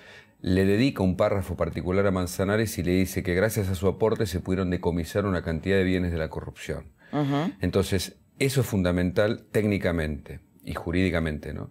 le 0.40 0.64
dedica 0.64 1.02
un 1.02 1.16
párrafo 1.16 1.56
particular 1.56 2.06
a 2.06 2.10
Manzanares 2.10 2.78
y 2.78 2.82
le 2.82 2.92
dice 2.92 3.22
que 3.22 3.34
gracias 3.34 3.68
a 3.68 3.74
su 3.74 3.88
aporte 3.88 4.26
se 4.26 4.40
pudieron 4.40 4.70
decomisar 4.70 5.26
una 5.26 5.42
cantidad 5.42 5.76
de 5.76 5.84
bienes 5.84 6.12
de 6.12 6.18
la 6.18 6.28
corrupción. 6.28 6.92
Entonces, 7.60 8.18
eso 8.38 8.60
es 8.60 8.66
fundamental 8.66 9.46
técnicamente 9.50 10.40
y 10.62 10.74
jurídicamente, 10.74 11.54
¿no? 11.54 11.70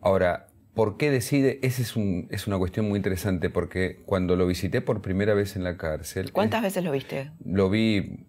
Ahora, 0.00 0.48
¿por 0.74 0.96
qué 0.96 1.10
decide? 1.10 1.60
Esa 1.62 1.82
es, 1.82 1.94
es 2.30 2.46
una 2.46 2.58
cuestión 2.58 2.88
muy 2.88 2.96
interesante 2.96 3.50
porque 3.50 4.00
cuando 4.06 4.34
lo 4.36 4.46
visité 4.46 4.80
por 4.80 5.02
primera 5.02 5.34
vez 5.34 5.54
en 5.56 5.62
la 5.62 5.76
cárcel... 5.76 6.32
¿Cuántas 6.32 6.62
veces 6.62 6.82
lo 6.82 6.90
viste? 6.90 7.30
Lo 7.44 7.68
vi, 7.70 8.26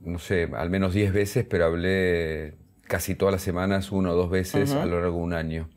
no 0.00 0.18
sé, 0.18 0.48
al 0.54 0.70
menos 0.70 0.94
10 0.94 1.12
veces, 1.12 1.44
pero 1.44 1.66
hablé 1.66 2.54
casi 2.90 3.14
todas 3.14 3.32
las 3.32 3.42
semanas, 3.42 3.92
una 3.92 4.10
o 4.10 4.16
dos 4.16 4.30
veces 4.30 4.72
a 4.72 4.84
lo 4.84 5.00
largo 5.00 5.18
de 5.18 5.22
un 5.22 5.32
año. 5.32 5.68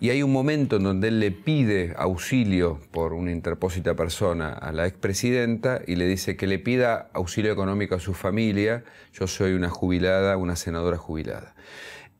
Y 0.00 0.10
hay 0.10 0.22
un 0.22 0.32
momento 0.32 0.76
en 0.76 0.84
donde 0.84 1.08
él 1.08 1.18
le 1.18 1.32
pide 1.32 1.92
auxilio 1.98 2.78
por 2.92 3.14
una 3.14 3.32
interpósita 3.32 3.94
persona 3.94 4.52
a 4.52 4.70
la 4.70 4.86
expresidenta 4.86 5.80
y 5.84 5.96
le 5.96 6.06
dice 6.06 6.36
que 6.36 6.46
le 6.46 6.60
pida 6.60 7.08
auxilio 7.14 7.52
económico 7.52 7.96
a 7.96 7.98
su 7.98 8.14
familia. 8.14 8.84
Yo 9.12 9.26
soy 9.26 9.54
una 9.54 9.70
jubilada, 9.70 10.36
una 10.36 10.54
senadora 10.54 10.98
jubilada. 10.98 11.52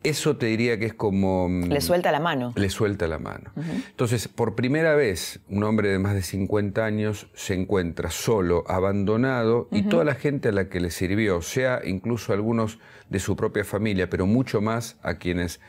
Eso 0.04 0.36
te 0.36 0.46
diría 0.46 0.78
que 0.78 0.86
es 0.86 0.94
como... 0.94 1.48
Mm, 1.48 1.64
le 1.64 1.80
suelta 1.80 2.10
la 2.10 2.20
mano. 2.20 2.52
Le 2.56 2.68
suelta 2.70 3.06
la 3.06 3.18
mano. 3.18 3.52
Entonces, 3.88 4.28
por 4.28 4.54
primera 4.54 4.94
vez, 4.94 5.40
un 5.48 5.62
hombre 5.64 5.90
de 5.90 5.98
más 5.98 6.14
de 6.14 6.22
50 6.22 6.84
años 6.84 7.28
se 7.34 7.54
encuentra 7.54 8.10
solo, 8.10 8.64
abandonado, 8.66 9.68
y 9.70 9.82
toda 9.82 10.04
la 10.04 10.14
gente 10.14 10.48
a 10.48 10.52
la 10.52 10.68
que 10.68 10.80
le 10.80 10.90
sirvió, 10.90 11.42
sea 11.42 11.80
incluso 11.84 12.32
algunos 12.32 12.78
de 13.10 13.20
su 13.20 13.36
propia 13.36 13.64
familia, 13.64 14.10
pero 14.10 14.26
mucho 14.26 14.60
más 14.60 14.96
a 15.02 15.14
quienes 15.14 15.60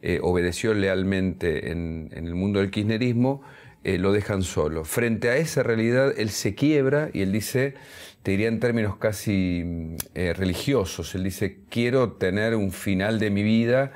eh, 0.00 0.18
obedeció 0.22 0.74
lealmente 0.74 1.70
en, 1.70 2.10
el 2.12 2.34
mundo 2.34 2.60
del 2.60 2.70
kirchnerismo, 2.70 3.42
eh, 3.84 3.98
lo 3.98 4.12
dejan 4.12 4.42
solo. 4.42 4.84
Frente 4.84 5.28
a 5.28 5.36
esa 5.36 5.62
realidad, 5.62 6.14
él 6.16 6.30
se 6.30 6.54
quiebra 6.54 7.10
y 7.12 7.22
él 7.22 7.32
dice, 7.32 7.74
te 8.22 8.32
diría 8.32 8.48
en 8.48 8.60
términos 8.60 8.96
casi 8.96 9.62
mm, 9.64 9.96
eh, 10.14 10.32
religiosos, 10.32 11.14
él 11.14 11.24
dice, 11.24 11.58
quiero 11.68 12.12
tener 12.12 12.54
un 12.54 12.72
final 12.72 13.18
de 13.18 13.30
mi 13.30 13.42
vida 13.42 13.92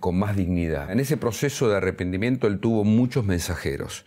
con 0.00 0.18
más 0.18 0.34
dignidad. 0.34 0.90
En 0.90 0.98
ese 0.98 1.16
proceso 1.16 1.68
de 1.68 1.76
arrepentimiento 1.76 2.48
él 2.48 2.58
tuvo 2.58 2.82
muchos 2.82 3.24
mensajeros 3.24 4.04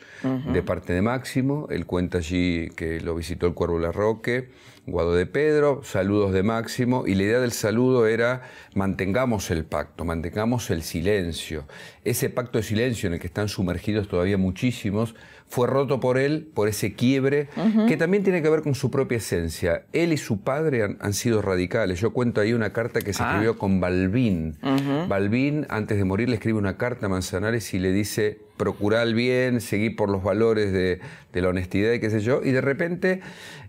de 0.52 0.62
parte 0.62 0.92
de 0.92 1.02
Máximo, 1.02 1.68
él 1.70 1.86
cuenta 1.86 2.18
allí 2.18 2.68
que 2.76 3.00
lo 3.00 3.16
visitó 3.16 3.48
el 3.48 3.54
Cuervo 3.54 3.80
Larroque, 3.80 4.50
Guado 4.90 5.14
de 5.14 5.26
Pedro, 5.26 5.82
saludos 5.84 6.34
de 6.34 6.44
Máximo, 6.44 7.06
y 7.08 7.16
la 7.16 7.24
idea 7.24 7.40
del 7.40 7.52
saludo 7.52 8.08
era 8.08 8.44
mantengamos 8.74 9.52
el 9.52 9.66
pacto, 9.66 10.04
mantengamos 10.06 10.70
el 10.70 10.84
silencio. 10.84 11.66
Ese 12.04 12.30
pacto 12.30 12.58
de 12.58 12.64
silencio 12.64 13.08
en 13.08 13.14
el 13.14 13.20
que 13.20 13.28
están 13.28 13.50
sumergidos 13.50 14.08
todavía 14.08 14.38
muchísimos, 14.38 15.16
fue 15.50 15.66
roto 15.68 16.00
por 16.00 16.20
él, 16.20 16.48
por 16.54 16.68
ese 16.68 16.94
quiebre, 16.94 17.50
que 17.88 17.98
también 17.98 18.24
tiene 18.24 18.44
que 18.44 18.50
ver 18.50 18.62
con 18.62 18.76
su 18.76 18.92
propia 18.92 19.18
esencia. 19.18 19.84
Él 19.94 20.14
y 20.14 20.18
su 20.18 20.42
padre 20.42 20.98
han, 21.00 21.14
sido 21.14 21.42
radicales. 21.42 22.00
Yo 22.00 22.14
cuento 22.14 22.40
ahí 22.40 22.54
una 22.54 22.72
carta 22.72 23.02
que 23.02 23.14
se 23.14 23.24
ah. 23.24 23.32
escribió 23.32 23.58
con 23.58 23.80
Balbín. 23.80 24.58
Balbín, 25.08 25.66
antes 25.70 25.98
de 25.98 26.06
morir, 26.06 26.30
le 26.30 26.36
escribe 26.36 26.60
una 26.60 26.78
carta 26.78 27.08
a 27.08 27.10
Manzanares 27.10 27.74
y 27.74 27.80
le 27.80 27.92
dice, 27.92 28.38
procurar 28.58 29.08
el 29.08 29.16
bien, 29.16 29.60
seguir 29.60 29.96
por 29.96 30.10
los 30.10 30.22
valores 30.22 30.72
de, 30.72 31.00
la 31.34 31.50
honestidad 31.50 31.94
y 31.94 32.00
qué 32.00 32.12
sé 32.12 32.20
yo, 32.20 32.42
y 32.44 32.52
de 32.52 32.62
repente 32.62 33.22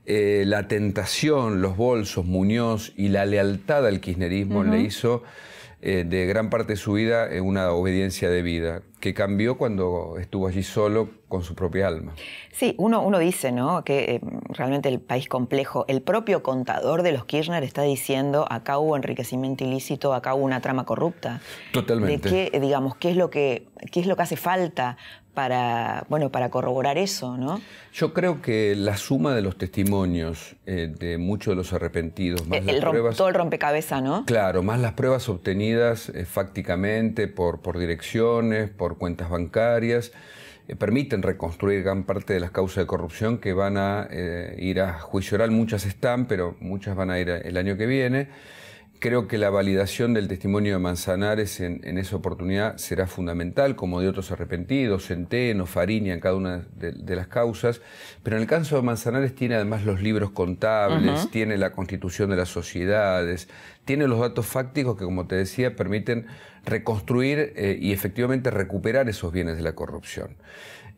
eh, 0.04 0.44
la 0.46 0.68
tentación, 0.68 1.62
los 1.62 1.78
bolsos, 1.78 2.26
Muñoz 2.26 2.92
y 2.94 3.08
la 3.08 3.24
lealtad 3.24 3.86
al 3.86 4.00
kirchnerismo 4.00 4.64
le 4.64 4.80
hizo 4.80 5.22
eh, 5.82 6.04
de 6.06 6.26
gran 6.26 6.50
parte 6.50 6.74
de 6.74 6.76
su 6.76 6.92
vida 6.92 7.28
una 7.42 7.72
obediencia 7.72 8.28
de 8.28 8.42
vida, 8.42 8.82
que 9.00 9.14
cambió 9.14 9.56
cuando 9.56 10.16
estuvo 10.18 10.46
allí 10.46 10.62
solo 10.62 11.08
con 11.28 11.42
su 11.42 11.54
propia 11.54 11.88
alma. 11.88 12.12
Sí, 12.52 12.74
uno, 12.76 13.00
uno 13.02 13.18
dice 13.18 13.50
¿no? 13.50 13.82
que 13.82 14.16
eh, 14.16 14.20
realmente 14.50 14.90
el 14.90 15.00
país 15.00 15.28
complejo, 15.28 15.86
el 15.88 16.02
propio 16.02 16.42
contador 16.42 17.02
de 17.02 17.12
los 17.12 17.24
Kirchner 17.24 17.62
está 17.62 17.82
diciendo 17.82 18.46
acá 18.50 18.78
hubo 18.78 18.96
enriquecimiento 18.96 19.64
ilícito, 19.64 20.12
acá 20.12 20.34
hubo 20.34 20.44
una 20.44 20.60
trama 20.60 20.84
corrupta. 20.84 21.40
Totalmente. 21.72 22.28
De 22.28 22.50
qué, 22.50 22.60
digamos, 22.60 22.96
qué 22.96 23.10
es 23.10 23.16
lo 23.16 23.30
que, 23.30 23.68
qué 23.90 24.00
es 24.00 24.06
lo 24.06 24.16
que 24.16 24.22
hace 24.22 24.36
falta 24.36 24.98
para, 25.34 26.04
bueno, 26.08 26.30
para 26.30 26.50
corroborar 26.50 26.98
eso, 26.98 27.36
¿no? 27.36 27.60
Yo 27.92 28.12
creo 28.12 28.42
que 28.42 28.74
la 28.76 28.96
suma 28.96 29.34
de 29.34 29.42
los 29.42 29.56
testimonios 29.56 30.56
eh, 30.66 30.92
de 30.98 31.18
muchos 31.18 31.52
de 31.52 31.56
los 31.56 31.72
arrepentidos, 31.72 32.46
más 32.46 32.64
las 32.64 32.76
pruebas, 32.76 33.16
todo 33.16 33.28
el 33.28 33.34
rompecabezas, 33.34 34.02
¿no? 34.02 34.24
Claro, 34.26 34.62
más 34.62 34.80
las 34.80 34.92
pruebas 34.92 35.28
obtenidas 35.28 36.08
eh, 36.10 36.24
fácticamente 36.24 37.28
por, 37.28 37.60
por 37.60 37.78
direcciones, 37.78 38.70
por 38.70 38.98
cuentas 38.98 39.30
bancarias, 39.30 40.12
eh, 40.68 40.76
permiten 40.76 41.22
reconstruir 41.22 41.82
gran 41.82 42.04
parte 42.04 42.34
de 42.34 42.40
las 42.40 42.50
causas 42.50 42.76
de 42.76 42.86
corrupción 42.86 43.38
que 43.38 43.52
van 43.52 43.76
a 43.76 44.08
ir 44.58 44.80
a 44.80 44.98
juicio 45.00 45.36
oral. 45.36 45.50
Muchas 45.50 45.86
están, 45.86 46.26
pero 46.26 46.56
muchas 46.60 46.96
van 46.96 47.10
a 47.10 47.18
ir 47.18 47.28
el 47.28 47.56
año 47.56 47.76
que 47.76 47.86
viene. 47.86 48.28
Creo 49.00 49.28
que 49.28 49.38
la 49.38 49.48
validación 49.48 50.12
del 50.12 50.28
testimonio 50.28 50.74
de 50.74 50.78
Manzanares 50.78 51.60
en, 51.60 51.96
esa 51.96 52.16
oportunidad 52.16 52.76
será 52.76 53.06
fundamental, 53.06 53.74
como 53.74 54.02
de 54.02 54.08
otros 54.08 54.30
arrepentidos, 54.30 55.06
Centeno, 55.06 55.64
Fariña, 55.64 56.12
en 56.12 56.20
cada 56.20 56.34
una 56.34 56.66
de, 56.76 57.16
las 57.16 57.26
causas. 57.26 57.80
Pero 58.22 58.36
en 58.36 58.42
el 58.42 58.48
caso 58.48 58.76
de 58.76 58.82
Manzanares 58.82 59.34
tiene 59.34 59.54
además 59.54 59.86
los 59.86 60.02
libros 60.02 60.32
contables, 60.32 61.30
tiene 61.30 61.56
la 61.56 61.72
constitución 61.72 62.28
de 62.28 62.36
las 62.36 62.50
sociedades, 62.50 63.48
tiene 63.86 64.06
los 64.06 64.20
datos 64.20 64.44
fácticos 64.44 64.98
que, 64.98 65.06
como 65.06 65.26
te 65.26 65.34
decía, 65.34 65.76
permiten 65.76 66.26
reconstruir 66.66 67.54
eh, 67.56 67.78
y 67.80 67.92
efectivamente 67.92 68.50
recuperar 68.50 69.08
esos 69.08 69.32
bienes 69.32 69.56
de 69.56 69.62
la 69.62 69.74
corrupción. 69.74 70.36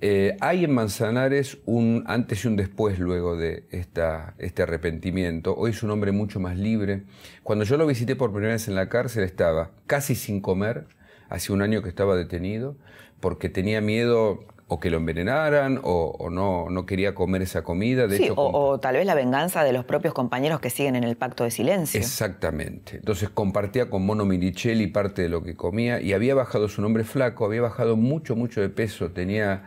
Eh, 0.05 0.37
hay 0.41 0.65
en 0.65 0.75
Manzanares 0.75 1.59
un 1.65 2.03
antes 2.09 2.45
y 2.45 2.49
un 2.49 2.57
después 2.57 2.99
luego 2.99 3.37
de 3.37 3.67
esta, 3.71 4.35
este 4.39 4.65
arrepentimiento. 4.65 5.55
Hoy 5.57 5.71
es 5.71 5.85
un 5.85 5.93
hombre 5.93 6.11
mucho 6.11 6.41
más 6.41 6.57
libre. 6.57 7.05
Cuando 7.45 7.65
yo 7.65 7.77
lo 7.77 7.87
visité 7.87 8.17
por 8.17 8.33
primera 8.33 8.55
vez 8.55 8.67
en 8.67 8.75
la 8.75 8.89
cárcel 8.89 9.23
estaba 9.23 9.71
casi 9.87 10.17
sin 10.17 10.41
comer, 10.41 10.87
hace 11.29 11.53
un 11.53 11.63
año 11.63 11.83
que 11.83 11.89
estaba 11.89 12.17
detenido, 12.17 12.75
porque 13.21 13.49
tenía 13.49 13.81
miedo 13.81 14.45
o 14.67 14.81
que 14.81 14.91
lo 14.91 14.97
envenenaran 14.97 15.81
o, 15.85 16.31
no, 16.33 16.69
no, 16.69 16.85
quería 16.85 17.15
comer 17.15 17.43
esa 17.43 17.63
comida. 17.63 18.09
De 18.09 18.17
hecho, 18.17 18.35
o, 18.37 18.81
tal 18.81 18.97
vez 18.97 19.07
la 19.07 19.15
venganza 19.15 19.63
de 19.63 19.73
los 19.73 19.85
propios 19.85 20.15
compañeros 20.15 20.59
que 20.59 20.71
siguen 20.71 20.97
en 20.97 21.05
el 21.05 21.15
pacto 21.17 21.45
de 21.45 21.53
silencio. 21.53 22.01
Exactamente. 22.01 22.97
Entonces 22.97 23.29
compartía 23.29 23.89
con 23.89 24.05
Mono 24.05 24.25
Mirichelli 24.25 24.89
parte 24.89 25.23
de 25.23 25.29
lo 25.29 25.45
que 25.45 25.55
comía 25.55 26.01
y 26.01 26.13
había 26.13 26.35
bajado 26.35 26.69
su 26.69 26.83
nombre 26.83 27.05
flaco, 27.05 27.45
había 27.45 27.61
bajado 27.61 27.97
mucho, 27.97 28.35
mucho 28.35 28.61
de 28.61 28.69
peso, 28.69 29.13
tenía 29.13 29.63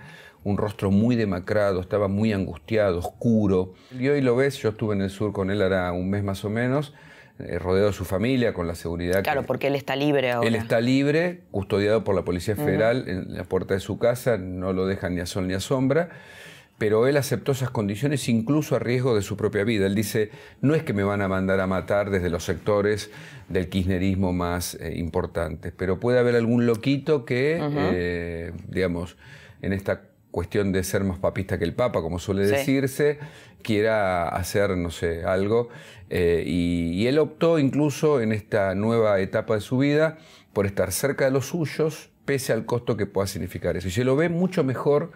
un 0.46 0.58
rostro 0.58 0.91
muy 0.91 1.16
demacrado, 1.16 1.82
estaba 1.82 2.08
muy 2.08 2.32
angustiado, 2.32 3.00
oscuro. 3.00 3.74
Y 4.00 4.08
hoy 4.08 4.22
lo 4.22 4.36
ves, 4.36 4.58
yo 4.60 4.70
estuve 4.70 4.93
en 4.93 5.02
el 5.02 5.10
sur 5.10 5.34
con 5.34 5.50
él 5.50 5.60
ahora 5.62 5.91
un 5.91 6.08
mes 6.12 6.24
más 6.24 6.46
o 6.46 6.52
menos, 6.52 6.93
eh, 7.39 7.58
rodeado 7.58 7.88
de 7.88 7.93
su 7.93 8.06
familia, 8.06 8.54
con 8.54 8.68
la 8.68 8.76
seguridad. 8.76 9.24
Claro, 9.24 9.43
porque 9.43 9.68
él 9.68 9.76
está 9.76 9.96
libre 9.96 10.32
ahora. 10.32 10.48
Él 10.48 10.54
está 10.54 10.82
libre, 10.82 11.41
custodiado 11.50 12.04
por 12.04 12.14
la 12.14 12.22
Policía 12.22 12.56
Federal 12.56 13.06
en 13.08 13.36
la 13.36 13.43
puerta 13.43 13.74
de 13.74 13.80
su 13.80 13.98
casa, 13.98 14.38
no 14.38 14.72
lo 14.72 14.86
dejan 14.86 15.16
ni 15.16 15.22
a 15.22 15.26
sol 15.26 15.48
ni 15.48 15.56
a 15.56 15.60
sombra. 15.60 16.10
Pero 16.78 17.08
él 17.08 17.18
aceptó 17.18 17.54
esas 17.54 17.72
condiciones 17.72 18.30
incluso 18.30 18.76
a 18.76 18.80
riesgo 18.80 19.16
de 19.16 19.24
su 19.24 19.38
propia 19.38 19.64
vida. 19.64 19.88
Él 19.88 19.96
dice, 19.96 20.30
no 20.62 20.76
es 20.76 20.84
que 20.84 20.93
me 20.93 21.04
van 21.04 21.22
a 21.24 21.28
mandar 21.28 21.60
a 21.60 21.66
matar 21.66 22.12
desde 22.12 22.30
los 22.30 22.43
sectores 22.43 23.10
del 23.50 23.68
kirchnerismo 23.70 24.32
más 24.32 24.76
eh, 24.76 24.93
importantes, 24.98 25.74
pero 25.76 26.00
puede 26.00 26.20
haber 26.20 26.36
algún 26.36 26.68
loquito 26.68 27.26
que, 27.26 27.60
eh, 27.62 28.52
digamos, 28.68 29.18
en 29.62 29.74
esta 29.74 30.02
cuestión 30.36 30.73
de 30.73 30.83
ser 30.83 31.05
más 31.05 31.17
papista 31.17 31.57
que 31.57 31.63
el 31.63 31.73
Papa, 31.73 32.01
como 32.01 32.19
suele 32.19 32.45
decirse, 32.45 33.19
quiera 33.61 34.27
hacer, 34.27 34.75
no 34.75 34.91
sé, 34.91 35.23
algo. 35.23 35.69
Eh, 36.09 36.43
y, 36.45 37.07
él 37.07 37.19
optó 37.19 37.57
incluso 37.57 38.19
en 38.19 38.33
esta 38.33 38.75
nueva 38.75 39.21
etapa 39.21 39.55
de 39.55 39.61
su 39.61 39.77
vida 39.77 40.17
por 40.51 40.65
estar 40.65 40.91
cerca 40.91 41.23
de 41.23 41.31
los 41.31 41.45
suyos, 41.45 42.09
pese 42.25 42.51
al 42.51 42.65
costo 42.65 42.97
que 42.97 43.05
pueda 43.05 43.27
significar 43.27 43.77
eso. 43.77 43.88
Y 43.88 43.91
se 43.91 44.03
lo 44.03 44.17
ve 44.17 44.27
mucho 44.27 44.65
mejor 44.65 45.13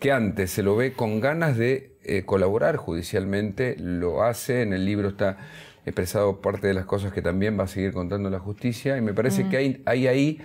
que 0.00 0.10
antes, 0.10 0.50
se 0.50 0.64
lo 0.64 0.74
ve 0.74 0.94
con 0.94 1.20
ganas 1.20 1.56
de 1.56 1.92
eh, 2.02 2.24
colaborar 2.26 2.74
judicialmente, 2.74 3.76
lo 3.78 4.24
hace, 4.24 4.62
en 4.62 4.72
el 4.72 4.84
libro 4.84 5.10
está 5.10 5.38
expresado 5.84 6.40
parte 6.40 6.66
de 6.66 6.74
las 6.74 6.86
cosas 6.86 7.12
que 7.12 7.22
también 7.22 7.56
va 7.56 7.64
a 7.64 7.68
seguir 7.68 7.92
contando 7.92 8.30
la 8.30 8.40
justicia, 8.40 8.96
y 8.96 9.00
me 9.00 9.14
parece 9.14 9.48
que 9.48 9.58
hay, 9.58 9.82
hay 9.86 10.08
ahí 10.08 10.42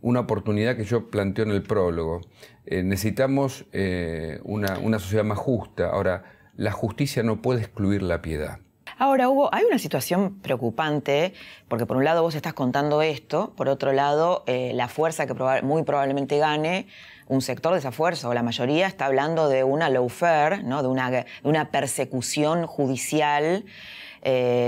una 0.00 0.20
oportunidad 0.20 0.76
que 0.76 0.84
yo 0.84 1.10
planteo 1.10 1.44
en 1.44 1.50
el 1.50 1.62
prólogo. 1.62 2.20
Eh, 2.66 2.82
necesitamos 2.82 3.64
eh, 3.72 4.40
una, 4.44 4.78
una, 4.78 4.98
sociedad 4.98 5.24
más 5.24 5.38
justa. 5.38 5.90
Ahora, 5.90 6.24
la 6.56 6.72
justicia 6.72 7.22
no 7.22 7.42
puede 7.42 7.60
excluir 7.60 8.02
la 8.02 8.22
piedad. 8.22 8.58
Ahora, 8.96 9.28
Hugo, 9.28 9.48
hay 9.52 9.64
una 9.64 9.78
situación 9.78 10.40
preocupante, 10.40 11.32
porque 11.68 11.86
por 11.86 11.96
un 11.96 12.04
lado 12.04 12.22
vos 12.22 12.34
estás 12.34 12.52
contando 12.52 13.00
esto, 13.02 13.52
por 13.56 13.68
otro 13.68 13.92
lado, 13.92 14.44
eh, 14.46 14.72
la 14.74 14.88
fuerza 14.88 15.26
que 15.26 15.34
muy 15.62 15.84
probablemente 15.84 16.38
gane, 16.38 16.88
un 17.28 17.40
sector 17.42 17.74
de 17.74 17.78
esa 17.78 17.92
fuerza, 17.92 18.28
o 18.28 18.34
la 18.34 18.42
mayoría, 18.42 18.86
está 18.86 19.06
hablando 19.06 19.48
de 19.48 19.62
una 19.62 19.88
lawfare, 19.88 20.62
¿no? 20.62 20.82
de, 20.82 20.88
una, 20.88 21.10
de 21.10 21.26
una 21.42 21.70
persecución 21.70 22.66
judicial 22.66 23.64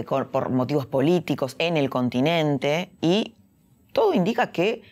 por 0.06 0.50
motivos 0.50 0.86
políticos 0.86 1.56
en 1.58 1.76
el 1.76 1.90
continente, 1.90 2.92
y 3.00 3.34
todo 3.92 4.14
indica 4.14 4.52
que 4.52 4.82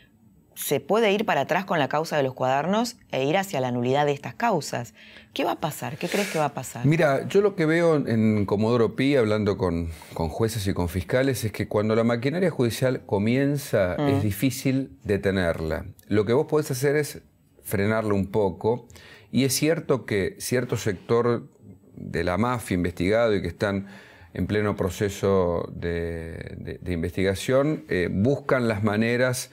se 0.59 0.81
puede 0.81 1.13
ir 1.13 1.25
para 1.25 1.43
atrás 1.43 1.65
con 1.65 1.79
la 1.79 1.89
causa 1.89 2.17
de 2.17 2.25
los 2.25 2.35
cuadernos 2.35 2.97
e 3.13 3.25
ir 3.25 3.37
hacia 3.37 3.61
la 3.61 3.71
nulidad 3.71 4.07
de 4.07 4.13
estas 4.13 4.35
causas. 4.35 4.93
¿Qué 5.33 5.45
va 5.45 5.53
a 5.53 5.61
pasar? 5.61 5.99
¿Qué 5.99 6.09
crees 6.09 6.31
que 6.31 6.39
va 6.41 6.47
a 6.47 6.55
pasar? 6.55 6.85
Mira, 6.85 7.29
yo 7.29 7.43
lo 7.43 7.55
que 7.55 7.65
veo 7.65 7.95
en 7.95 8.45
Comodoro 8.45 8.97
Pi, 8.97 9.15
hablando 9.15 9.57
con, 9.57 9.91
jueces 10.15 10.67
y 10.67 10.75
con 10.75 10.89
fiscales, 10.89 11.45
es 11.45 11.53
que 11.53 11.69
cuando 11.69 11.95
la 11.95 12.03
maquinaria 12.03 12.51
judicial 12.51 13.07
comienza 13.07 13.95
mm. 13.97 14.09
es 14.09 14.23
difícil 14.25 14.99
detenerla. 15.05 15.87
Lo 16.09 16.25
que 16.25 16.33
vos 16.33 16.49
podés 16.49 16.73
hacer 16.73 16.97
es 16.97 17.21
frenarlo 17.63 18.17
un 18.17 18.27
poco. 18.27 18.89
Y 19.31 19.45
es 19.45 19.55
cierto 19.55 20.07
que 20.07 20.35
cierto 20.41 20.77
sector 20.77 21.49
de 21.95 22.25
la 22.25 22.37
mafia 22.37 22.75
investigado 22.75 23.33
y 23.37 23.43
que 23.43 23.49
están 23.49 23.87
en 24.35 24.49
pleno 24.49 24.75
proceso 24.75 25.71
de, 25.73 26.81
investigación, 26.85 27.85
eh, 27.89 28.09
buscan 28.11 28.67
las 28.67 28.83
maneras 28.83 29.53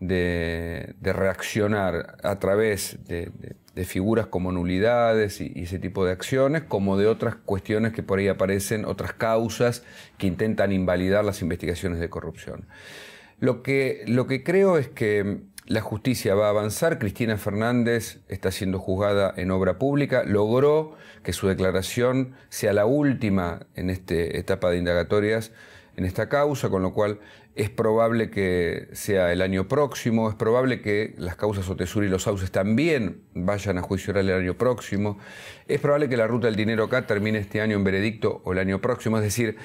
de, 0.00 0.94
reaccionar 1.02 2.16
a 2.22 2.38
través 2.38 2.98
de, 3.06 3.30
figuras 3.84 4.26
como 4.26 4.52
nulidades 4.52 5.40
y, 5.40 5.52
ese 5.56 5.78
tipo 5.78 6.04
de 6.04 6.12
acciones, 6.12 6.62
como 6.62 6.96
de 6.96 7.06
otras 7.06 7.36
cuestiones 7.36 7.92
que 7.92 8.02
por 8.02 8.18
ahí 8.18 8.28
aparecen, 8.28 8.84
otras 8.84 9.12
causas 9.12 9.82
que 10.18 10.26
intentan 10.26 10.72
invalidar 10.72 11.24
las 11.24 11.42
investigaciones 11.42 12.00
de 12.00 12.08
corrupción. 12.08 12.66
Lo 13.38 13.62
que, 13.62 14.02
lo 14.06 14.26
que 14.26 14.42
creo 14.42 14.78
es 14.78 14.88
que 14.88 15.40
la 15.66 15.80
justicia 15.80 16.34
va 16.34 16.46
a 16.46 16.50
avanzar. 16.50 16.98
Cristina 16.98 17.36
Fernández 17.36 18.20
está 18.28 18.50
siendo 18.50 18.78
juzgada 18.78 19.34
en 19.36 19.50
obra 19.50 19.78
pública. 19.78 20.22
Logró 20.24 20.96
que 21.22 21.32
su 21.32 21.48
declaración 21.48 22.34
sea 22.48 22.72
la 22.72 22.86
última 22.86 23.66
en 23.74 23.90
esta 23.90 24.14
etapa 24.14 24.70
de 24.70 24.78
indagatorias 24.78 25.52
en 25.96 26.04
esta 26.04 26.28
causa, 26.28 26.68
con 26.68 26.82
lo 26.82 26.92
cual 26.92 27.20
es 27.56 27.70
probable 27.70 28.30
que 28.30 28.88
sea 28.92 29.32
el 29.32 29.40
año 29.40 29.66
próximo, 29.66 30.28
es 30.28 30.34
probable 30.34 30.82
que 30.82 31.14
las 31.16 31.36
causas 31.36 31.68
Otesur 31.70 32.04
y 32.04 32.08
los 32.08 32.24
Sauces 32.24 32.50
también 32.50 33.22
vayan 33.34 33.78
a 33.78 33.82
juicio 33.82 34.12
oral 34.12 34.28
el 34.28 34.42
año 34.42 34.54
próximo, 34.54 35.18
es 35.68 35.80
probable 35.80 36.08
que 36.08 36.16
la 36.16 36.26
ruta 36.26 36.46
del 36.46 36.56
dinero 36.56 36.84
acá 36.84 37.06
termine 37.06 37.38
este 37.38 37.60
año 37.60 37.76
en 37.76 37.84
veredicto 37.84 38.40
o 38.44 38.52
el 38.52 38.58
año 38.58 38.80
próximo, 38.80 39.16
es 39.18 39.24
decir, 39.24 39.56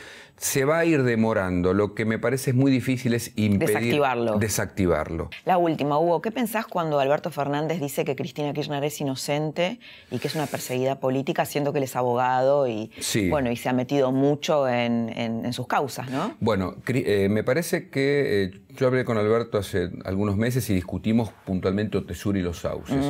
se 0.41 0.65
va 0.65 0.79
a 0.79 0.85
ir 0.85 1.03
demorando. 1.03 1.75
Lo 1.75 1.93
que 1.93 2.03
me 2.03 2.17
parece 2.17 2.49
es 2.49 2.55
muy 2.55 2.71
difícil 2.71 3.13
es 3.13 3.31
impedir 3.35 3.75
desactivarlo. 3.75 4.39
desactivarlo. 4.39 5.29
La 5.45 5.59
última, 5.59 5.99
Hugo, 5.99 6.19
¿qué 6.23 6.31
pensás 6.31 6.65
cuando 6.65 6.99
Alberto 6.99 7.29
Fernández 7.29 7.79
dice 7.79 8.03
que 8.05 8.15
Cristina 8.15 8.51
Kirchner 8.51 8.83
es 8.83 8.99
inocente 8.99 9.79
y 10.09 10.17
que 10.17 10.27
es 10.27 10.33
una 10.33 10.47
perseguida 10.47 10.99
política, 10.99 11.45
siendo 11.45 11.71
que 11.71 11.77
él 11.77 11.83
es 11.83 11.95
abogado 11.95 12.67
y, 12.67 12.91
bueno, 13.29 13.51
y 13.51 13.55
se 13.55 13.69
ha 13.69 13.73
metido 13.73 14.11
mucho 14.11 14.67
en, 14.67 15.53
sus 15.53 15.67
causas, 15.67 16.09
¿no? 16.09 16.35
Bueno, 16.39 16.75
eh, 16.87 17.27
me 17.29 17.43
parece 17.43 17.89
que 17.89 18.43
eh, 18.43 18.61
yo 18.69 18.87
hablé 18.87 19.05
con 19.05 19.17
Alberto 19.17 19.57
hace 19.59 19.91
algunos 20.05 20.37
meses 20.37 20.67
y 20.69 20.73
discutimos 20.73 21.31
puntualmente 21.45 21.97
Otesur 21.97 22.37
y 22.37 22.41
los 22.41 22.59
sauces. 22.59 23.05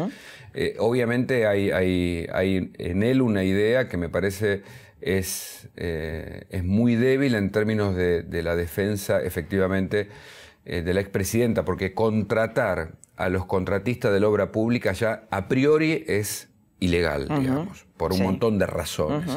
Eh, 0.54 0.76
obviamente 0.80 1.48
hay, 1.48 1.72
hay, 1.72 2.72
en 2.78 3.04
él 3.04 3.22
una 3.22 3.44
idea 3.44 3.88
que 3.88 3.98
me 3.98 4.10
parece 4.10 4.64
es, 5.00 5.70
es 5.76 6.64
muy 6.64 6.96
débil 6.96 7.34
en 7.36 7.52
términos 7.52 7.96
de, 7.96 8.44
la 8.44 8.56
defensa, 8.56 9.22
efectivamente, 9.22 10.10
de 10.66 10.94
la 10.94 11.02
expresidenta, 11.02 11.66
porque 11.66 11.96
contratar 11.96 12.92
a 13.16 13.30
los 13.30 13.46
contratistas 13.46 14.14
de 14.14 14.20
la 14.20 14.28
obra 14.28 14.52
pública 14.52 14.92
ya 14.92 15.24
a 15.32 15.48
priori 15.48 16.04
es 16.08 16.50
ilegal, 16.80 17.28
digamos, 17.28 17.88
por 17.98 18.14
un 18.14 18.22
montón 18.22 18.60
de 18.60 18.68
razones 18.68 19.32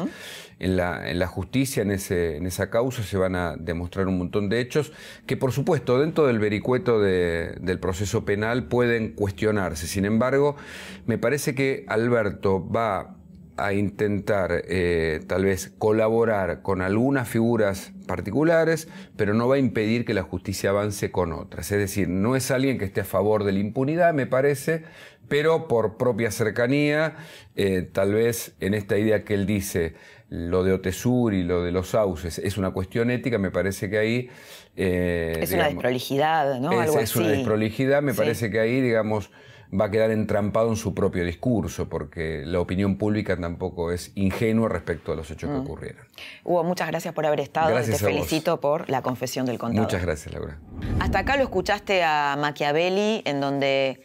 en 0.59 0.77
la, 0.77 1.27
justicia, 1.27 1.83
en, 1.83 1.91
esa 1.91 2.69
causa, 2.69 3.03
se 3.03 3.17
van 3.17 3.35
a 3.35 3.55
demostrar 3.57 4.07
un 4.07 4.17
montón 4.17 4.49
de 4.49 4.61
hechos 4.61 4.93
que, 5.25 5.37
por 5.37 5.51
supuesto, 5.51 5.99
dentro 5.99 6.27
del 6.27 6.39
vericueto 6.39 6.99
del 7.01 7.79
proceso 7.79 8.25
penal 8.25 8.67
pueden 8.67 9.13
cuestionarse. 9.13 9.87
Sin 9.87 10.05
embargo, 10.05 10.55
me 11.05 11.17
parece 11.17 11.55
que 11.55 11.85
Alberto 11.87 12.67
va 12.69 13.15
a 13.57 13.73
intentar 13.73 14.63
eh, 14.67 15.21
tal 15.27 15.45
vez 15.45 15.73
colaborar 15.77 16.61
con 16.61 16.81
algunas 16.81 17.27
figuras 17.27 17.93
particulares, 18.05 18.89
pero 19.15 19.33
no 19.33 19.47
va 19.47 19.55
a 19.55 19.59
impedir 19.59 20.05
que 20.05 20.13
la 20.13 20.23
justicia 20.23 20.71
avance 20.71 21.11
con 21.11 21.31
otras. 21.31 21.71
Es 21.71 21.79
decir, 21.79 22.09
no 22.09 22.35
es 22.35 22.51
alguien 22.51 22.77
que 22.77 22.85
esté 22.85 23.01
a 23.01 23.05
favor 23.05 23.43
de 23.43 23.53
la 23.53 23.59
impunidad, 23.59 24.13
me 24.13 24.27
parece, 24.27 24.83
pero 25.27 25.67
por 25.67 25.97
propia 25.97 26.31
cercanía, 26.31 27.15
eh, 27.55 27.87
tal 27.91 28.13
vez 28.13 28.55
en 28.59 28.73
esta 28.73 28.97
idea 28.97 29.23
que 29.23 29.33
él 29.33 29.45
dice, 29.45 29.95
lo 30.29 30.63
de 30.63 30.73
Otesur 30.73 31.33
y 31.33 31.43
lo 31.43 31.63
de 31.63 31.71
los 31.71 31.89
sauces 31.89 32.39
es 32.39 32.57
una 32.57 32.71
cuestión 32.71 33.11
ética, 33.11 33.37
me 33.37 33.51
parece 33.51 33.89
que 33.89 33.97
ahí... 33.97 34.29
Eh, 34.75 35.39
es 35.41 35.51
una 35.51 35.65
desprolijidad, 35.65 36.59
¿no? 36.59 36.81
Es, 36.81 36.95
es 36.95 37.15
una 37.15 37.29
desprolijidad, 37.29 38.01
me 38.01 38.13
parece 38.13 38.49
que 38.49 38.59
ahí, 38.59 38.81
digamos, 38.81 39.29
va 39.79 39.85
a 39.85 39.91
quedar 39.91 40.11
entrampado 40.11 40.69
en 40.69 40.75
su 40.75 40.93
propio 40.93 41.25
discurso, 41.25 41.89
porque 41.89 42.43
la 42.45 42.59
opinión 42.59 42.97
pública 42.97 43.37
tampoco 43.37 43.91
es 43.91 44.11
ingenua 44.15 44.69
respecto 44.69 45.11
a 45.11 45.15
los 45.15 45.29
hechos 45.31 45.49
que 45.49 45.57
mm. 45.57 45.61
ocurrieron. 45.61 46.05
Hugo, 46.43 46.63
muchas 46.63 46.87
gracias 46.87 47.13
por 47.13 47.25
haber 47.25 47.39
estado 47.41 47.79
y 47.79 47.83
te 47.83 47.97
felicito 47.97 48.59
por 48.59 48.89
la 48.89 49.01
confesión 49.01 49.45
del 49.45 49.57
contador. 49.57 49.83
Muchas 49.85 50.01
gracias, 50.01 50.33
Laura. 50.33 50.57
Hasta 50.99 51.19
acá 51.19 51.37
lo 51.37 51.43
escuchaste 51.43 52.03
a 52.03 52.37
Machiavelli, 52.39 53.21
en 53.25 53.41
donde 53.41 54.03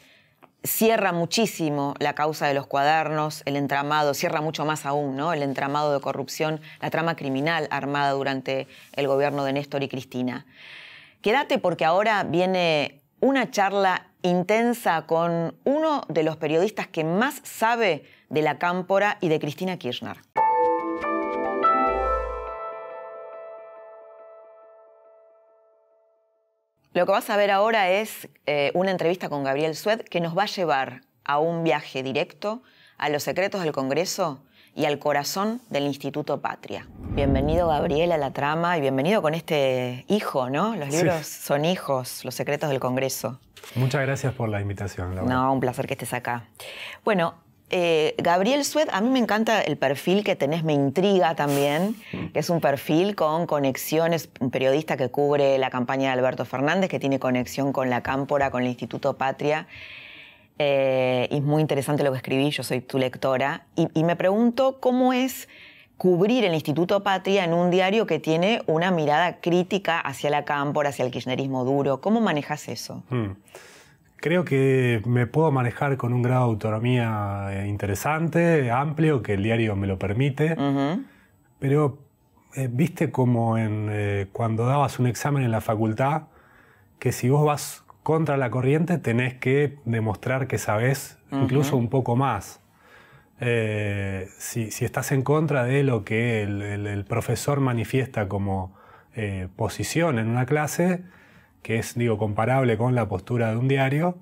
cierra 0.65 1.13
muchísimo 1.13 1.95
la 1.99 2.15
causa 2.15 2.47
de 2.47 2.55
los 2.55 2.67
cuadernos, 2.67 3.43
el 3.47 3.57
entramado, 3.57 4.15
cierra 4.15 4.41
mucho 4.41 4.65
más 4.65 4.87
aún, 4.87 5.17
¿no? 5.17 5.33
El 5.33 5.43
entramado 5.43 5.93
de 5.93 6.01
corrupción, 6.01 6.61
la 6.81 6.91
trama 6.91 7.17
criminal 7.17 7.69
armada 7.71 8.13
durante 8.13 8.69
el 8.95 9.07
gobierno 9.07 9.45
de 9.45 9.53
Néstor 9.53 9.83
y 9.83 9.89
Cristina. 9.89 10.47
Quédate 11.23 11.59
porque 11.59 11.85
ahora 11.85 12.25
viene 12.25 13.01
una 13.21 13.51
charla 13.51 14.07
intensa 14.23 15.07
con 15.07 15.55
uno 15.65 16.03
de 16.09 16.23
los 16.23 16.37
periodistas 16.37 16.87
que 16.87 17.05
más 17.05 17.41
sabe 17.45 18.05
de 18.29 18.43
la 18.43 18.59
cámpora 18.59 19.19
y 19.21 19.29
de 19.29 19.41
Cristina 19.41 19.79
Kirchner. 19.79 20.19
Lo 26.93 27.07
que 27.07 27.13
vas 27.13 27.31
a 27.31 27.37
ver 27.37 27.53
ahora 27.53 27.89
es 27.89 28.29
eh, 28.47 28.73
una 28.75 28.91
entrevista 28.91 29.29
con 29.29 29.45
Gabriel 29.45 29.77
Sued 29.77 30.01
que 30.01 30.21
nos 30.21 30.37
va 30.37 30.43
a 30.43 30.47
llevar 30.47 31.03
a 31.25 31.39
un 31.39 31.63
viaje 31.63 32.03
directo 32.03 32.65
a 32.99 33.09
los 33.09 33.23
secretos 33.23 33.63
del 33.63 33.71
Congreso 33.71 34.43
y 34.75 34.87
al 34.87 34.99
corazón 34.99 35.61
del 35.71 35.85
Instituto 35.85 36.41
Patria. 36.41 36.89
Bienvenido 36.99 37.69
Gabriel 37.69 38.11
a 38.11 38.19
la 38.19 38.33
trama 38.33 38.77
y 38.77 38.81
bienvenido 38.81 39.23
con 39.23 39.35
este 39.35 40.05
hijo, 40.09 40.51
¿no? 40.51 40.75
Los 40.75 40.89
libros 40.89 41.29
son 41.29 41.65
hijos, 41.65 42.25
los 42.25 42.35
secretos 42.35 42.69
del 42.71 42.81
Congreso. 42.81 43.39
Muchas 43.77 44.03
gracias 44.03 44.35
por 44.35 44.49
la 44.49 44.61
invitación. 44.61 45.15
no, 45.15 45.53
un 45.53 45.61
placer 45.61 45.87
que 45.87 45.95
estés 45.95 46.13
acá. 46.13 46.49
Bueno, 47.05 47.35
eh, 47.71 48.15
Gabriel 48.19 48.65
Sued, 48.65 48.89
a 48.91 49.01
mí 49.01 49.09
me 49.11 49.21
encanta 49.21 49.63
el 49.63 49.77
perfil 49.77 50.25
que 50.25 50.35
tenés, 50.35 50.65
me 50.65 50.73
intriga 50.73 51.37
también, 51.37 51.95
que 52.33 52.41
es 52.41 52.51
un 52.51 52.61
perfil 52.61 53.15
con 53.15 53.47
conexiones, 53.47 54.29
un 54.41 54.51
periodista 54.51 54.97
que 54.97 55.09
cubre 55.09 55.57
la 55.57 55.71
campaña 55.71 56.13
de 56.13 56.19
Alberto 56.19 56.45
Fernández, 56.45 56.91
que 56.91 56.99
tiene 56.99 57.21
conexión 57.21 57.73
con 57.73 57.89
la 57.89 58.03
Cámpora, 58.03 58.51
con 58.51 58.63
el 58.63 58.69
Instituto 58.69 59.17
Patria. 59.17 59.69
Eh, 60.59 61.29
y 61.31 61.37
es 61.37 61.43
muy 61.43 61.63
interesante 61.63 62.03
lo 62.03 62.11
que 62.11 62.17
escribí, 62.17 62.51
yo 62.51 62.65
soy 62.65 62.81
tu 62.81 62.99
lectora, 62.99 63.67
y, 63.77 64.03
me 64.03 64.17
pregunto 64.17 64.79
cómo 64.81 65.13
es 65.13 65.49
cubrir 65.97 66.45
el 66.45 66.55
Instituto 66.55 67.03
Patria 67.05 67.45
en 67.45 67.55
un 67.55 67.71
diario 67.71 68.05
que 68.05 68.19
tiene 68.19 68.63
una 68.67 68.91
mirada 68.91 69.41
crítica 69.41 70.01
hacia 70.01 70.29
la 70.29 70.45
Cámpora, 70.45 70.89
hacia 70.89 71.05
el 71.05 71.13
kirchnerismo 71.13 71.65
duro. 71.65 72.01
¿Cómo 72.01 72.21
manejas 72.21 72.69
eso? 72.69 73.05
Mm. 73.11 73.31
Creo 74.21 74.45
que 74.45 75.01
me 75.07 75.27
puedo 75.27 75.51
manejar 75.51 75.97
con 75.97 76.13
un 76.13 76.21
grado 76.21 76.45
de 76.45 76.51
autonomía 76.51 77.49
eh, 77.53 77.69
interesante, 77.69 78.71
amplio, 78.71 79.23
que 79.23 79.33
el 79.35 79.43
diario 79.43 79.77
me 79.77 79.87
lo 79.87 79.99
permite. 79.99 80.57
Pero 81.59 81.99
eh, 82.55 82.69
viste 82.71 83.11
como 83.11 83.57
en, 83.57 83.89
eh, 83.91 84.27
cuando 84.31 84.67
dabas 84.67 84.99
un 84.99 85.07
examen 85.07 85.43
en 85.43 85.51
la 85.51 85.63
facultad, 85.63 86.25
que 86.99 87.13
si 87.13 87.31
vos 87.31 87.47
vas 87.47 87.83
contra 88.03 88.37
la 88.37 88.51
corriente 88.51 88.99
tenés 88.99 89.35
que 89.35 89.79
demostrar 89.87 90.49
que 90.49 90.59
sabés 90.59 91.19
incluso 91.33 91.79
un 91.79 91.89
poco 91.89 92.15
más. 92.15 92.61
si, 93.39 94.85
estás 94.85 95.13
en 95.13 95.23
contra 95.23 95.65
de 95.65 95.83
lo 95.83 96.05
que 96.05 96.43
el 96.43 97.05
profesor 97.07 97.61
manifiesta 97.61 98.29
como 98.29 98.77
posición 99.57 100.19
en 100.19 100.29
una 100.29 100.45
clase, 100.45 101.05
que 101.63 101.79
es, 101.79 101.95
digo, 101.95 102.19
comparable 102.19 102.77
con 102.77 102.95
la 102.95 103.09
postura 103.09 103.51
de 103.51 103.57
un 103.57 103.69
diario, 103.69 104.19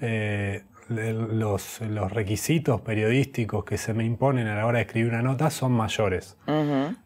eh, 0.00 0.62
los, 0.88 1.80
requisitos 2.10 2.80
periodísticos 2.80 3.64
que 3.64 3.76
se 3.76 3.92
me 3.92 4.04
imponen 4.04 4.46
a 4.46 4.54
la 4.54 4.66
hora 4.66 4.78
de 4.78 4.84
escribir 4.84 5.10
una 5.10 5.22
nota 5.22 5.50
son 5.50 5.72
mayores. 5.72 6.36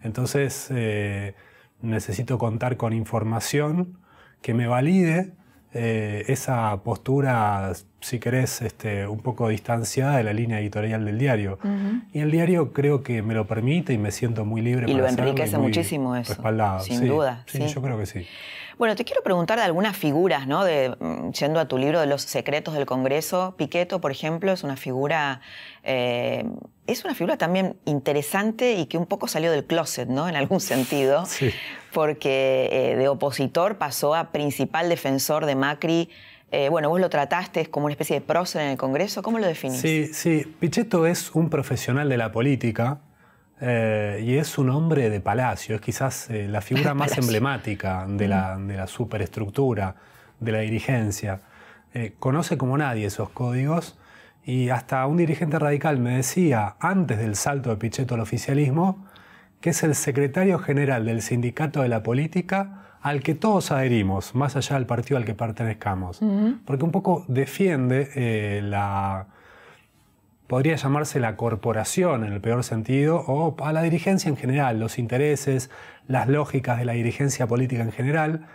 Entonces, 0.02 0.68
eh, 0.70 1.34
necesito 1.80 2.38
contar 2.38 2.76
con 2.76 2.92
información 2.92 3.98
que 4.42 4.54
me 4.54 4.66
valide 4.66 5.32
eh, 5.72 6.24
esa 6.26 6.82
postura, 6.82 7.72
si 8.00 8.18
querés, 8.18 8.60
este, 8.60 9.06
un 9.06 9.20
poco 9.20 9.48
distanciada 9.48 10.16
de 10.16 10.24
la 10.24 10.32
línea 10.32 10.58
editorial 10.58 11.04
del 11.04 11.16
diario. 11.18 11.58
Y 12.12 12.18
el 12.18 12.30
diario 12.32 12.72
creo 12.72 13.02
que 13.04 13.22
me 13.22 13.34
lo 13.34 13.46
permite 13.46 13.92
y 13.92 13.98
me 13.98 14.10
siento 14.10 14.44
muy 14.44 14.62
libre. 14.62 14.90
Y 14.90 14.94
lo 14.94 15.06
enriquece 15.06 15.58
muchísimo 15.58 16.16
eso. 16.16 16.34
Respaldado. 16.34 16.80
Sin 16.80 17.06
duda. 17.06 17.44
Sí, 17.46 17.66
yo 17.68 17.80
creo 17.82 17.98
que 17.98 18.06
sí. 18.06 18.26
Bueno, 18.80 18.96
te 18.96 19.04
quiero 19.04 19.22
preguntar 19.22 19.58
de 19.58 19.64
algunas 19.66 19.94
figuras, 19.94 20.46
¿no? 20.46 20.64
De, 20.64 20.96
mm, 20.98 21.32
yendo 21.32 21.60
a 21.60 21.68
tu 21.68 21.76
libro 21.76 22.00
de 22.00 22.06
los 22.06 22.22
secretos 22.22 22.72
del 22.72 22.86
Congreso, 22.86 23.54
Piqueto, 23.58 24.00
por 24.00 24.10
ejemplo, 24.10 24.52
es 24.52 24.64
una 24.64 24.78
figura, 24.78 25.42
eh, 25.84 26.46
es 26.86 27.04
una 27.04 27.14
figura 27.14 27.36
también 27.36 27.76
interesante 27.84 28.72
y 28.72 28.86
que 28.86 28.96
un 28.96 29.04
poco 29.04 29.28
salió 29.28 29.52
del 29.52 29.66
closet, 29.66 30.08
¿no? 30.08 30.30
En 30.30 30.34
algún 30.34 30.60
sentido, 30.60 31.26
sí. 31.26 31.50
porque 31.92 32.70
eh, 32.72 32.96
de 32.96 33.06
opositor 33.08 33.76
pasó 33.76 34.14
a 34.14 34.32
principal 34.32 34.88
defensor 34.88 35.44
de 35.44 35.56
Macri. 35.56 36.08
Eh, 36.50 36.70
bueno, 36.70 36.88
vos 36.88 37.02
lo 37.02 37.10
trataste 37.10 37.66
como 37.66 37.84
una 37.84 37.92
especie 37.92 38.18
de 38.18 38.22
prócer 38.22 38.62
en 38.62 38.68
el 38.68 38.78
Congreso, 38.78 39.20
¿cómo 39.20 39.38
lo 39.38 39.46
definís? 39.46 39.78
Sí, 39.82 40.06
sí, 40.14 40.56
Pichetto 40.58 41.04
es 41.04 41.34
un 41.34 41.50
profesional 41.50 42.08
de 42.08 42.16
la 42.16 42.32
política, 42.32 43.00
eh, 43.60 44.22
y 44.24 44.36
es 44.36 44.56
un 44.56 44.70
hombre 44.70 45.10
de 45.10 45.20
palacio, 45.20 45.74
es 45.74 45.80
quizás 45.82 46.30
eh, 46.30 46.48
la 46.48 46.62
figura 46.62 46.94
más 46.94 47.18
emblemática 47.18 48.06
de 48.08 48.26
la, 48.26 48.86
superestructura, 48.86 49.94
de 50.38 50.52
la 50.52 50.60
dirigencia. 50.60 51.40
Eh, 51.92 52.14
conoce 52.18 52.56
como 52.56 52.78
nadie 52.78 53.06
esos 53.06 53.28
códigos 53.30 53.98
y 54.44 54.70
hasta 54.70 55.06
un 55.06 55.18
dirigente 55.18 55.58
radical 55.58 55.98
me 55.98 56.16
decía, 56.16 56.76
antes 56.80 57.18
del 57.18 57.36
salto 57.36 57.70
de 57.70 57.76
Pichetto 57.76 58.14
al 58.14 58.20
oficialismo, 58.20 59.04
que 59.60 59.70
es 59.70 59.82
el 59.82 59.94
secretario 59.94 60.58
general 60.58 61.04
del 61.04 61.20
sindicato 61.20 61.82
de 61.82 61.88
la 61.88 62.02
política 62.02 62.96
al 63.02 63.22
que 63.22 63.34
todos 63.34 63.72
adherimos, 63.72 64.34
más 64.34 64.56
allá 64.56 64.76
del 64.76 64.86
partido 64.86 65.18
al 65.18 65.24
que 65.26 65.34
pertenezcamos. 65.34 66.20
Porque 66.64 66.84
un 66.84 66.90
poco 66.90 67.24
defiende 67.28 68.60
la 68.62 69.26
podría 70.50 70.74
llamarse 70.74 71.20
la 71.20 71.36
corporación 71.36 72.24
en 72.24 72.32
el 72.32 72.40
peor 72.40 72.64
sentido, 72.64 73.22
o 73.28 73.54
a 73.64 73.72
la 73.72 73.82
dirigencia 73.82 74.28
en 74.28 74.36
general, 74.36 74.80
los 74.80 74.98
intereses, 74.98 75.70
las 76.08 76.26
lógicas 76.26 76.80
de 76.80 76.84
la 76.84 76.94
dirigencia 76.94 77.46
política 77.46 77.82
en 77.82 77.92
general, 77.92 78.48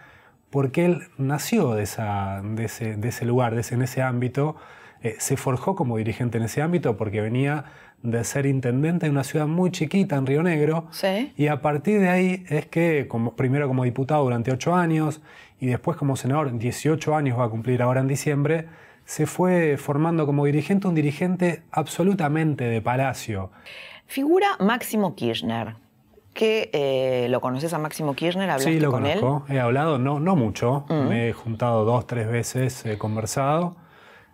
porque 0.50 0.84
él 0.84 1.04
nació 1.18 1.74
de, 1.74 1.84
ese, 1.84 3.26
lugar, 3.26 3.56
de 3.56 3.62
ese, 3.62 3.76
en 3.76 3.82
ese 3.82 4.02
ámbito, 4.02 4.58
eh, 5.04 5.16
se 5.20 5.38
forjó 5.38 5.78
como 5.78 5.96
dirigente 5.96 6.38
en 6.38 6.44
ese 6.44 6.62
ámbito 6.62 6.98
porque 6.98 7.22
venía 7.22 7.64
de 8.04 8.26
ser 8.26 8.46
intendente 8.46 9.06
de 9.06 9.12
una 9.14 9.24
ciudad 9.24 9.48
muy 9.48 9.72
chiquita 9.72 10.18
en 10.18 10.26
Río 10.26 10.44
Negro. 10.44 10.90
Y 11.38 11.48
a 11.48 11.62
partir 11.62 12.02
de 12.02 12.10
ahí 12.10 12.44
es 12.50 12.66
que, 12.66 13.08
como, 13.08 13.38
primero 13.38 13.70
como 13.70 13.86
diputado 13.86 14.22
durante 14.26 14.52
ocho 14.52 14.76
años 14.76 15.22
y 15.62 15.68
después 15.68 15.96
como 15.96 16.18
senador, 16.18 16.58
18 16.58 17.16
años 17.16 17.40
va 17.40 17.46
a 17.46 17.50
cumplir 17.50 17.82
ahora 17.82 18.02
en 18.02 18.10
diciembre, 18.10 18.66
se 19.06 19.28
fue 19.28 19.78
formando 19.78 20.26
como 20.26 20.46
dirigente, 20.46 20.88
un 20.88 20.96
dirigente 20.96 21.64
absolutamente 21.72 22.66
de 22.66 22.82
palacio. 22.82 23.52
Figura 24.08 24.48
Máximo 24.60 25.16
Kirchner. 25.16 25.76
Que 26.34 26.70
eh, 26.74 27.28
lo 27.30 27.40
conoces 27.40 27.74
a 27.74 27.78
Máximo 27.78 28.14
Kirchner, 28.14 28.50
hablaste 28.50 28.74
sí, 28.74 28.80
lo 28.82 28.92
conozco. 28.92 29.46
He 29.48 29.58
hablado, 29.58 29.98
no, 29.98 30.20
no 30.20 30.36
mucho. 30.36 30.86
Mm. 30.90 31.08
Me 31.08 31.30
he 31.30 31.34
juntado 31.34 31.86
dos, 31.86 32.06
tres 32.08 32.28
veces, 32.28 32.86
he 32.86 32.98
conversado. 32.98 33.78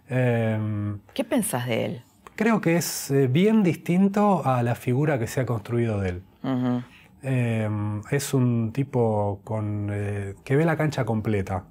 Em, 0.10 1.00
¿Qué 1.14 1.24
pensás 1.24 1.68
de 1.68 1.86
él? 1.86 2.04
Creo 2.36 2.60
que 2.60 2.76
es 2.76 3.12
eh, 3.12 3.28
bien 3.28 3.62
distinto 3.62 4.44
a 4.44 4.64
la 4.64 4.74
figura 4.74 5.20
que 5.20 5.28
se 5.28 5.42
ha 5.42 5.46
construido 5.46 6.00
de 6.00 6.10
él. 6.10 6.24
Em, 7.22 8.02
es 8.10 8.34
un 8.34 8.72
tipo 8.74 9.42
con, 9.44 9.90
eh, 9.92 10.34
que 10.44 10.56
ve 10.56 10.66
la 10.66 10.76
cancha 10.76 11.06
completa. 11.06 11.66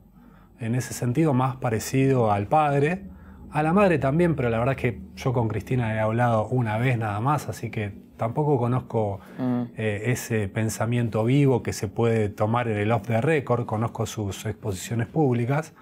En 0.61 0.75
ese 0.75 0.95
sentido, 0.95 1.35
más 1.35 1.57
parecido 1.57 2.31
al 2.31 2.47
padre. 2.47 3.03
A 3.51 3.63
la 3.65 3.73
madre 3.73 3.99
también, 3.99 4.37
pero 4.37 4.49
la 4.49 4.59
verdad 4.59 4.77
es 4.77 4.81
que 4.81 5.01
yo 5.17 5.33
con 5.33 5.49
Cristina 5.49 5.95
he 5.95 5.99
hablado 5.99 6.47
una 6.47 6.79
vez 6.79 6.97
nada 6.99 7.19
más, 7.19 7.49
así 7.49 7.71
que 7.71 7.93
tampoco 8.17 8.59
conozco 8.59 9.19
mm. 9.39 9.63
eh, 9.77 10.03
ese 10.07 10.47
pensamiento 10.49 11.25
vivo 11.25 11.63
que 11.63 11.73
se 11.73 11.89
puede 11.89 12.29
tomar 12.29 12.69
en 12.69 12.77
el 12.77 12.93
off 12.93 13.09
the 13.09 13.21
record, 13.21 13.67
conozco 13.67 14.07
sus 14.07 14.47
exposiciones 14.47 15.09
públicas, 15.09 15.73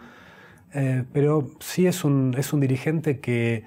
pero 1.12 1.48
sí 1.60 1.86
es 1.86 2.04
un, 2.04 2.34
es 2.38 2.52
un 2.52 2.60
dirigente 2.60 3.20
que 3.20 3.64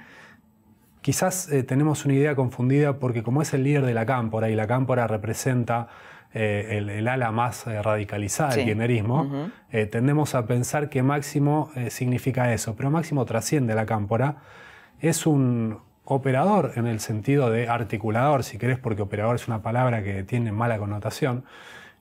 Quizás 1.01 1.51
eh, 1.51 1.63
tenemos 1.63 2.05
una 2.05 2.13
idea 2.13 2.35
confundida 2.35 2.99
porque 2.99 3.23
como 3.23 3.41
es 3.41 3.53
el 3.55 3.63
líder 3.63 3.85
de 3.85 3.93
la 3.95 4.05
cámpora 4.05 4.51
y 4.51 4.55
la 4.55 4.67
cámpora 4.67 5.07
representa 5.07 5.87
eh, 6.33 6.77
el, 6.77 7.07
ala 7.07 7.31
más 7.31 7.67
eh, 7.67 7.81
radicalizada 7.81 8.55
del 8.55 8.65
kirchnerismo, 8.65 9.49
tendemos 9.91 10.35
a 10.35 10.45
pensar 10.45 10.89
que 10.89 11.03
Máximo 11.03 11.71
significa 11.89 12.53
eso, 12.53 12.75
pero 12.75 12.89
Máximo 12.89 13.25
trasciende 13.25 13.75
la 13.75 13.85
cámpora, 13.85 14.37
es 14.99 15.25
un 15.25 15.79
operador 16.05 16.73
en 16.75 16.87
el 16.87 16.99
sentido 16.99 17.49
de 17.49 17.67
articulador, 17.67 18.43
si 18.43 18.57
querés, 18.57 18.79
porque 18.79 19.01
operador 19.01 19.35
es 19.35 19.47
una 19.47 19.61
palabra 19.61 20.03
que 20.03 20.23
tiene 20.23 20.51
mala 20.51 20.77
connotación, 20.77 21.43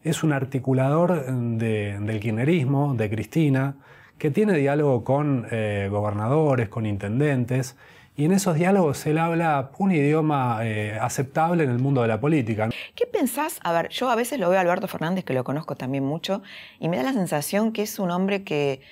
es 0.02 0.22
un 0.22 0.32
articulador 0.32 1.26
del 1.26 2.20
kirchnerismo, 2.20 2.94
de 2.94 3.10
Cristina, 3.10 3.74
que 4.18 4.30
tiene 4.30 4.54
diálogo 4.54 5.04
con 5.04 5.46
gobernadores, 5.90 6.68
con 6.68 6.86
intendentes, 6.86 7.76
y 8.20 8.26
en 8.26 8.32
esos 8.32 8.54
diálogos 8.54 9.06
él 9.06 9.16
habla 9.16 9.70
un 9.78 9.92
idioma 9.92 10.58
eh, 10.62 10.98
aceptable 11.00 11.64
en 11.64 11.70
el 11.70 11.78
mundo 11.78 12.02
de 12.02 12.08
la 12.08 12.20
política. 12.20 12.68
¿Qué 12.94 13.06
pensás? 13.06 13.58
A 13.62 13.72
ver, 13.72 13.88
yo 13.88 14.10
a 14.10 14.14
veces 14.14 14.38
lo 14.38 14.50
veo 14.50 14.58
a 14.58 14.60
Alberto 14.60 14.88
Fernández, 14.88 15.24
que 15.24 15.32
lo 15.32 15.42
conozco 15.42 15.74
también 15.74 16.04
mucho, 16.04 16.42
y 16.78 16.90
me 16.90 16.98
da 16.98 17.02
la 17.02 17.14
sensación 17.14 17.72
que 17.72 17.80
es 17.80 17.98
un 17.98 18.10
hombre 18.10 18.44
que, 18.44 18.82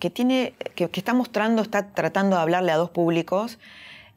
que 0.00 0.10
tiene, 0.10 0.54
que, 0.74 0.90
está 0.92 1.14
mostrando, 1.14 1.62
está 1.62 1.92
tratando 1.92 2.34
de 2.34 2.42
hablarle 2.42 2.72
a 2.72 2.76
dos 2.76 2.90
públicos. 2.90 3.60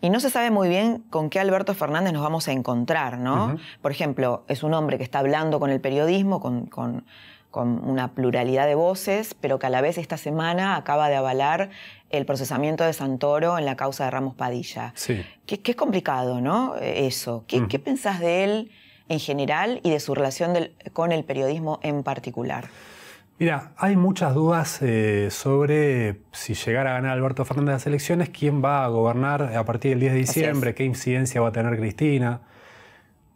Y 0.02 0.10
no 0.10 0.20
se 0.20 0.32
sabe 0.32 0.50
muy 0.50 0.70
bien 0.70 1.04
con 1.12 1.30
qué 1.30 1.40
Alberto 1.40 1.76
Fernández 1.76 2.12
nos 2.12 2.24
vamos 2.24 2.48
a 2.48 2.52
encontrar, 2.52 3.20
¿no? 3.20 3.58
Por 3.84 3.92
ejemplo, 3.92 4.44
es 4.48 4.64
un 4.64 4.74
hombre 4.74 4.98
que 4.98 5.04
está 5.04 5.20
hablando 5.20 5.60
con 5.60 5.70
el 5.70 5.80
periodismo, 5.80 6.40
con, 6.42 6.66
con, 6.66 7.06
con 7.52 7.88
una 7.88 8.14
pluralidad 8.14 8.66
de 8.66 8.76
voces, 8.76 9.36
pero 9.40 9.60
que 9.60 9.68
a 9.68 9.70
la 9.70 9.82
vez 9.82 9.98
esta 9.98 10.18
semana 10.18 10.78
acaba 10.78 11.10
de 11.10 11.18
avalar 11.18 11.70
el 12.10 12.26
procesamiento 12.26 12.84
de 12.84 12.94
Santoro 12.94 13.58
en 13.58 13.66
la 13.66 13.76
causa 13.76 14.06
de 14.06 14.12
Ramos 14.12 14.36
Padilla. 14.36 14.94
Sí. 14.96 15.24
Que, 15.46 15.62
es 15.64 15.76
complicado, 15.76 16.42
¿no? 16.42 16.76
Eso. 16.78 17.44
¿Qué, 17.48 17.80
pensás 17.80 18.20
de 18.20 18.44
él 18.44 18.72
en 19.10 19.20
general 19.20 19.82
y 19.84 19.92
de 19.92 20.00
su 20.00 20.16
relación 20.16 20.58
con 20.94 21.12
el 21.12 21.24
periodismo 21.24 21.80
en 21.84 22.04
particular? 22.04 22.70
Mira, 23.38 23.72
hay 23.76 23.96
muchas 23.96 24.36
dudas 24.36 24.80
eh, 24.82 25.30
sobre 25.32 26.22
si 26.32 26.54
llegara 26.54 26.92
a 26.92 26.94
ganar 26.94 27.12
Alberto 27.12 27.44
Fernández 27.44 27.74
las 27.74 27.88
elecciones, 27.88 28.30
quién 28.30 28.64
va 28.64 28.86
a 28.86 28.88
gobernar 28.88 29.56
a 29.58 29.66
partir 29.66 29.92
del 29.92 30.00
10 30.00 30.14
de 30.14 30.20
diciembre, 30.20 30.76
qué 30.76 30.84
incidencia 30.84 31.42
va 31.42 31.50
a 31.50 31.52
tener 31.52 31.76
Cristina. 31.78 32.42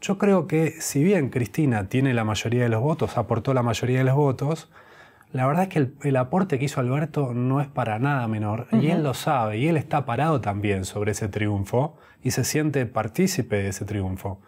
Yo 0.01 0.17
creo 0.17 0.47
que 0.47 0.75
si 0.79 1.03
bien 1.03 1.29
Cristina 1.29 1.89
tiene 1.89 2.13
la 2.13 2.23
mayoría 2.23 2.63
de 2.63 2.69
los 2.69 2.81
votos, 2.81 3.17
aportó 3.17 3.53
la 3.53 3.63
mayoría 3.63 3.99
de 3.99 4.03
los 4.03 4.15
votos, 4.15 4.69
la 5.35 5.47
verdad 5.47 5.63
es 5.63 5.69
que 5.69 6.07
el, 6.07 6.15
aporte 6.15 6.57
que 6.57 6.65
hizo 6.65 6.79
Alberto 6.79 7.33
no 7.33 7.59
es 7.59 7.67
para 7.67 7.99
nada 7.99 8.25
menor 8.29 8.67
y 8.71 8.87
él 8.87 9.03
lo 9.03 9.13
sabe 9.13 9.57
y 9.57 9.67
él 9.67 9.75
está 9.75 10.05
parado 10.05 10.39
también 10.39 10.85
sobre 10.85 11.11
ese 11.11 11.27
triunfo 11.27 11.97
y 12.23 12.31
se 12.31 12.45
siente 12.45 12.85
partícipe 12.85 13.57
de 13.57 13.67
ese 13.69 13.83
triunfo. 13.83 14.39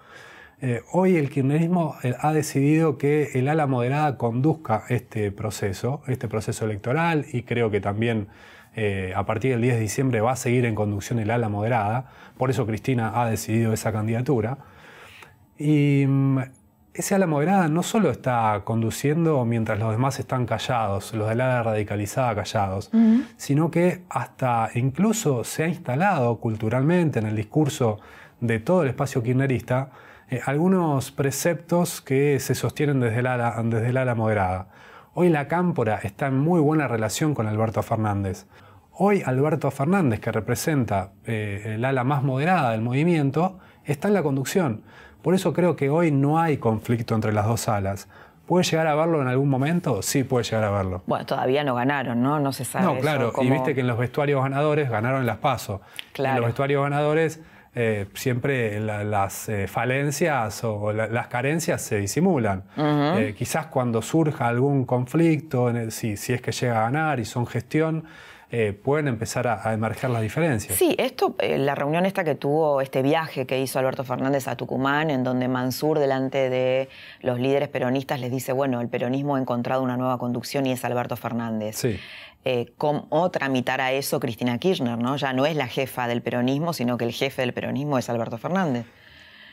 Eh, 0.61 0.81
hoy 0.93 1.17
el 1.17 1.29
kirchnerismo 1.29 1.97
eh, 2.03 2.15
ha 2.19 2.31
decidido 2.31 2.97
que 2.97 3.31
el 3.33 3.49
ala 3.49 3.67
moderada 3.67 4.17
conduzca 4.17 4.85
este 4.89 5.31
proceso, 5.31 6.01
este 6.07 6.27
proceso 6.27 6.65
electoral 6.65 7.25
y 7.33 7.43
creo 7.43 7.69
que 7.69 7.81
también 7.81 8.27
eh, 8.75 9.11
a 9.15 9.25
partir 9.25 9.51
del 9.51 9.61
10 9.61 9.75
de 9.75 9.81
diciembre 9.81 10.21
va 10.21 10.31
a 10.31 10.35
seguir 10.35 10.65
en 10.65 10.73
conducción 10.73 11.19
el 11.19 11.31
ala 11.31 11.49
moderada, 11.49 12.11
por 12.37 12.49
eso 12.49 12.65
Cristina 12.65 13.21
ha 13.21 13.29
decidido 13.29 13.73
esa 13.73 13.91
candidatura. 13.91 14.57
Y 15.57 16.05
mm, 16.07 16.39
ese 16.93 17.15
ala 17.15 17.27
moderada 17.27 17.67
no 17.67 17.83
solo 17.83 18.09
está 18.09 18.61
conduciendo 18.63 19.45
mientras 19.45 19.79
los 19.79 19.91
demás 19.91 20.19
están 20.19 20.45
callados, 20.45 21.13
los 21.13 21.29
del 21.29 21.41
ala 21.41 21.61
radicalizada 21.61 22.33
callados, 22.35 22.89
sino 23.37 23.69
que 23.69 24.03
hasta 24.09 24.69
incluso 24.73 25.43
se 25.43 25.63
ha 25.63 25.67
instalado 25.67 26.37
culturalmente 26.39 27.19
en 27.19 27.27
el 27.27 27.35
discurso 27.35 27.99
de 28.39 28.59
todo 28.59 28.81
el 28.81 28.89
espacio 28.89 29.21
kirchnerista 29.21 29.91
eh, 30.29 30.41
algunos 30.45 31.11
preceptos 31.11 32.01
que 32.01 32.39
se 32.39 32.53
sostienen 32.53 32.99
desde 32.99 33.19
el, 33.19 33.27
ala, 33.27 33.61
desde 33.63 33.89
el 33.89 33.97
ala 33.97 34.13
moderada. 34.13 34.67
Hoy 35.13 35.29
la 35.29 35.47
cámpora 35.47 35.99
está 36.03 36.27
en 36.27 36.37
muy 36.37 36.59
buena 36.59 36.87
relación 36.87 37.33
con 37.33 37.47
Alberto 37.47 37.81
Fernández. 37.81 38.45
Hoy 38.91 39.23
Alberto 39.25 39.71
Fernández, 39.71 40.19
que 40.19 40.31
representa 40.31 41.11
eh, 41.25 41.75
el 41.75 41.85
ala 41.85 42.03
más 42.03 42.23
moderada 42.23 42.71
del 42.71 42.81
movimiento, 42.81 43.59
está 43.85 44.09
en 44.09 44.15
la 44.15 44.23
conducción. 44.23 44.81
Por 45.27 45.35
eso 45.35 45.51
creo 45.51 45.75
que 45.75 45.89
hoy 45.89 46.09
no 46.09 46.39
hay 46.39 46.55
conflicto 46.55 47.13
entre 47.13 47.33
las 47.33 47.45
dos 47.47 47.67
alas. 47.67 48.07
¿Puede 48.45 48.63
llegar 48.63 48.87
a 48.87 48.95
verlo 48.95 49.21
en 49.21 49.27
algún 49.27 49.49
momento? 49.49 50.01
Sí, 50.01 50.23
puede 50.23 50.45
llegar 50.45 50.63
a 50.63 50.69
verlo. 50.71 51.03
Bueno, 51.05 51.25
todavía 51.25 51.65
no 51.65 51.75
ganaron, 51.75 52.23
¿no? 52.23 52.39
No 52.39 52.53
se 52.53 52.63
sabe. 52.63 52.85
No, 52.85 52.97
claro. 52.97 53.33
Y 53.41 53.49
viste 53.49 53.75
que 53.75 53.81
en 53.81 53.87
los 53.87 53.97
vestuarios 53.97 54.41
ganadores 54.41 54.89
ganaron 54.89 55.25
las 55.25 55.35
PASO. 55.39 55.81
Claro. 56.13 56.35
En 56.35 56.41
los 56.43 56.47
vestuarios 56.47 56.81
ganadores 56.81 57.41
eh, 57.75 58.07
siempre 58.13 58.79
las 58.79 59.49
eh, 59.49 59.67
falencias 59.67 60.63
o 60.63 60.93
las 60.93 61.27
carencias 61.27 61.81
se 61.81 61.97
disimulan. 61.97 62.63
Eh, 62.77 63.35
quizás 63.37 63.65
cuando 63.65 64.01
surja 64.01 64.47
algún 64.47 64.85
conflicto, 64.85 65.73
si, 65.91 66.15
si 66.15 66.31
es 66.31 66.41
que 66.41 66.53
llega 66.53 66.79
a 66.79 66.81
ganar 66.83 67.19
y 67.19 67.25
son 67.25 67.45
gestión, 67.45 68.05
eh, 68.49 68.71
pueden 68.71 69.09
empezar 69.09 69.47
a, 69.47 69.73
emerger 69.73 70.09
las 70.09 70.21
diferencias. 70.21 70.77
Sí, 70.77 70.95
esto, 70.97 71.35
eh, 71.39 71.57
la 71.57 71.75
reunión 71.75 72.05
esta 72.05 72.23
que 72.23 72.35
tuvo, 72.35 72.79
este 72.79 73.01
viaje 73.01 73.45
que 73.45 73.59
hizo 73.59 73.77
Alberto 73.77 74.05
Fernández 74.05 74.47
a 74.47 74.55
Tucumán, 74.55 75.09
en 75.09 75.25
donde 75.25 75.49
Mansur, 75.49 75.99
delante 75.99 76.49
de 76.49 76.87
los 77.21 77.39
líderes 77.39 77.67
peronistas, 77.67 78.21
les 78.21 78.31
dice, 78.31 78.53
bueno, 78.53 78.79
el 78.79 78.87
peronismo 78.87 79.35
ha 79.35 79.39
encontrado 79.39 79.83
una 79.83 79.97
nueva 79.97 80.17
conducción 80.17 80.65
y 80.65 80.71
es 80.71 80.85
Alberto 80.85 81.17
Fernández. 81.17 81.75
Sí. 81.75 81.99
Eh, 82.45 82.71
¿Cómo 82.77 83.29
tramitar 83.31 83.81
a 83.81 83.91
eso 83.91 84.21
Cristina 84.21 84.57
Kirchner? 84.57 84.97
¿no? 84.97 85.17
Ya 85.17 85.33
no 85.33 85.45
es 85.45 85.57
la 85.57 85.67
jefa 85.67 86.07
del 86.07 86.21
peronismo, 86.21 86.71
sino 86.71 86.97
que 86.97 87.03
el 87.03 87.11
jefe 87.11 87.41
del 87.41 87.51
peronismo 87.51 87.97
es 87.97 88.09
Alberto 88.09 88.37
Fernández. 88.37 88.85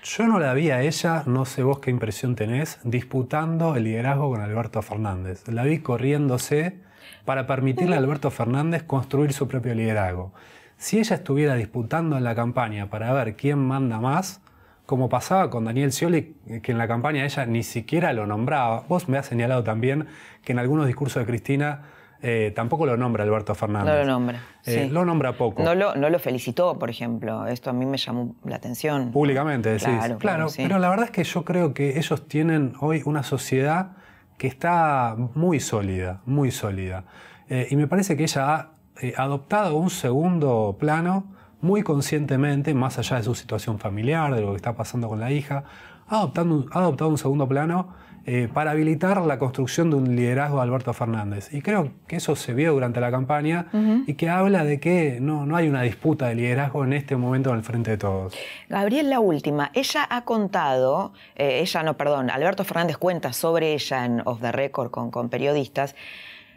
Yo 0.05 0.29
no 0.29 0.39
la 0.39 0.55
vi 0.55 0.71
a 0.71 0.83
ella, 0.83 1.25
no 1.27 1.47
sé 1.47 1.65
vos 1.65 1.81
qué 1.81 1.91
impresión 1.91 2.37
tenés, 2.37 2.79
disputando 2.85 3.75
el 3.75 3.85
liderazgo 3.85 4.31
con 4.31 4.41
Alberto 4.41 4.83
Fernández. 4.83 5.49
La 5.49 5.65
vi 5.65 5.81
corriéndose 5.81 6.79
para 7.25 7.47
permitirle 7.47 7.95
a 7.97 7.99
Alberto 7.99 8.31
Fernández 8.31 8.83
construir 8.83 9.33
su 9.33 9.49
propio 9.49 9.75
liderazgo. 9.75 10.33
Si 10.77 10.99
ella 10.99 11.17
estuviera 11.17 11.55
disputando 11.55 12.17
en 12.17 12.25
la 12.25 12.35
campaña 12.35 12.91
para 12.91 13.13
ver 13.13 13.37
quién 13.37 13.59
manda 13.59 14.01
más, 14.01 14.41
como 14.87 15.09
pasaba 15.09 15.49
con 15.51 15.65
Daniel 15.65 15.93
Scioli, 15.93 16.37
que 16.63 16.73
en 16.73 16.79
la 16.79 16.87
campaña 16.87 17.25
ella 17.25 17.47
ni 17.47 17.63
siquiera 17.63 18.13
lo 18.13 18.27
nombraba. 18.27 18.85
Vos 18.89 19.09
me 19.09 19.17
has 19.17 19.27
señalado 19.27 19.65
también 19.65 20.07
que 20.45 20.53
en 20.53 20.59
algunos 20.59 20.87
discursos 20.87 21.23
de 21.23 21.27
Cristina 21.27 21.83
eh, 22.21 22.53
tampoco 22.55 22.87
lo 22.87 22.97
nombra 22.97 23.25
Alberto 23.25 23.55
Fernández. 23.55 23.93
No 23.93 24.01
lo 24.01 24.07
nombra. 24.07 24.41
Eh, 24.65 24.89
lo 24.91 25.05
nombra 25.05 25.33
poco. 25.35 25.63
No 25.63 25.75
lo, 25.75 25.95
no 25.95 26.09
lo, 26.09 26.19
felicitó, 26.19 26.79
por 26.79 26.91
ejemplo. 26.91 27.47
Esto 27.47 27.71
a 27.71 27.73
mí 27.73 27.87
me 27.87 27.99
llamó 27.99 28.35
la 28.45 28.57
atención. 28.57 29.11
Públicamente, 29.13 29.71
decís. 29.71 29.87
Claro, 29.87 30.19
claro, 30.19 30.47
pero 30.57 30.79
la 30.79 30.89
verdad 30.89 31.07
es 31.07 31.11
que 31.11 31.25
yo 31.25 31.45
creo 31.45 31.75
que 31.75 31.99
ellos 31.99 32.27
tienen 32.27 32.75
hoy 32.81 33.03
una 33.05 33.23
sociedad 33.23 33.93
que 34.39 34.47
está 34.47 35.17
muy 35.35 35.61
sólida, 35.61 36.21
muy 36.27 36.51
sólida. 36.51 37.05
Eh, 37.49 37.69
y 37.71 37.77
me 37.77 37.87
parece 37.87 38.17
que 38.17 38.25
ella 38.25 38.55
ha 38.55 38.71
eh, 39.01 39.15
adoptado 39.17 39.77
un 39.77 39.91
segundo 39.91 40.77
plano 40.79 41.25
muy 41.61 41.83
conscientemente, 41.83 42.75
más 42.75 42.99
allá 42.99 43.17
de 43.17 43.23
su 43.23 43.35
situación 43.35 43.79
familiar, 43.79 44.35
de 44.35 44.43
lo 44.43 44.51
que 44.51 44.57
está 44.57 44.75
pasando 44.75 45.09
con 45.09 45.21
la 45.21 45.33
hija, 45.33 45.65
ha 46.09 46.21
adoptado 46.21 47.09
un 47.09 47.19
segundo 47.19 47.49
plano 47.49 47.89
eh, 48.27 48.49
para 48.53 48.71
habilitar 48.71 49.21
la 49.23 49.39
construcción 49.39 49.91
de 49.91 49.97
un 49.97 50.17
liderazgo 50.17 50.57
de 50.57 50.63
Alberto 50.63 50.93
Fernández. 50.93 51.53
Y 51.53 51.61
creo 51.61 51.91
que 52.07 52.17
eso 52.17 52.37
se 52.37 52.55
vio 52.55 52.73
durante 52.73 53.01
la 53.01 53.11
campaña 53.11 53.67
y 54.07 54.15
que 54.15 54.31
habla 54.31 54.65
de 54.65 54.81
que 54.81 55.19
no, 55.21 55.45
no 55.45 55.57
hay 55.57 55.69
una 55.69 55.83
disputa 55.83 56.29
de 56.29 56.35
liderazgo 56.35 56.85
en 56.85 56.95
este 56.95 57.17
momento 57.17 57.51
en 57.51 57.57
el 57.57 57.63
frente 57.63 57.91
de 57.91 57.99
todos. 57.99 58.35
Gabriel, 58.69 59.11
la 59.11 59.21
última. 59.21 59.71
Ella 59.75 60.07
ha 60.09 60.25
contado, 60.25 61.13
eh, 61.37 61.61
ella 61.61 61.83
no, 61.83 61.97
perdón, 61.97 62.31
Alberto 62.31 62.65
Fernández 62.65 62.97
cuenta 62.97 63.33
sobre 63.33 63.75
ella 63.75 64.05
en 64.07 64.23
Off 64.25 64.41
the 64.41 64.53
Record 64.53 64.91
con, 64.91 65.11
con 65.11 65.29
periodistas. 65.29 65.95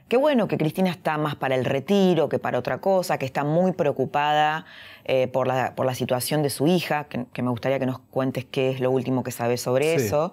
Qué 0.08 0.16
bueno 0.16 0.48
que 0.48 0.58
Cristina 0.58 0.90
está 0.90 1.18
más 1.18 1.36
para 1.36 1.56
el 1.56 1.66
retiro 1.66 2.30
que 2.30 2.40
para 2.40 2.58
otra 2.58 2.78
cosa, 2.78 3.18
que 3.18 3.26
está 3.26 3.44
muy 3.44 3.74
preocupada 3.74 4.66
eh, 5.04 5.28
por, 5.28 5.48
la, 5.48 5.76
por, 5.76 5.86
la, 5.86 5.96
situación 5.96 6.44
de 6.44 6.50
su 6.50 6.66
hija, 6.66 7.08
que, 7.10 7.42
me 7.42 7.50
gustaría 7.50 7.78
que 7.78 7.86
nos 7.86 8.00
cuentes 8.00 8.46
qué 8.46 8.70
es 8.70 8.80
lo 8.80 8.90
último 8.90 9.22
que 9.24 9.32
sabes 9.32 9.62
sobre 9.62 9.96
eso. 9.96 10.32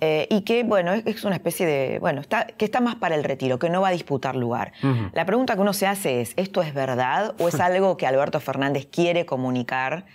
Eh, 0.00 0.26
y 0.30 0.42
que, 0.42 0.64
bueno, 0.64 0.92
es, 0.92 1.24
una 1.24 1.36
especie 1.36 1.66
de, 1.66 1.98
bueno, 1.98 2.20
está, 2.20 2.46
que 2.46 2.64
está 2.64 2.80
más 2.80 2.94
para 2.96 3.14
el 3.14 3.24
retiro, 3.24 3.58
que 3.58 3.68
no 3.68 3.82
va 3.82 3.88
a 3.88 3.92
disputar 3.92 4.34
lugar. 4.34 4.72
La 5.12 5.26
pregunta 5.26 5.54
que 5.54 5.60
uno 5.60 5.72
se 5.72 5.86
hace 5.86 6.22
es, 6.22 6.32
¿esto 6.36 6.62
es 6.62 6.72
verdad 6.72 7.34
o 7.38 7.48
es 7.48 7.60
algo 7.60 7.96
que 7.96 8.06
Alberto 8.06 8.40
Fernández 8.40 8.88
quiere 8.90 9.26
comunicar 9.26 10.06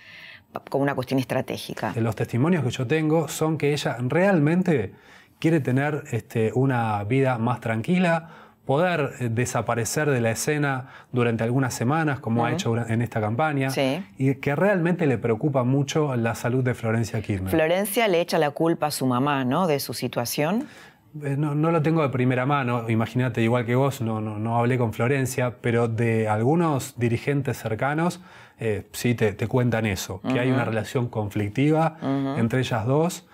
como 0.70 0.84
una 0.84 0.96
cuestión 0.96 1.20
estratégica? 1.20 1.94
Los 1.98 2.16
testimonios 2.16 2.64
que 2.64 2.72
yo 2.72 2.88
tengo 2.88 3.28
son 3.28 3.58
que 3.58 3.74
ella 3.74 3.98
realmente 4.00 4.94
quiere 5.40 5.60
tener 5.60 6.04
este, 6.12 6.52
una 6.56 7.04
vida 7.04 7.38
más 7.38 7.60
tranquila, 7.60 8.30
poder 8.66 9.14
eh, 9.20 9.30
desaparecer 9.30 10.10
de 10.10 10.22
la 10.22 10.32
escena 10.32 10.88
durante 11.12 11.44
algunas 11.44 11.74
semanas, 11.74 12.20
como 12.20 12.46
ha 12.46 12.52
hecho 12.52 12.76
en 12.78 13.02
esta 13.02 13.22
campaña, 13.22 13.70
y 14.18 14.36
que 14.36 14.56
realmente 14.56 15.06
le 15.06 15.18
preocupa 15.18 15.64
mucho 15.64 16.16
la 16.16 16.36
salud 16.36 16.64
de 16.64 16.74
Florencia 16.74 17.22
Kirchner. 17.22 17.52
Florencia 17.52 18.08
le 18.08 18.22
echa 18.22 18.38
la 18.38 18.52
culpa 18.52 18.88
a 18.88 18.92
su 18.92 19.06
mamá, 19.06 19.46
¿no?, 19.46 19.68
de 19.68 19.80
su 19.80 19.94
situación. 19.94 20.68
Eh, 21.24 21.36
no, 21.38 21.54
lo 21.56 21.82
tengo 21.82 22.02
de 22.02 22.10
primera 22.10 22.46
mano, 22.46 22.90
imagínate, 22.90 23.42
igual 23.42 23.66
que 23.66 23.76
vos, 23.76 24.02
no, 24.02 24.20
no, 24.20 24.58
hablé 24.58 24.78
con 24.78 24.92
Florencia, 24.92 25.56
pero 25.62 25.88
de 25.88 26.28
algunos 26.28 26.96
dirigentes 26.98 27.58
cercanos 27.58 28.20
eh, 28.60 28.88
sí 28.92 29.16
te, 29.16 29.36
cuentan 29.48 29.86
eso, 29.86 30.22
que 30.22 30.40
hay 30.40 30.52
una 30.52 30.66
relación 30.66 31.08
conflictiva 31.08 31.98
entre 32.38 32.60
ellas 32.60 32.86
dos 32.86 33.26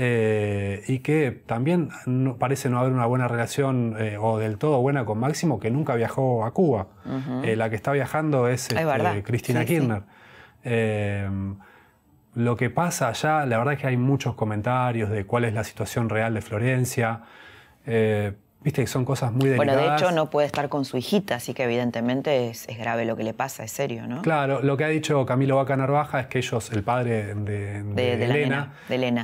eh, 0.00 0.84
y 0.86 1.00
que 1.00 1.42
también 1.44 1.88
parece 2.38 2.70
no 2.70 2.78
haber 2.78 2.92
una 2.92 3.06
buena 3.06 3.26
relación 3.26 3.96
eh, 3.98 4.16
o 4.16 4.38
del 4.38 4.56
todo 4.56 4.80
buena 4.80 5.04
con 5.04 5.18
Máximo, 5.18 5.58
que 5.58 5.72
nunca 5.72 5.96
viajó 5.96 6.44
a 6.44 6.54
Cuba. 6.54 6.86
Eh, 7.42 7.56
la 7.56 7.68
que 7.68 7.74
está 7.74 7.90
viajando 7.90 8.46
es, 8.46 8.70
este, 8.70 9.22
Cristina 9.24 9.64
Kirchner. 9.64 10.04
lo 12.34 12.56
que 12.56 12.70
pasa 12.70 13.08
allá, 13.08 13.44
la 13.44 13.58
verdad 13.58 13.74
es 13.74 13.80
que 13.80 13.88
hay 13.88 13.96
muchos 13.96 14.36
comentarios 14.36 15.10
de 15.10 15.26
cuál 15.26 15.44
es 15.44 15.52
la 15.52 15.64
situación 15.64 16.08
real 16.08 16.32
de 16.32 16.42
Florencia. 16.42 17.22
Viste 18.60 18.82
que 18.82 18.88
son 18.88 19.04
cosas 19.04 19.32
muy 19.32 19.50
delicadas. 19.50 19.76
Bueno, 19.76 19.90
de 19.90 19.96
hecho 19.96 20.10
no 20.10 20.30
puede 20.30 20.46
estar 20.48 20.68
con 20.68 20.84
su 20.84 20.96
hijita, 20.96 21.36
así 21.36 21.54
que 21.54 21.62
evidentemente 21.62 22.48
es, 22.48 22.66
grave 22.76 23.04
lo 23.04 23.16
que 23.16 23.22
le 23.22 23.32
pasa, 23.32 23.62
es 23.62 23.70
serio, 23.70 24.08
¿no? 24.08 24.22
Claro, 24.22 24.62
lo 24.62 24.76
que 24.76 24.84
ha 24.84 24.88
dicho 24.88 25.24
Camilo 25.26 25.56
Vaca 25.56 25.76
Narvaja 25.76 26.18
es 26.20 26.26
que 26.26 26.38
ellos, 26.38 26.72
el 26.72 26.82
padre 26.82 27.34
de, 27.36 27.78
Elena, 27.96 28.74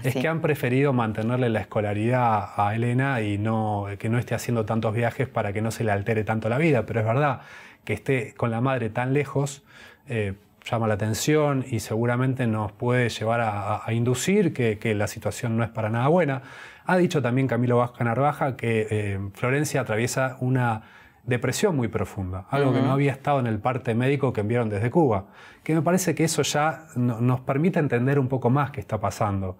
es 0.05 0.14
que 0.14 0.28
han 0.28 0.41
preferido 0.41 0.93
mantenerle 0.93 1.49
la 1.49 1.61
escolaridad 1.61 2.51
a 2.57 2.74
Elena 2.76 3.22
y 3.22 3.37
no, 3.37 3.87
que 3.99 4.09
no 4.09 4.18
esté 4.18 4.37
haciendo 4.37 4.64
tantos 4.64 4.95
viajes 4.95 5.26
para 5.26 5.53
que 5.53 5.61
no 5.61 5.72
se 5.72 5.82
le 5.82 5.91
altere 5.91 6.22
tanto 6.22 6.49
la 6.49 6.59
vida. 6.59 6.87
Pero 6.87 7.01
es 7.01 7.07
verdad 7.07 7.41
que 7.85 7.93
esté 7.93 8.35
con 8.35 8.53
la 8.53 8.61
madre 8.61 8.89
tan 8.89 9.12
lejos. 9.12 9.64
Eh, 10.09 10.35
llama 10.64 10.87
la 10.87 10.95
atención 10.95 11.64
y 11.68 11.80
seguramente 11.80 12.47
nos 12.47 12.72
puede 12.72 13.11
llevar 13.11 13.41
a, 13.43 13.82
inducir 13.93 14.55
que, 14.55 14.78
que 14.78 14.95
la 14.95 15.09
situación 15.09 15.57
no 15.57 15.64
es 15.64 15.70
para 15.70 15.91
nada 15.91 16.09
buena. 16.09 16.43
Ha 16.87 16.97
dicho 16.97 17.22
también 17.22 17.47
Camilo 17.47 17.78
Vasca 17.78 18.05
Narvaja 18.05 18.57
que 18.57 18.87
eh, 18.91 19.18
Florencia 19.35 19.80
atraviesa 19.80 20.37
una 20.41 20.82
depresión 21.24 21.74
muy 21.74 21.89
profunda, 21.89 22.47
algo 22.51 22.72
que 22.72 22.82
no 22.82 22.93
había 22.93 23.12
estado 23.12 23.41
en 23.41 23.47
el 23.47 23.59
parte 23.59 23.95
médico 23.95 24.32
que 24.32 24.43
enviaron 24.43 24.68
desde 24.68 24.91
Cuba, 24.91 25.26
que 25.62 25.74
me 25.74 25.80
parece 25.80 26.14
que 26.14 26.24
eso 26.24 26.43
ya 26.43 26.87
nos 26.97 27.41
permite 27.41 27.78
entender 27.78 28.18
un 28.18 28.28
poco 28.28 28.51
más 28.51 28.70
qué 28.70 28.80
está 28.80 29.01
pasando, 29.01 29.57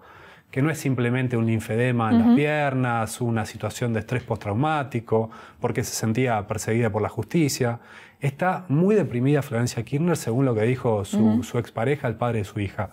que 0.51 0.61
no 0.61 0.69
es 0.69 0.77
simplemente 0.77 1.35
un 1.35 1.47
linfedema 1.47 2.11
en 2.11 2.19
las 2.19 2.35
piernas, 2.35 3.19
una 3.19 3.45
situación 3.45 3.93
de 3.93 4.01
estrés 4.01 4.23
postraumático, 4.23 5.31
porque 5.59 5.83
se 5.83 5.95
sentía 5.95 6.45
perseguida 6.47 6.91
por 6.91 7.01
la 7.01 7.09
justicia. 7.09 7.79
Está 8.21 8.65
muy 8.69 8.95
deprimida 8.95 9.41
Florencia 9.41 9.83
Kirchner, 9.83 10.15
según 10.15 10.45
lo 10.45 10.53
que 10.53 10.61
dijo 10.61 11.03
su, 11.03 11.43
su 11.43 11.57
expareja, 11.57 12.07
el 12.07 12.15
padre 12.15 12.39
de 12.39 12.45
su 12.45 12.59
hija. 12.59 12.91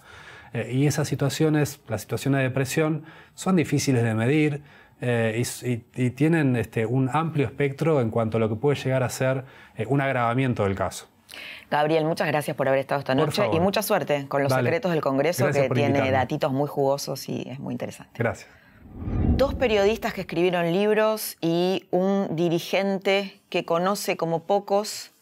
Eh, 0.53 0.70
y 0.72 0.86
esas 0.86 1.09
situaciones, 1.09 1.80
las 1.88 2.03
situaciones 2.03 2.38
de 2.38 2.44
depresión, 2.44 3.05
son 3.34 3.57
difíciles 3.57 4.03
de 4.03 4.14
medir 4.14 4.62
eh, 5.00 5.42
y, 5.94 6.11
tienen 6.11 6.57
este, 6.57 6.86
un 6.86 7.11
amplio 7.12 7.46
espectro 7.46 8.00
en 8.00 8.11
cuanto 8.11 8.36
a 8.36 8.40
lo 8.40 8.48
que 8.48 8.55
puede 8.55 8.76
llegar 8.76 9.03
a 9.03 9.09
ser 9.09 9.44
eh, 9.76 9.84
un 9.88 10.00
agravamiento 10.00 10.64
del 10.64 10.76
caso. 10.76 11.09
Gabriel, 11.70 12.05
muchas 12.05 12.28
gracias 12.28 12.57
por 12.57 12.68
haber 12.68 12.80
estado 12.80 13.00
esta 13.00 13.14
noche 13.14 13.42
y 13.53 13.59
mucha 13.59 13.82
suerte 13.82 14.28
con 14.28 14.42
los 14.42 14.53
secretos 14.53 14.92
del 14.92 15.00
Congreso, 15.00 15.50
que 15.50 15.70
tiene 15.70 16.11
datitos 16.11 16.53
muy 16.53 16.68
jugosos 16.68 17.28
y 17.28 17.48
es 17.48 17.59
muy 17.59 17.72
interesante. 17.72 18.12
Gracias. 18.16 18.48
Dos 19.36 19.55
periodistas 19.55 20.12
que 20.12 20.20
escribieron 20.20 20.70
libros 20.70 21.38
y 21.40 21.88
un 21.90 22.36
dirigente 22.36 23.40
que 23.48 23.64
conoce 23.64 24.18
como 24.18 24.44
pocos 24.44 25.12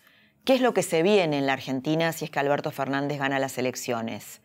qué 0.44 0.54
es 0.54 0.60
lo 0.60 0.74
que 0.74 0.82
se 0.82 1.02
viene 1.02 1.38
en 1.38 1.46
la 1.46 1.52
Argentina 1.52 2.12
si 2.12 2.24
es 2.24 2.30
que 2.30 2.40
Alberto 2.40 2.70
Fernández 2.72 3.18
gana 3.18 3.38
las 3.38 3.56
elecciones. 3.56 4.40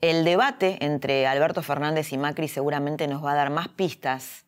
El 0.00 0.24
debate 0.24 0.78
entre 0.84 1.26
Alberto 1.26 1.60
Fernández 1.60 2.12
y 2.12 2.18
Macri 2.18 2.46
seguramente 2.46 3.08
nos 3.08 3.24
va 3.24 3.32
a 3.32 3.34
dar 3.34 3.50
más 3.50 3.66
pistas 3.66 4.46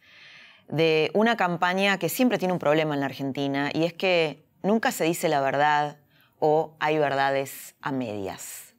de 0.68 1.11
una 1.12 1.36
campaña 1.36 1.98
que 1.98 2.09
siempre 2.09 2.38
tiene 2.38 2.53
un 2.53 2.61
problema 2.61 2.94
en 2.94 3.01
la 3.01 3.07
Argentina 3.07 3.70
y 3.74 3.82
es 3.82 3.92
que 3.92 4.44
nunca 4.62 4.92
se 4.92 5.03
dice 5.03 5.28
la 5.28 5.40
verdad 5.40 5.98
o 6.38 6.76
hay 6.78 6.98
verdades 6.98 7.74
a 7.80 7.90
medias. 7.90 8.74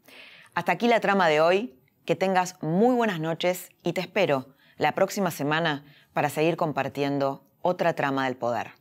Hasta 0.56 0.72
aquí 0.72 0.88
la 0.88 1.02
trama 1.02 1.28
de 1.28 1.42
hoy. 1.42 1.78
Que 2.06 2.16
tengas 2.16 2.62
muy 2.64 2.96
buenas 2.96 3.20
noches 3.20 3.70
y 3.84 3.94
te 3.94 4.02
espero 4.02 4.48
la 4.78 4.94
próxima 4.94 5.30
semana 5.30 5.86
para 6.14 6.30
seguir 6.30 6.58
compartiendo 6.58 7.44
otra 7.62 7.94
trama 7.94 8.26
del 8.26 8.36
poder. 8.36 8.81